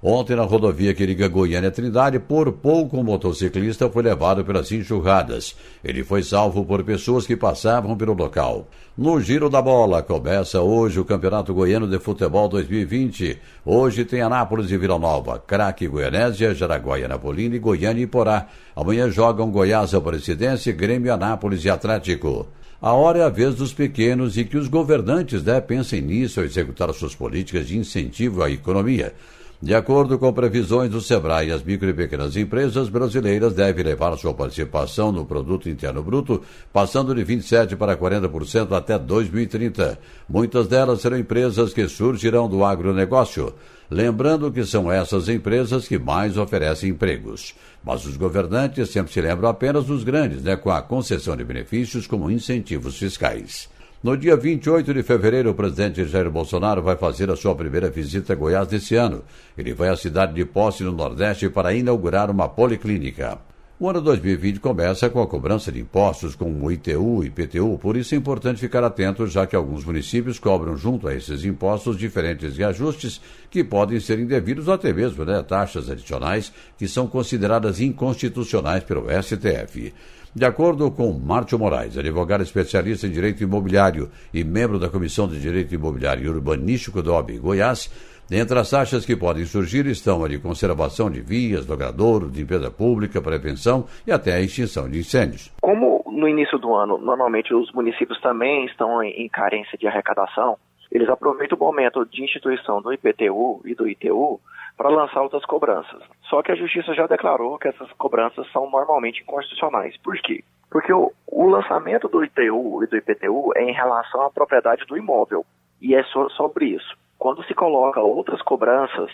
Ontem, 0.00 0.36
na 0.36 0.44
rodovia 0.44 0.94
que 0.94 1.04
liga 1.04 1.26
Goiânia 1.26 1.72
Trindade, 1.72 2.20
por 2.20 2.52
pouco 2.52 2.96
um 2.96 3.02
motociclista 3.02 3.90
foi 3.90 4.04
levado 4.04 4.44
pelas 4.44 4.70
enxurradas. 4.70 5.56
Ele 5.82 6.04
foi 6.04 6.22
salvo 6.22 6.64
por 6.64 6.84
pessoas 6.84 7.26
que 7.26 7.36
passavam 7.36 7.96
pelo 7.96 8.14
local. 8.14 8.68
No 8.96 9.20
Giro 9.20 9.50
da 9.50 9.60
Bola, 9.60 10.00
começa 10.00 10.60
hoje 10.60 11.00
o 11.00 11.04
Campeonato 11.04 11.52
Goiano 11.52 11.88
de 11.88 11.98
Futebol 11.98 12.48
2020. 12.48 13.38
Hoje 13.64 14.04
tem 14.04 14.20
Anápolis 14.20 14.70
e 14.70 14.78
Vila 14.78 15.00
Nova, 15.00 15.42
Craque 15.44 15.88
Goianésia, 15.88 16.54
Jaraguá 16.54 16.98
e 17.00 17.04
Anapolina 17.04 17.58
Goiânia 17.58 18.02
e 18.02 18.06
Porá. 18.06 18.46
Amanhã 18.76 19.10
jogam 19.10 19.50
Goiás, 19.50 19.94
Aparecidense, 19.94 20.72
Grêmio, 20.72 21.12
Anápolis 21.12 21.64
e 21.64 21.70
Atlético. 21.70 22.46
A 22.80 22.92
hora 22.92 23.18
é 23.18 23.22
a 23.24 23.28
vez 23.28 23.56
dos 23.56 23.72
pequenos 23.72 24.38
e 24.38 24.44
que 24.44 24.56
os 24.56 24.68
governantes 24.68 25.42
né, 25.42 25.60
pensem 25.60 26.00
nisso 26.00 26.38
ao 26.38 26.46
executar 26.46 26.94
suas 26.94 27.12
políticas 27.12 27.66
de 27.66 27.76
incentivo 27.76 28.44
à 28.44 28.48
economia. 28.48 29.12
De 29.60 29.74
acordo 29.74 30.20
com 30.20 30.32
previsões 30.32 30.88
do 30.88 31.00
Sebrae, 31.00 31.50
as 31.50 31.64
micro 31.64 31.88
e 31.88 31.92
pequenas 31.92 32.36
empresas 32.36 32.88
brasileiras 32.88 33.54
devem 33.54 33.84
levar 33.84 34.16
sua 34.16 34.32
participação 34.32 35.10
no 35.10 35.26
produto 35.26 35.68
interno 35.68 36.00
bruto, 36.00 36.40
passando 36.72 37.12
de 37.12 37.24
27 37.24 37.74
para 37.74 37.96
40% 37.96 38.70
até 38.70 38.96
2030. 38.96 39.98
Muitas 40.28 40.68
delas 40.68 41.00
serão 41.00 41.18
empresas 41.18 41.74
que 41.74 41.88
surgirão 41.88 42.48
do 42.48 42.64
agronegócio. 42.64 43.52
Lembrando 43.90 44.52
que 44.52 44.64
são 44.64 44.92
essas 44.92 45.28
empresas 45.28 45.88
que 45.88 45.98
mais 45.98 46.38
oferecem 46.38 46.90
empregos. 46.90 47.52
Mas 47.82 48.06
os 48.06 48.16
governantes 48.16 48.90
sempre 48.90 49.12
se 49.12 49.20
lembram 49.20 49.48
apenas 49.48 49.86
dos 49.86 50.04
grandes, 50.04 50.40
né, 50.40 50.54
com 50.54 50.70
a 50.70 50.80
concessão 50.80 51.36
de 51.36 51.42
benefícios 51.42 52.06
como 52.06 52.30
incentivos 52.30 52.96
fiscais. 52.96 53.68
No 54.00 54.16
dia 54.16 54.36
28 54.36 54.94
de 54.94 55.02
fevereiro, 55.02 55.50
o 55.50 55.54
presidente 55.54 56.04
Jair 56.04 56.30
Bolsonaro 56.30 56.80
vai 56.80 56.94
fazer 56.94 57.28
a 57.30 57.36
sua 57.36 57.56
primeira 57.56 57.90
visita 57.90 58.32
a 58.32 58.36
Goiás 58.36 58.68
desse 58.68 58.94
ano. 58.94 59.24
Ele 59.56 59.74
vai 59.74 59.88
à 59.88 59.96
cidade 59.96 60.34
de 60.34 60.44
Posse, 60.44 60.84
no 60.84 60.92
Nordeste, 60.92 61.48
para 61.48 61.74
inaugurar 61.74 62.30
uma 62.30 62.48
policlínica. 62.48 63.38
O 63.80 63.88
ano 63.88 64.00
2020 64.00 64.58
começa 64.58 65.08
com 65.08 65.22
a 65.22 65.26
cobrança 65.28 65.70
de 65.70 65.78
impostos 65.78 66.34
como 66.34 66.68
ITU 66.72 67.22
e 67.22 67.28
IPTU, 67.28 67.78
por 67.78 67.96
isso 67.96 68.12
é 68.12 68.18
importante 68.18 68.58
ficar 68.58 68.82
atento, 68.82 69.24
já 69.28 69.46
que 69.46 69.54
alguns 69.54 69.84
municípios 69.84 70.36
cobram 70.36 70.76
junto 70.76 71.06
a 71.06 71.14
esses 71.14 71.44
impostos 71.44 71.96
diferentes 71.96 72.56
reajustes 72.56 73.20
que 73.48 73.62
podem 73.62 74.00
ser 74.00 74.18
indevidos 74.18 74.66
ou 74.66 74.74
até 74.74 74.92
mesmo 74.92 75.24
né, 75.24 75.40
taxas 75.44 75.88
adicionais 75.88 76.52
que 76.76 76.88
são 76.88 77.06
consideradas 77.06 77.80
inconstitucionais 77.80 78.82
pelo 78.82 79.06
STF. 79.22 79.94
De 80.34 80.44
acordo 80.44 80.90
com 80.90 81.12
Márcio 81.12 81.56
Moraes, 81.56 81.96
advogado 81.96 82.42
especialista 82.42 83.06
em 83.06 83.12
direito 83.12 83.44
imobiliário 83.44 84.10
e 84.34 84.42
membro 84.42 84.80
da 84.80 84.88
Comissão 84.88 85.28
de 85.28 85.40
Direito 85.40 85.72
Imobiliário 85.72 86.24
e 86.24 86.28
Urbanístico 86.28 87.00
do 87.00 87.14
OB 87.14 87.38
Goiás, 87.38 87.88
entre 88.30 88.58
as 88.58 88.70
taxas 88.70 89.06
que 89.06 89.16
podem 89.16 89.44
surgir 89.44 89.86
estão 89.86 90.22
a 90.22 90.28
de 90.28 90.38
conservação 90.38 91.10
de 91.10 91.20
vias, 91.20 91.66
logradouro, 91.66 92.28
limpeza 92.28 92.70
pública, 92.70 93.22
prevenção 93.22 93.86
e 94.06 94.12
até 94.12 94.34
a 94.34 94.40
extinção 94.40 94.88
de 94.88 94.98
incêndios. 94.98 95.50
Como 95.62 96.04
no 96.06 96.28
início 96.28 96.58
do 96.58 96.74
ano, 96.74 96.98
normalmente 96.98 97.54
os 97.54 97.72
municípios 97.72 98.20
também 98.20 98.66
estão 98.66 99.02
em 99.02 99.28
carência 99.28 99.78
de 99.78 99.86
arrecadação, 99.86 100.58
eles 100.90 101.08
aproveitam 101.08 101.56
o 101.56 101.60
momento 101.60 102.04
de 102.06 102.22
instituição 102.22 102.80
do 102.82 102.92
IPTU 102.92 103.62
e 103.64 103.74
do 103.74 103.88
ITU 103.88 104.40
para 104.76 104.88
lançar 104.88 105.22
outras 105.22 105.44
cobranças. 105.44 106.02
Só 106.28 106.42
que 106.42 106.52
a 106.52 106.56
justiça 106.56 106.94
já 106.94 107.06
declarou 107.06 107.58
que 107.58 107.68
essas 107.68 107.90
cobranças 107.92 108.50
são 108.52 108.70
normalmente 108.70 109.22
inconstitucionais. 109.22 109.96
Por 109.98 110.16
quê? 110.18 110.44
Porque 110.70 110.92
o, 110.92 111.12
o 111.26 111.46
lançamento 111.48 112.08
do 112.08 112.24
ITU 112.24 112.84
e 112.84 112.86
do 112.86 112.96
IPTU 112.96 113.52
é 113.56 113.64
em 113.64 113.72
relação 113.72 114.22
à 114.22 114.30
propriedade 114.30 114.84
do 114.86 114.96
imóvel. 114.96 115.44
E 115.80 115.94
é 115.94 116.02
so, 116.04 116.28
sobre 116.30 116.66
isso. 116.66 116.96
Quando 117.18 117.44
se 117.44 117.54
coloca 117.54 118.00
outras 118.00 118.40
cobranças 118.42 119.10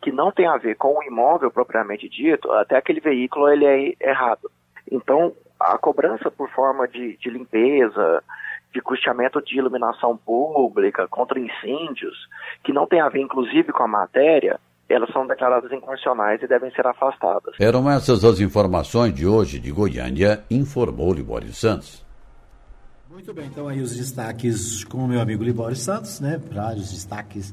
que 0.00 0.12
não 0.12 0.30
têm 0.30 0.46
a 0.46 0.56
ver 0.56 0.76
com 0.76 0.96
o 0.96 1.02
imóvel 1.02 1.50
propriamente 1.50 2.08
dito, 2.08 2.50
até 2.52 2.76
aquele 2.76 3.00
veículo 3.00 3.48
ele 3.48 3.66
é 3.66 4.08
errado. 4.08 4.50
Então, 4.90 5.32
a 5.58 5.76
cobrança 5.76 6.30
por 6.30 6.48
forma 6.50 6.86
de, 6.86 7.16
de 7.16 7.28
limpeza, 7.28 8.22
de 8.72 8.80
custeamento 8.80 9.42
de 9.42 9.58
iluminação 9.58 10.16
pública, 10.16 11.08
contra 11.08 11.38
incêndios, 11.38 12.16
que 12.62 12.72
não 12.72 12.86
tem 12.86 13.00
a 13.00 13.08
ver 13.08 13.20
inclusive 13.20 13.72
com 13.72 13.82
a 13.82 13.88
matéria, 13.88 14.60
elas 14.88 15.10
são 15.12 15.26
declaradas 15.26 15.70
inconstitucionais 15.70 16.42
e 16.42 16.46
devem 16.46 16.70
ser 16.70 16.86
afastadas. 16.86 17.54
Eram 17.60 17.90
essas 17.90 18.24
as 18.24 18.40
informações 18.40 19.12
de 19.12 19.26
hoje 19.26 19.58
de 19.58 19.70
Goiânia, 19.70 20.44
informou 20.50 21.12
Libório 21.12 21.52
Santos. 21.52 22.07
Muito 23.18 23.34
bem, 23.34 23.46
então 23.46 23.66
aí 23.66 23.80
os 23.80 23.96
destaques 23.96 24.84
com 24.84 24.98
o 24.98 25.08
meu 25.08 25.20
amigo 25.20 25.42
Libório 25.42 25.74
Santos, 25.74 26.20
né? 26.20 26.38
Para 26.38 26.76
os 26.76 26.92
destaques 26.92 27.52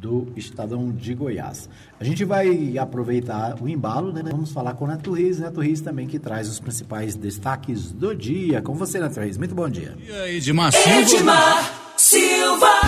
do 0.00 0.32
Estadão 0.34 0.90
de 0.90 1.12
Goiás. 1.12 1.68
A 2.00 2.04
gente 2.04 2.24
vai 2.24 2.78
aproveitar 2.78 3.54
o 3.60 3.68
embalo, 3.68 4.10
né? 4.10 4.22
Vamos 4.24 4.50
falar 4.50 4.72
com 4.72 4.86
o 4.86 4.88
Neto 4.88 5.12
Riz, 5.12 5.40
Neto 5.40 5.60
Riz 5.60 5.82
também 5.82 6.06
que 6.06 6.18
traz 6.18 6.48
os 6.48 6.58
principais 6.58 7.14
destaques 7.14 7.92
do 7.92 8.14
dia. 8.14 8.62
Com 8.62 8.72
você, 8.76 8.98
Neto 8.98 9.20
Riz, 9.20 9.36
muito 9.36 9.54
bom 9.54 9.68
dia. 9.68 9.94
E 10.08 10.10
aí, 10.10 10.36
Edmar 10.38 10.72
Silva. 10.72 10.98
Edmar 10.98 11.72
Silva. 11.98 12.80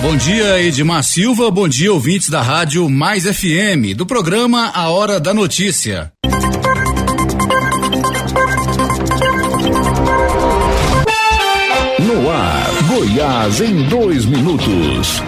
Bom 0.00 0.16
dia, 0.16 0.62
Edmar 0.62 1.04
Silva. 1.04 1.50
Bom 1.50 1.68
dia, 1.68 1.92
ouvintes 1.92 2.30
da 2.30 2.40
Rádio 2.40 2.88
Mais 2.88 3.24
FM, 3.24 3.94
do 3.94 4.06
programa 4.06 4.70
A 4.70 4.88
Hora 4.88 5.20
da 5.20 5.34
Notícia. 5.34 6.10
Goiás 13.14 13.60
em 13.60 13.84
dois 13.84 14.26
minutos. 14.26 15.22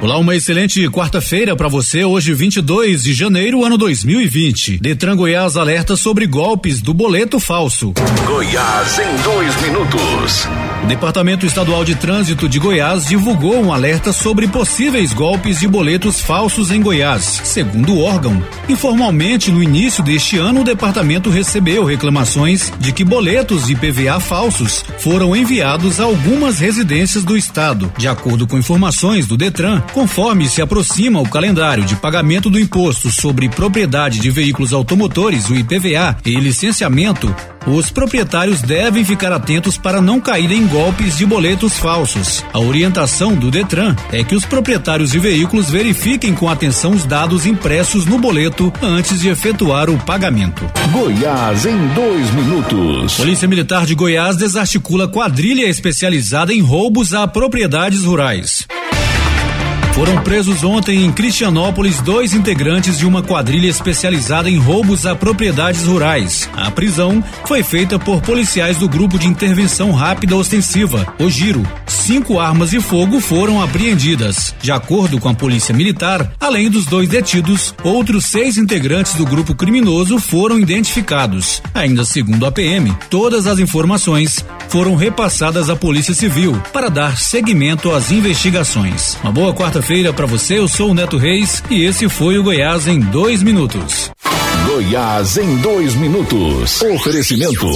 Olá, 0.00 0.16
uma 0.16 0.36
excelente 0.36 0.88
quarta-feira 0.88 1.56
para 1.56 1.66
você. 1.66 2.04
Hoje, 2.04 2.32
22 2.32 3.02
de 3.02 3.12
janeiro, 3.12 3.64
ano 3.64 3.76
2020. 3.76 4.78
Detran 4.78 5.16
Goiás 5.16 5.56
alerta 5.56 5.96
sobre 5.96 6.24
golpes 6.24 6.80
do 6.80 6.94
boleto 6.94 7.40
falso. 7.40 7.94
Goiás 8.28 8.96
em 9.00 9.22
dois 9.24 9.60
minutos. 9.60 10.48
Departamento 10.86 11.46
Estadual 11.46 11.84
de 11.84 11.94
Trânsito 11.94 12.48
de 12.48 12.58
Goiás 12.58 13.06
divulgou 13.06 13.62
um 13.62 13.72
alerta 13.72 14.12
sobre 14.12 14.48
possíveis 14.48 15.12
golpes 15.12 15.60
de 15.60 15.68
boletos 15.68 16.20
falsos 16.20 16.70
em 16.70 16.82
Goiás. 16.82 17.40
Segundo 17.44 17.94
o 17.94 18.00
órgão, 18.00 18.42
informalmente 18.68 19.50
no 19.50 19.62
início 19.62 20.02
deste 20.02 20.38
ano, 20.38 20.60
o 20.60 20.64
departamento 20.64 21.30
recebeu 21.30 21.84
reclamações 21.84 22.72
de 22.80 22.92
que 22.92 23.04
boletos 23.04 23.66
de 23.66 23.76
PVA 23.76 24.18
falsos 24.18 24.84
foram 24.98 25.36
enviados 25.36 26.00
a 26.00 26.04
algumas 26.04 26.58
residências 26.58 27.24
do 27.24 27.36
estado. 27.36 27.90
De 27.96 28.08
acordo 28.08 28.46
com 28.46 28.58
informações 28.58 29.26
do 29.26 29.36
Detran, 29.36 29.80
conforme 29.92 30.48
se 30.48 30.60
aproxima 30.60 31.20
o 31.20 31.28
calendário 31.28 31.84
de 31.84 31.94
pagamento 31.96 32.50
do 32.50 32.58
imposto 32.58 33.10
sobre 33.10 33.48
propriedade 33.48 34.18
de 34.18 34.30
veículos 34.30 34.72
automotores, 34.72 35.48
o 35.48 35.54
IPVA, 35.54 36.16
e 36.24 36.34
licenciamento, 36.34 37.34
os 37.66 37.90
proprietários 37.90 38.62
devem 38.62 39.04
ficar 39.04 39.32
atentos 39.32 39.76
para 39.76 40.00
não 40.00 40.20
caírem 40.20 40.62
em 40.62 40.66
golpes 40.66 41.16
de 41.16 41.26
boletos 41.26 41.78
falsos. 41.78 42.44
A 42.52 42.58
orientação 42.58 43.34
do 43.34 43.50
Detran 43.50 43.94
é 44.10 44.24
que 44.24 44.34
os 44.34 44.44
proprietários 44.44 45.12
de 45.12 45.18
veículos 45.18 45.70
verifiquem 45.70 46.34
com 46.34 46.48
atenção 46.48 46.92
os 46.92 47.04
dados 47.04 47.46
impressos 47.46 48.06
no 48.06 48.18
boleto 48.18 48.72
antes 48.82 49.20
de 49.20 49.28
efetuar 49.28 49.90
o 49.90 49.98
pagamento. 49.98 50.68
Goiás 50.90 51.66
em 51.66 51.88
dois 51.88 52.30
minutos. 52.32 53.14
Polícia 53.14 53.48
Militar 53.48 53.86
de 53.86 53.94
Goiás 53.94 54.36
desarticula 54.36 55.08
quadrilha 55.08 55.68
especializada 55.68 56.52
em 56.52 56.60
roubos 56.60 57.14
a 57.14 57.26
propriedades 57.26 58.04
rurais. 58.04 58.66
Foram 59.94 60.22
presos 60.22 60.64
ontem 60.64 61.04
em 61.04 61.12
Cristianópolis 61.12 62.00
dois 62.00 62.32
integrantes 62.32 62.98
de 62.98 63.06
uma 63.06 63.22
quadrilha 63.22 63.68
especializada 63.68 64.48
em 64.48 64.56
roubos 64.56 65.04
a 65.04 65.14
propriedades 65.14 65.84
rurais. 65.84 66.48
A 66.56 66.70
prisão 66.70 67.22
foi 67.44 67.62
feita 67.62 67.98
por 67.98 68.22
policiais 68.22 68.78
do 68.78 68.88
Grupo 68.88 69.18
de 69.18 69.28
Intervenção 69.28 69.92
Rápida 69.92 70.34
Ostensiva, 70.34 71.14
o 71.18 71.28
Giro. 71.28 71.62
Cinco 71.86 72.40
armas 72.40 72.70
de 72.70 72.80
fogo 72.80 73.20
foram 73.20 73.60
apreendidas. 73.60 74.54
De 74.62 74.72
acordo 74.72 75.20
com 75.20 75.28
a 75.28 75.34
Polícia 75.34 75.74
Militar, 75.74 76.32
além 76.40 76.70
dos 76.70 76.86
dois 76.86 77.08
detidos, 77.08 77.74
outros 77.84 78.24
seis 78.24 78.56
integrantes 78.56 79.14
do 79.14 79.26
grupo 79.26 79.54
criminoso 79.54 80.18
foram 80.18 80.58
identificados. 80.58 81.62
Ainda 81.74 82.04
segundo 82.04 82.46
a 82.46 82.50
PM, 82.50 82.96
todas 83.10 83.46
as 83.46 83.58
informações 83.58 84.42
foram 84.68 84.96
repassadas 84.96 85.68
à 85.68 85.76
Polícia 85.76 86.14
Civil 86.14 86.60
para 86.72 86.88
dar 86.88 87.18
seguimento 87.18 87.92
às 87.92 88.10
investigações. 88.10 89.18
Uma 89.22 89.30
boa 89.30 89.52
quarta-feira 89.82 90.12
para 90.12 90.26
você, 90.26 90.58
eu 90.58 90.68
sou 90.68 90.90
o 90.90 90.94
Neto 90.94 91.18
Reis 91.18 91.62
e 91.68 91.84
esse 91.84 92.08
foi 92.08 92.38
o 92.38 92.42
Goiás 92.42 92.86
em 92.86 93.00
dois 93.00 93.42
minutos. 93.42 94.10
Goiás 94.66 95.36
em 95.36 95.56
dois 95.56 95.94
minutos. 95.96 96.80
Oferecimento. 96.82 97.66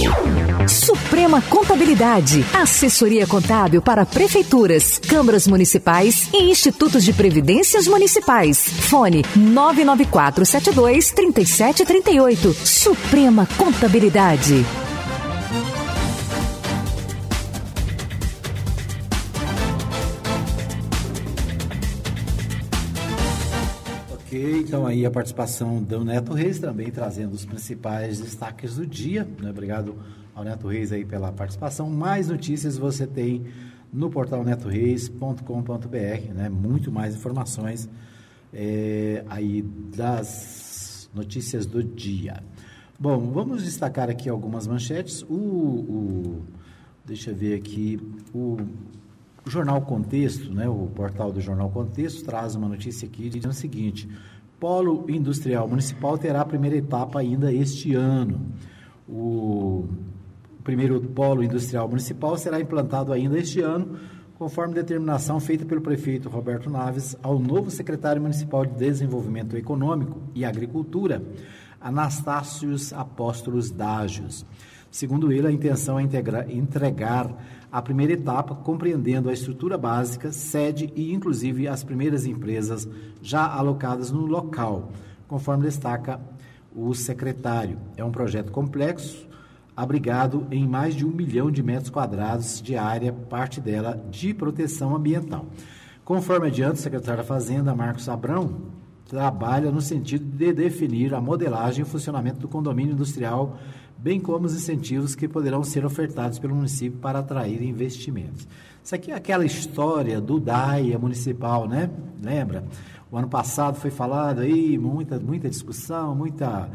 Suprema 0.67 1.41
Contabilidade, 1.41 2.45
assessoria 2.53 3.27
contábil 3.27 3.81
para 3.81 4.05
prefeituras, 4.05 4.97
câmaras 4.97 5.47
municipais 5.47 6.29
e 6.33 6.49
institutos 6.49 7.03
de 7.03 7.11
previdências 7.11 7.87
municipais. 7.87 8.57
Fone 8.67 9.23
99472 9.35 11.11
3738. 11.11 12.53
Suprema 12.65 13.47
Contabilidade. 13.57 14.65
Então 24.67 24.85
aí 24.85 25.05
a 25.05 25.09
participação 25.09 25.81
do 25.81 26.03
Neto 26.03 26.33
Reis 26.33 26.59
também 26.59 26.91
trazendo 26.91 27.31
os 27.31 27.45
principais 27.45 28.19
destaques 28.19 28.75
do 28.75 28.85
dia. 28.85 29.25
Né? 29.41 29.49
Obrigado 29.49 29.95
ao 30.35 30.43
Neto 30.43 30.67
Reis 30.67 30.91
aí 30.91 31.05
pela 31.05 31.31
participação. 31.31 31.89
Mais 31.89 32.27
notícias 32.27 32.77
você 32.77 33.07
tem 33.07 33.45
no 33.93 34.09
portal 34.09 34.43
netoreis.com.br, 34.43 36.33
né? 36.35 36.49
Muito 36.49 36.91
mais 36.91 37.15
informações 37.15 37.89
é, 38.53 39.23
aí 39.29 39.61
das 39.61 41.09
notícias 41.15 41.65
do 41.65 41.81
dia. 41.81 42.43
Bom, 42.99 43.31
vamos 43.31 43.63
destacar 43.63 44.09
aqui 44.09 44.27
algumas 44.27 44.67
manchetes. 44.67 45.23
O, 45.29 45.33
o 45.33 46.45
deixa 47.05 47.31
eu 47.31 47.35
ver 47.37 47.55
aqui 47.55 47.97
o 48.33 48.57
o 49.47 49.49
Jornal 49.49 49.81
Contexto, 49.81 50.53
né, 50.53 50.67
o 50.67 50.87
portal 50.93 51.31
do 51.31 51.39
Jornal 51.39 51.69
Contexto, 51.69 52.23
traz 52.25 52.53
uma 52.53 52.67
notícia 52.67 53.07
aqui 53.07 53.29
dizendo 53.29 53.51
o 53.51 53.55
seguinte: 53.55 54.09
Polo 54.59 55.05
Industrial 55.09 55.67
Municipal 55.67 56.17
terá 56.17 56.41
a 56.41 56.45
primeira 56.45 56.75
etapa 56.75 57.19
ainda 57.19 57.53
este 57.53 57.93
ano. 57.93 58.51
O 59.07 59.87
primeiro 60.63 60.99
Polo 60.99 61.43
Industrial 61.43 61.87
Municipal 61.87 62.37
será 62.37 62.59
implantado 62.59 63.13
ainda 63.13 63.37
este 63.37 63.61
ano, 63.61 63.97
conforme 64.37 64.73
determinação 64.73 65.39
feita 65.39 65.65
pelo 65.65 65.81
prefeito 65.81 66.27
Roberto 66.27 66.69
Naves 66.69 67.15
ao 67.21 67.39
novo 67.39 67.69
secretário 67.69 68.21
municipal 68.21 68.65
de 68.65 68.73
Desenvolvimento 68.73 69.55
Econômico 69.55 70.21
e 70.33 70.43
Agricultura, 70.43 71.21
Anastácios 71.79 72.91
Apóstolos 72.91 73.71
Dágios. 73.71 74.45
Segundo 74.89 75.31
ele, 75.31 75.47
a 75.47 75.51
intenção 75.51 75.99
é 75.99 76.03
integrar, 76.03 76.49
entregar 76.49 77.35
a 77.71 77.81
primeira 77.81 78.13
etapa, 78.13 78.55
compreendendo 78.55 79.29
a 79.29 79.33
estrutura 79.33 79.77
básica, 79.77 80.31
sede 80.31 80.91
e, 80.95 81.13
inclusive, 81.13 81.67
as 81.67 81.83
primeiras 81.83 82.25
empresas 82.25 82.87
já 83.21 83.45
alocadas 83.45 84.11
no 84.11 84.25
local, 84.25 84.91
conforme 85.27 85.63
destaca 85.63 86.19
o 86.73 86.93
secretário. 86.93 87.77
É 87.97 88.03
um 88.03 88.11
projeto 88.11 88.51
complexo, 88.51 89.27
abrigado 89.75 90.47
em 90.49 90.67
mais 90.67 90.95
de 90.95 91.05
um 91.05 91.11
milhão 91.11 91.51
de 91.51 91.61
metros 91.61 91.89
quadrados 91.89 92.61
de 92.61 92.75
área, 92.75 93.11
parte 93.11 93.59
dela 93.59 94.01
de 94.09 94.33
proteção 94.33 94.95
ambiental. 94.95 95.45
Conforme 96.05 96.47
adianta, 96.47 96.75
o 96.75 96.77
secretário 96.77 97.21
da 97.21 97.27
Fazenda, 97.27 97.75
Marcos 97.75 98.07
Abrão, 98.07 98.61
trabalha 99.09 99.71
no 99.71 99.81
sentido 99.81 100.25
de 100.25 100.53
definir 100.53 101.13
a 101.13 101.21
modelagem 101.21 101.83
e 101.83 101.87
funcionamento 101.87 102.39
do 102.39 102.47
condomínio 102.47 102.93
industrial 102.93 103.57
bem 103.97 104.19
como 104.19 104.45
os 104.45 104.55
incentivos 104.55 105.15
que 105.15 105.27
poderão 105.27 105.63
ser 105.63 105.85
ofertados 105.85 106.39
pelo 106.39 106.55
município 106.55 106.99
para 106.99 107.19
atrair 107.19 107.61
investimentos. 107.63 108.47
Isso 108.83 108.95
aqui 108.95 109.11
é 109.11 109.15
aquela 109.15 109.45
história 109.45 110.21
do 110.21 110.39
DAIA 110.39 110.97
municipal, 110.97 111.67
né? 111.67 111.89
Lembra? 112.21 112.63
O 113.11 113.17
ano 113.17 113.27
passado 113.27 113.75
foi 113.75 113.89
falado 113.89 114.39
aí, 114.39 114.77
muita, 114.77 115.19
muita 115.19 115.49
discussão, 115.49 116.15
muita, 116.15 116.69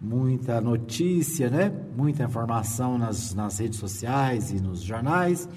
muita 0.00 0.60
notícia, 0.60 1.48
né? 1.48 1.72
Muita 1.96 2.24
informação 2.24 2.98
nas, 2.98 3.34
nas 3.34 3.58
redes 3.58 3.78
sociais 3.78 4.50
e 4.50 4.60
nos 4.60 4.82
jornais 4.82 5.48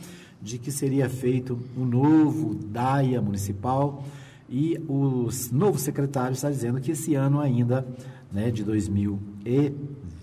de 0.41 0.57
que 0.57 0.71
seria 0.71 1.09
feito 1.09 1.59
um 1.77 1.85
novo 1.85 2.55
DAIA 2.55 3.21
municipal 3.21 4.03
e 4.49 4.77
o 4.87 5.29
novo 5.51 5.77
secretário 5.77 6.33
está 6.33 6.49
dizendo 6.49 6.79
que 6.79 6.91
esse 6.91 7.13
ano 7.13 7.39
ainda, 7.39 7.85
né, 8.31 8.49
de 8.49 8.63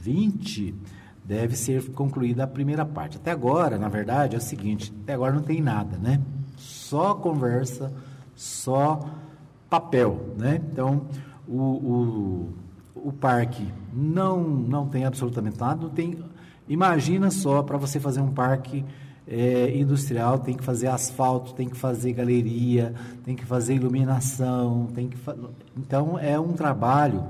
2020, 0.06 0.74
deve 1.24 1.56
ser 1.56 1.90
concluída 1.90 2.44
a 2.44 2.46
primeira 2.46 2.84
parte. 2.84 3.16
Até 3.16 3.30
agora, 3.30 3.78
na 3.78 3.88
verdade, 3.88 4.34
é 4.34 4.38
o 4.38 4.42
seguinte: 4.42 4.92
até 5.02 5.14
agora 5.14 5.32
não 5.32 5.42
tem 5.42 5.60
nada, 5.60 5.98
né? 5.98 6.20
Só 6.56 7.14
conversa, 7.14 7.92
só 8.34 9.08
papel, 9.68 10.34
né? 10.38 10.60
Então, 10.72 11.02
o, 11.46 11.60
o, 11.60 12.54
o 12.94 13.12
parque 13.12 13.66
não, 13.92 14.42
não 14.42 14.86
tem 14.86 15.04
absolutamente 15.04 15.58
nada, 15.58 15.82
não 15.82 15.90
tem. 15.90 16.18
Imagina 16.68 17.30
só 17.30 17.62
para 17.62 17.76
você 17.76 18.00
fazer 18.00 18.20
um 18.20 18.32
parque 18.32 18.84
é, 19.26 19.76
industrial, 19.76 20.38
tem 20.38 20.54
que 20.54 20.64
fazer 20.64 20.86
asfalto, 20.86 21.52
tem 21.52 21.68
que 21.68 21.76
fazer 21.76 22.12
galeria, 22.12 22.94
tem 23.24 23.34
que 23.34 23.44
fazer 23.44 23.74
iluminação, 23.74 24.88
tem 24.94 25.08
que 25.08 25.16
fa... 25.16 25.36
então 25.76 26.18
é 26.18 26.38
um 26.38 26.52
trabalho 26.52 27.24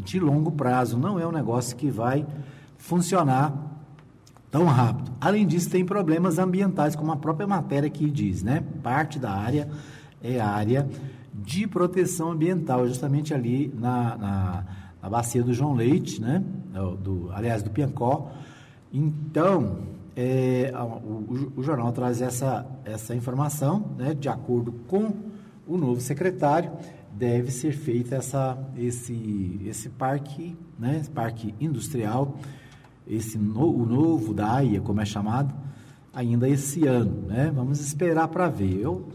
de 0.00 0.18
longo 0.18 0.50
prazo, 0.50 0.98
não 0.98 1.18
é 1.18 1.26
um 1.26 1.32
negócio 1.32 1.76
que 1.76 1.90
vai 1.90 2.26
funcionar 2.76 3.70
tão 4.50 4.64
rápido. 4.64 5.12
Além 5.20 5.46
disso, 5.46 5.70
tem 5.70 5.84
problemas 5.84 6.38
ambientais, 6.38 6.96
como 6.96 7.12
a 7.12 7.16
própria 7.16 7.46
matéria 7.46 7.86
aqui 7.86 8.10
diz, 8.10 8.42
né? 8.42 8.64
Parte 8.82 9.18
da 9.18 9.30
área 9.30 9.68
é 10.22 10.40
área 10.40 10.88
de 11.32 11.66
proteção 11.66 12.32
ambiental, 12.32 12.86
justamente 12.86 13.32
ali 13.32 13.72
na, 13.78 14.16
na, 14.16 14.64
na 15.02 15.08
bacia 15.08 15.42
do 15.42 15.52
João 15.52 15.74
Leite, 15.74 16.20
né? 16.20 16.42
Do, 17.00 17.30
aliás, 17.32 17.62
do 17.62 17.70
Piancó. 17.70 18.30
Então, 18.92 19.78
é, 20.16 20.72
o, 20.74 20.84
o, 20.84 21.52
o, 21.56 21.62
jornal 21.62 21.92
traz 21.92 22.20
essa, 22.20 22.66
essa 22.84 23.14
informação, 23.14 23.92
né? 23.96 24.14
De 24.14 24.28
acordo 24.28 24.72
com 24.88 25.12
o 25.66 25.78
novo 25.78 26.00
secretário 26.00 26.72
deve 27.20 27.50
ser 27.50 27.72
feito 27.72 28.14
essa, 28.14 28.56
esse, 28.78 29.60
esse 29.66 29.90
parque, 29.90 30.56
né, 30.78 30.96
esse 30.98 31.10
parque 31.10 31.54
industrial, 31.60 32.38
esse 33.06 33.36
no, 33.36 33.70
o 33.70 33.84
novo 33.84 34.32
da 34.32 34.54
AIA, 34.54 34.80
como 34.80 35.02
é 35.02 35.04
chamado, 35.04 35.54
ainda 36.14 36.48
esse 36.48 36.86
ano. 36.86 37.26
Né? 37.26 37.52
Vamos 37.54 37.78
esperar 37.80 38.26
para 38.28 38.48
ver. 38.48 38.80
Eu 38.80 39.06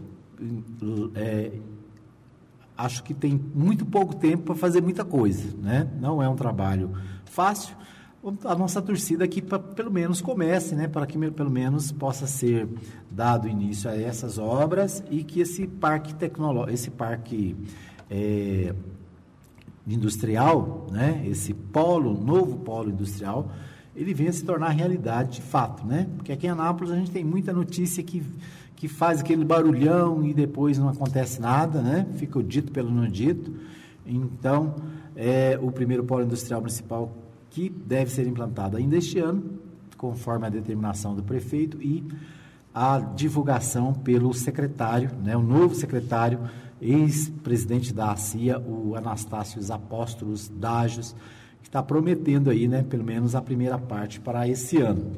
é, 1.16 1.50
acho 2.78 3.02
que 3.02 3.12
tem 3.12 3.40
muito 3.52 3.84
pouco 3.84 4.14
tempo 4.14 4.44
para 4.44 4.54
fazer 4.54 4.80
muita 4.80 5.04
coisa. 5.04 5.52
Né? 5.60 5.90
Não 6.00 6.22
é 6.22 6.28
um 6.28 6.36
trabalho 6.36 6.92
fácil. 7.24 7.74
A 8.44 8.54
nossa 8.54 8.80
torcida 8.80 9.24
aqui, 9.24 9.42
pra, 9.42 9.58
pelo 9.58 9.90
menos, 9.90 10.20
comece, 10.20 10.76
né? 10.76 10.86
para 10.86 11.06
que 11.06 11.18
pelo 11.30 11.50
menos 11.50 11.90
possa 11.90 12.28
ser 12.28 12.68
dado 13.10 13.48
início 13.48 13.90
a 13.90 13.96
essas 13.96 14.38
obras 14.38 15.02
e 15.10 15.24
que 15.24 15.40
esse 15.40 15.66
parque 15.66 16.14
tecnológico, 16.14 16.72
esse 16.72 16.90
parque 16.90 17.56
é, 18.10 18.74
industrial, 19.86 20.86
né? 20.90 21.24
esse 21.26 21.54
polo, 21.54 22.14
novo 22.14 22.58
polo 22.58 22.90
industrial, 22.90 23.50
ele 23.94 24.12
venha 24.12 24.32
se 24.32 24.44
tornar 24.44 24.68
realidade 24.70 25.36
de 25.36 25.42
fato, 25.42 25.86
né? 25.86 26.06
Porque 26.16 26.30
aqui 26.30 26.46
em 26.46 26.50
Anápolis 26.50 26.92
a 26.92 26.96
gente 26.96 27.10
tem 27.10 27.24
muita 27.24 27.52
notícia 27.52 28.02
que, 28.02 28.22
que 28.74 28.88
faz 28.88 29.20
aquele 29.20 29.42
barulhão 29.42 30.22
e 30.22 30.34
depois 30.34 30.76
não 30.76 30.88
acontece 30.88 31.40
nada, 31.40 31.80
né? 31.80 32.06
Fica 32.16 32.38
o 32.38 32.42
dito 32.42 32.70
pelo 32.72 32.90
não 32.90 33.08
dito. 33.08 33.54
Então, 34.04 34.74
é 35.16 35.58
o 35.60 35.72
primeiro 35.72 36.04
polo 36.04 36.24
industrial 36.24 36.60
municipal 36.60 37.10
que 37.48 37.70
deve 37.70 38.10
ser 38.10 38.26
implantado 38.26 38.76
ainda 38.76 38.98
este 38.98 39.18
ano, 39.18 39.42
conforme 39.96 40.46
a 40.46 40.50
determinação 40.50 41.14
do 41.14 41.22
prefeito 41.22 41.80
e 41.80 42.04
a 42.74 42.98
divulgação 42.98 43.94
pelo 43.94 44.34
secretário, 44.34 45.10
né, 45.24 45.34
o 45.34 45.42
novo 45.42 45.74
secretário, 45.74 46.40
ex-presidente 46.80 47.92
da 47.92 48.12
ACIA, 48.12 48.58
o 48.58 48.94
Anastácio 48.94 49.60
Apóstolos 49.72 50.48
Dágios, 50.48 51.14
que 51.62 51.68
está 51.68 51.82
prometendo 51.82 52.50
aí, 52.50 52.68
né, 52.68 52.82
pelo 52.82 53.04
menos 53.04 53.34
a 53.34 53.42
primeira 53.42 53.78
parte 53.78 54.20
para 54.20 54.46
esse 54.48 54.78
ano. 54.78 55.12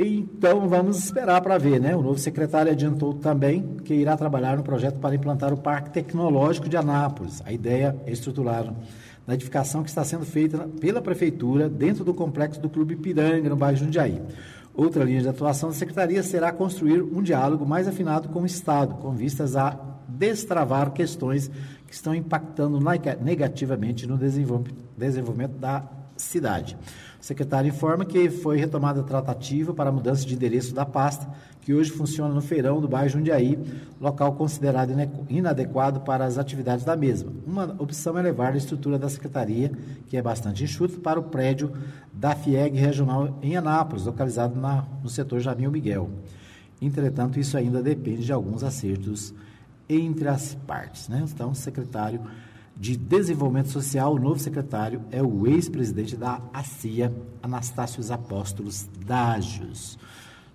Então 0.00 0.68
vamos 0.68 0.98
esperar 0.98 1.40
para 1.40 1.58
ver, 1.58 1.80
né? 1.80 1.96
O 1.96 2.00
novo 2.00 2.20
secretário 2.20 2.70
adiantou 2.70 3.14
também 3.14 3.78
que 3.84 3.92
irá 3.92 4.16
trabalhar 4.16 4.56
no 4.56 4.62
projeto 4.62 5.00
para 5.00 5.16
implantar 5.16 5.52
o 5.52 5.56
Parque 5.56 5.90
Tecnológico 5.90 6.68
de 6.68 6.76
Anápolis. 6.76 7.42
A 7.44 7.52
ideia 7.52 7.96
é 8.06 8.12
estruturar 8.12 8.72
na 9.26 9.34
edificação 9.34 9.82
que 9.82 9.88
está 9.88 10.04
sendo 10.04 10.24
feita 10.24 10.68
pela 10.80 11.02
prefeitura 11.02 11.68
dentro 11.68 12.04
do 12.04 12.14
complexo 12.14 12.60
do 12.60 12.68
Clube 12.68 12.94
Piranga, 12.94 13.48
no 13.48 13.56
bairro 13.56 13.78
Jundiaí. 13.78 14.22
Outra 14.72 15.02
linha 15.02 15.20
de 15.20 15.28
atuação 15.28 15.70
da 15.70 15.74
secretaria 15.74 16.22
será 16.22 16.52
construir 16.52 17.02
um 17.02 17.20
diálogo 17.20 17.66
mais 17.66 17.88
afinado 17.88 18.28
com 18.28 18.42
o 18.42 18.46
Estado, 18.46 18.94
com 18.94 19.10
vistas 19.10 19.56
a 19.56 19.76
destravar 20.08 20.90
questões 20.92 21.50
que 21.86 21.94
estão 21.94 22.14
impactando 22.14 22.80
negativamente 23.20 24.06
no 24.06 24.16
desenvolvimento 24.16 25.58
da 25.58 25.84
cidade. 26.16 26.76
O 27.20 27.24
secretário 27.24 27.68
informa 27.68 28.04
que 28.04 28.30
foi 28.30 28.56
retomada 28.58 29.00
a 29.00 29.04
tratativa 29.04 29.74
para 29.74 29.90
a 29.90 29.92
mudança 29.92 30.24
de 30.24 30.34
endereço 30.34 30.74
da 30.74 30.86
pasta, 30.86 31.28
que 31.60 31.74
hoje 31.74 31.90
funciona 31.90 32.32
no 32.32 32.40
feirão 32.40 32.80
do 32.80 32.88
bairro 32.88 33.10
Jundiaí, 33.10 33.58
local 34.00 34.32
considerado 34.34 34.92
inadequado 35.28 36.00
para 36.00 36.24
as 36.24 36.38
atividades 36.38 36.84
da 36.84 36.96
mesma. 36.96 37.32
Uma 37.46 37.74
opção 37.78 38.16
é 38.16 38.22
levar 38.22 38.54
a 38.54 38.56
estrutura 38.56 38.98
da 38.98 39.08
secretaria, 39.08 39.72
que 40.06 40.16
é 40.16 40.22
bastante 40.22 40.64
enxuta, 40.64 40.98
para 41.00 41.18
o 41.18 41.24
prédio 41.24 41.72
da 42.12 42.34
FIEG 42.34 42.78
regional 42.78 43.38
em 43.42 43.56
Anápolis, 43.56 44.06
localizado 44.06 44.58
na, 44.58 44.84
no 45.02 45.08
setor 45.08 45.40
Jamil 45.40 45.70
Miguel. 45.70 46.08
Entretanto, 46.80 47.40
isso 47.40 47.56
ainda 47.56 47.82
depende 47.82 48.24
de 48.24 48.32
alguns 48.32 48.62
acertos 48.62 49.34
entre 49.88 50.28
as 50.28 50.54
partes. 50.66 51.08
Né? 51.08 51.24
Então, 51.32 51.50
o 51.50 51.54
secretário 51.54 52.20
de 52.76 52.96
Desenvolvimento 52.96 53.70
Social, 53.70 54.14
o 54.14 54.18
novo 54.18 54.38
secretário 54.38 55.00
é 55.10 55.22
o 55.22 55.46
ex-presidente 55.46 56.16
da 56.16 56.40
ACIA, 56.52 57.12
Anastácio 57.42 58.00
Apóstolos 58.12 58.88
Dágios. 59.04 59.98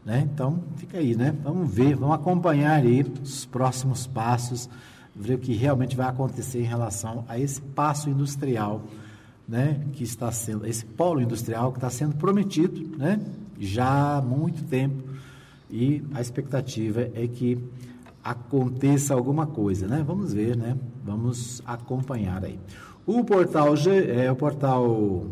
Né? 0.06 0.28
Então, 0.34 0.64
fica 0.78 0.98
aí, 0.98 1.16
né? 1.16 1.36
Vamos 1.44 1.74
ver, 1.74 1.96
vamos 1.96 2.16
acompanhar 2.16 2.82
aí 2.82 3.06
os 3.22 3.46
próximos 3.46 4.06
passos, 4.06 4.70
ver 5.16 5.36
o 5.36 5.40
que 5.40 5.54
realmente 5.54 5.96
vai 5.96 6.08
acontecer 6.08 6.60
em 6.60 6.66
relação 6.66 7.26
a 7.28 7.40
esse 7.40 7.62
passo 7.62 8.10
industrial, 8.10 8.84
né? 9.48 9.80
Que 9.94 10.04
está 10.04 10.30
sendo, 10.32 10.66
esse 10.66 10.86
polo 10.86 11.22
industrial 11.22 11.72
que 11.72 11.78
está 11.78 11.90
sendo 11.90 12.16
prometido, 12.16 12.98
né? 12.98 13.20
Já 13.60 14.18
há 14.18 14.22
muito 14.22 14.64
tempo 14.64 15.04
e 15.70 16.04
a 16.14 16.20
expectativa 16.20 17.10
é 17.14 17.28
que 17.28 17.58
aconteça 18.24 19.14
alguma 19.14 19.46
coisa, 19.46 19.88
né? 19.88 20.04
Vamos 20.06 20.34
ver, 20.34 20.56
né? 20.56 20.78
Vamos 21.04 21.62
acompanhar 21.66 22.46
aí. 22.46 22.60
O 23.06 23.24
portal 23.24 23.76
G, 23.76 24.12
é 24.12 24.32
o 24.32 24.36
portal 24.36 25.26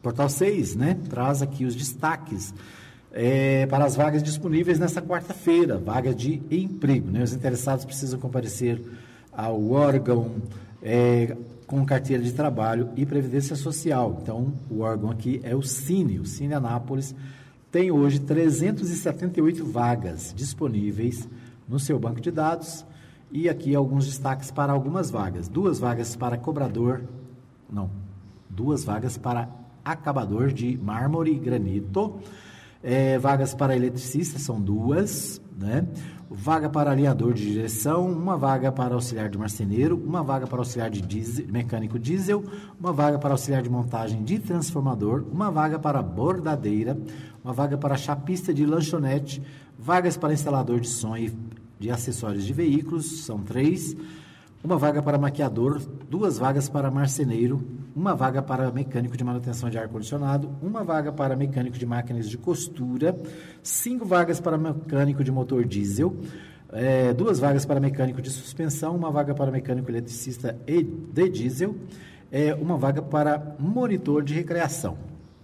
portal 0.00 0.28
6, 0.28 0.76
né? 0.76 0.96
Traz 1.10 1.42
aqui 1.42 1.64
os 1.64 1.74
destaques 1.74 2.54
é, 3.12 3.66
para 3.66 3.84
as 3.84 3.96
vagas 3.96 4.22
disponíveis 4.22 4.78
nesta 4.78 5.02
quarta-feira, 5.02 5.76
vaga 5.76 6.14
de 6.14 6.40
emprego, 6.50 7.10
né? 7.10 7.22
Os 7.22 7.32
interessados 7.32 7.84
precisam 7.84 8.20
comparecer 8.20 8.80
ao 9.32 9.70
órgão 9.70 10.30
é, 10.82 11.36
com 11.66 11.84
carteira 11.84 12.22
de 12.22 12.32
trabalho 12.32 12.90
e 12.96 13.04
previdência 13.04 13.56
social. 13.56 14.20
Então, 14.22 14.52
o 14.70 14.80
órgão 14.80 15.10
aqui 15.10 15.40
é 15.42 15.54
o 15.54 15.62
Cine, 15.62 16.18
o 16.18 16.24
Cine 16.24 16.54
Anápolis 16.54 17.14
tem 17.70 17.90
hoje 17.90 18.18
378 18.18 19.64
vagas 19.64 20.32
disponíveis 20.34 21.28
no 21.68 21.78
seu 21.78 21.98
banco 21.98 22.20
de 22.20 22.30
dados 22.30 22.84
e 23.30 23.48
aqui 23.48 23.74
alguns 23.74 24.06
destaques 24.06 24.50
para 24.50 24.72
algumas 24.72 25.10
vagas. 25.10 25.48
Duas 25.48 25.78
vagas 25.78 26.16
para 26.16 26.38
cobrador, 26.38 27.02
não, 27.70 27.90
duas 28.48 28.84
vagas 28.84 29.18
para 29.18 29.48
acabador 29.84 30.52
de 30.52 30.78
mármore 30.78 31.32
e 31.32 31.38
granito. 31.38 32.18
É, 32.82 33.18
vagas 33.18 33.54
para 33.54 33.76
eletricista 33.76 34.38
são 34.38 34.60
duas, 34.60 35.40
né? 35.58 35.86
Vaga 36.30 36.68
para 36.68 36.90
alinhador 36.90 37.32
de 37.32 37.52
direção, 37.52 38.06
uma 38.06 38.36
vaga 38.36 38.70
para 38.70 38.94
auxiliar 38.94 39.30
de 39.30 39.38
marceneiro, 39.38 39.96
uma 39.96 40.22
vaga 40.22 40.46
para 40.46 40.58
auxiliar 40.58 40.90
de 40.90 41.00
diesel, 41.00 41.46
mecânico 41.48 41.98
diesel, 41.98 42.44
uma 42.78 42.92
vaga 42.92 43.18
para 43.18 43.30
auxiliar 43.30 43.62
de 43.62 43.70
montagem 43.70 44.22
de 44.22 44.38
transformador, 44.38 45.24
uma 45.32 45.50
vaga 45.50 45.78
para 45.78 46.02
bordadeira, 46.02 46.98
uma 47.42 47.54
vaga 47.54 47.78
para 47.78 47.96
chapista 47.96 48.52
de 48.52 48.66
lanchonete, 48.66 49.42
vagas 49.78 50.18
para 50.18 50.34
instalador 50.34 50.80
de 50.80 50.88
som 50.88 51.16
e 51.16 51.32
de 51.80 51.90
acessórios 51.90 52.44
de 52.44 52.52
veículos, 52.52 53.24
são 53.24 53.38
três, 53.38 53.96
uma 54.62 54.76
vaga 54.76 55.02
para 55.02 55.16
maquiador, 55.16 55.80
duas 56.10 56.36
vagas 56.36 56.68
para 56.68 56.90
marceneiro, 56.90 57.64
uma 57.98 58.14
vaga 58.14 58.40
para 58.40 58.70
mecânico 58.70 59.16
de 59.16 59.24
manutenção 59.24 59.68
de 59.68 59.76
ar-condicionado, 59.76 60.48
uma 60.62 60.84
vaga 60.84 61.10
para 61.10 61.34
mecânico 61.34 61.76
de 61.76 61.84
máquinas 61.84 62.30
de 62.30 62.38
costura, 62.38 63.18
cinco 63.60 64.04
vagas 64.04 64.38
para 64.38 64.56
mecânico 64.56 65.24
de 65.24 65.32
motor 65.32 65.64
diesel, 65.64 66.14
é, 66.72 67.12
duas 67.12 67.40
vagas 67.40 67.66
para 67.66 67.80
mecânico 67.80 68.22
de 68.22 68.30
suspensão, 68.30 68.94
uma 68.94 69.10
vaga 69.10 69.34
para 69.34 69.50
mecânico 69.50 69.90
eletricista 69.90 70.56
e 70.64 70.80
de 70.84 71.28
diesel, 71.28 71.74
é, 72.30 72.54
uma 72.54 72.76
vaga 72.76 73.02
para 73.02 73.56
monitor 73.58 74.22
de 74.22 74.32
recreação. 74.32 74.96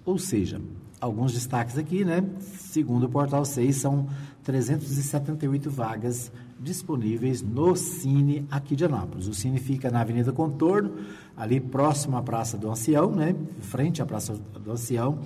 Ou 0.05 0.17
seja, 0.17 0.61
alguns 1.01 1.33
destaques 1.33 1.77
aqui, 1.77 2.05
né? 2.05 2.25
Segundo 2.39 3.07
o 3.07 3.09
Portal 3.09 3.45
6, 3.45 3.75
são 3.75 4.07
378 4.45 5.69
vagas 5.69 6.31
disponíveis 6.65 7.43
no 7.43 7.77
Cine 7.77 8.47
aqui 8.51 8.75
de 8.75 8.85
Anápolis. 8.85 9.29
O 9.29 9.35
Cine 9.35 9.61
fica 9.61 9.91
na 9.91 10.01
Avenida 10.01 10.33
Contorno, 10.33 10.95
ali 11.37 11.61
próximo 11.61 12.17
à 12.17 12.23
Praça 12.23 12.57
do 12.57 12.71
Ancião, 12.71 13.11
né? 13.11 13.37
Frente 13.61 14.01
à 14.03 14.07
Praça 14.07 14.35
do 14.35 14.73
Ancião, 14.73 15.21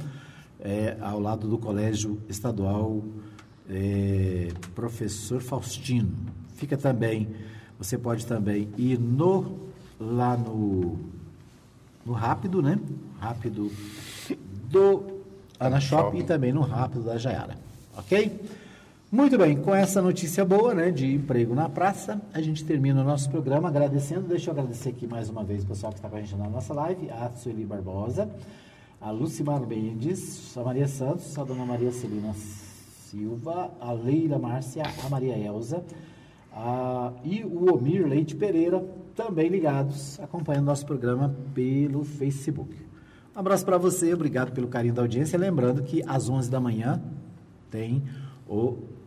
é, 0.61 0.97
ao 1.01 1.21
lado 1.21 1.49
do 1.49 1.57
Colégio 1.57 2.21
Estadual 2.29 3.03
é, 3.71 4.49
Professor 4.75 5.41
Faustino. 5.41 6.13
Fica 6.57 6.77
também, 6.77 7.29
você 7.79 7.97
pode 7.97 8.27
também 8.27 8.69
ir 8.77 8.99
no 8.99 9.69
lá 10.01 10.37
no 10.37 10.99
no 12.05 12.15
Rápido, 12.15 12.63
né? 12.63 12.79
Rápido 13.21 13.71
do 14.71 15.23
Ana 15.61 15.79
Shop 15.79 16.17
e 16.19 16.23
também 16.23 16.53
no 16.53 16.63
Rápido 16.63 17.05
da 17.05 17.19
Jaiara. 17.19 17.59
Ok? 17.97 18.41
Muito 19.11 19.39
bem, 19.39 19.57
com 19.57 19.75
essa 19.75 20.03
notícia 20.03 20.45
boa, 20.45 20.75
né, 20.75 20.91
de 20.91 21.15
emprego 21.15 21.55
na 21.55 21.67
praça, 21.67 22.21
a 22.31 22.43
gente 22.43 22.63
termina 22.63 23.01
o 23.01 23.05
nosso 23.05 23.31
programa 23.31 23.67
agradecendo. 23.67 24.29
Deixa 24.29 24.51
eu 24.51 24.53
agradecer 24.53 24.91
aqui 24.91 25.07
mais 25.07 25.31
uma 25.31 25.43
vez 25.43 25.65
o 25.65 25.67
pessoal 25.67 25.91
que 25.91 25.99
está 25.99 26.11
com 26.11 26.17
a 26.17 26.21
gente 26.21 26.37
na 26.37 26.47
nossa 26.47 26.75
live, 26.75 27.09
a 27.09 27.31
Sueli 27.31 27.65
Barbosa, 27.65 28.29
a 29.01 29.11
Lucimar 29.11 29.67
Mendes, 29.67 30.55
a 30.59 30.63
Maria 30.63 30.87
Santos, 30.87 31.39
a 31.39 31.43
dona 31.43 31.65
Maria 31.65 31.91
Celina 31.91 32.35
Silva, 32.35 33.71
a 33.81 33.93
Leila 33.93 34.39
Márcia, 34.39 34.83
a 35.03 35.09
Maria 35.09 35.39
Elza 35.39 35.83
a, 36.53 37.11
e 37.25 37.43
o 37.45 37.73
Omir 37.73 38.07
Leite 38.07 38.37
Pereira, 38.37 38.85
também 39.17 39.49
ligados, 39.49 40.21
acompanhando 40.21 40.67
nosso 40.67 40.85
programa 40.85 41.35
pelo 41.55 42.05
Facebook. 42.05 42.77
Um 43.35 43.41
abraço 43.41 43.65
para 43.65 43.79
você, 43.79 44.13
obrigado 44.13 44.53
pelo 44.53 44.69
carinho 44.69 44.93
da 44.93 45.01
audiência. 45.01 45.39
Lembrando 45.39 45.83
que 45.83 46.03
às 46.07 46.29
11 46.29 46.51
da 46.51 46.61
manhã 46.61 47.01
tem 47.71 48.03
o 48.47 48.98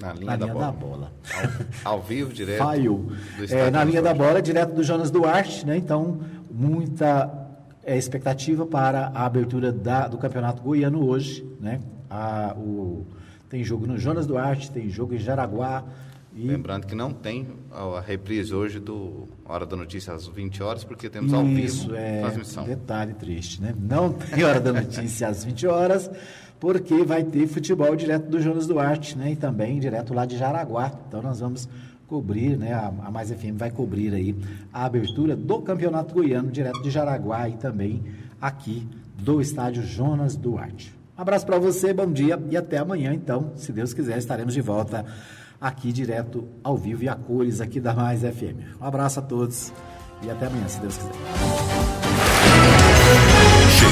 Na 0.00 0.12
linha, 0.12 0.26
na 0.26 0.36
da, 0.36 0.44
linha 0.46 0.54
bola. 0.54 0.66
da 0.66 0.72
bola. 0.72 1.12
Ao, 1.84 1.94
ao 1.94 2.02
vivo, 2.02 2.32
direto. 2.32 2.58
Faiu. 2.58 3.10
É, 3.50 3.70
na 3.70 3.82
linha 3.82 4.00
da 4.00 4.14
bola, 4.14 4.40
direto 4.40 4.72
do 4.74 4.82
Jonas 4.84 5.10
Duarte, 5.10 5.66
né? 5.66 5.76
Então, 5.76 6.20
muita 6.50 7.46
é, 7.84 7.96
expectativa 7.96 8.64
para 8.66 9.08
a 9.14 9.24
abertura 9.26 9.72
da- 9.72 10.06
do 10.08 10.18
Campeonato 10.18 10.62
Goiano 10.62 11.04
hoje, 11.04 11.44
né? 11.60 11.80
A- 12.08 12.54
o- 12.56 13.06
tem 13.48 13.64
jogo 13.64 13.86
no 13.86 13.98
Jonas 13.98 14.26
Duarte, 14.26 14.70
tem 14.70 14.88
jogo 14.88 15.14
em 15.14 15.18
Jaraguá. 15.18 15.82
E 16.34 16.46
Lembrando 16.46 16.86
que 16.86 16.94
não 16.94 17.12
tem 17.12 17.48
a 17.72 17.98
reprise 18.00 18.54
hoje 18.54 18.78
do 18.78 19.26
Hora 19.44 19.66
da 19.66 19.74
Notícia 19.76 20.12
às 20.12 20.26
20 20.28 20.62
horas, 20.62 20.84
porque 20.84 21.08
temos 21.10 21.32
ao 21.32 21.42
vivo 21.44 21.58
Isso, 21.58 21.94
é 21.96 22.20
transmissão. 22.20 22.64
detalhe 22.64 23.14
triste, 23.14 23.60
né? 23.60 23.74
Não 23.76 24.12
tem 24.12 24.44
hora 24.44 24.60
da 24.60 24.72
notícia 24.72 25.26
às 25.26 25.44
20 25.44 25.66
horas, 25.66 26.08
porque 26.60 27.04
vai 27.04 27.22
ter 27.22 27.46
futebol 27.46 27.94
direto 27.94 28.28
do 28.28 28.40
Jonas 28.40 28.66
Duarte, 28.66 29.16
né? 29.16 29.32
E 29.32 29.36
também 29.36 29.78
direto 29.78 30.12
lá 30.12 30.26
de 30.26 30.36
Jaraguá. 30.36 30.92
Então 31.06 31.22
nós 31.22 31.40
vamos 31.40 31.68
cobrir, 32.06 32.56
né? 32.56 32.72
A, 32.72 33.10
Mais 33.10 33.30
FM 33.30 33.56
vai 33.56 33.70
cobrir 33.70 34.12
aí 34.14 34.34
a 34.72 34.84
abertura 34.84 35.36
do 35.36 35.60
Campeonato 35.60 36.14
Goiano 36.14 36.50
direto 36.50 36.82
de 36.82 36.90
Jaraguá 36.90 37.48
e 37.48 37.56
também 37.56 38.02
aqui 38.40 38.86
do 39.18 39.40
estádio 39.40 39.82
Jonas 39.82 40.36
Duarte. 40.36 40.94
Um 41.16 41.22
abraço 41.22 41.44
para 41.44 41.58
você, 41.58 41.92
bom 41.92 42.10
dia 42.10 42.40
e 42.48 42.56
até 42.56 42.78
amanhã, 42.78 43.12
então, 43.12 43.52
se 43.56 43.72
Deus 43.72 43.92
quiser, 43.92 44.18
estaremos 44.18 44.54
de 44.54 44.60
volta 44.60 45.04
aqui 45.60 45.92
direto 45.92 46.46
ao 46.62 46.76
vivo 46.76 47.02
e 47.02 47.08
a 47.08 47.16
cores 47.16 47.60
aqui 47.60 47.80
da 47.80 47.92
Mais 47.92 48.20
FM. 48.20 48.80
Um 48.80 48.84
abraço 48.84 49.18
a 49.18 49.22
todos 49.22 49.72
e 50.22 50.30
até 50.30 50.46
amanhã, 50.46 50.68
se 50.68 50.80
Deus 50.80 50.96
quiser. 50.96 52.37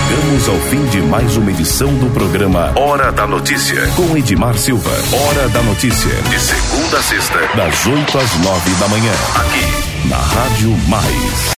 Chegamos 0.08 0.48
ao 0.48 0.56
fim 0.70 0.84
de 0.86 1.02
mais 1.02 1.36
uma 1.36 1.50
edição 1.50 1.92
do 1.94 2.08
programa 2.10 2.72
Hora 2.76 3.10
da 3.10 3.26
Notícia, 3.26 3.88
com 3.96 4.16
Edmar 4.16 4.56
Silva. 4.56 4.90
Hora 5.12 5.48
da 5.48 5.60
Notícia, 5.62 6.14
de 6.30 6.38
segunda 6.38 6.98
a 6.98 7.02
sexta, 7.02 7.40
das 7.56 7.86
8 7.86 8.18
às 8.18 8.36
9 8.38 8.70
da 8.78 8.88
manhã, 8.88 9.12
aqui 9.34 10.08
na 10.08 10.16
Rádio 10.16 10.70
Mais. 10.88 11.54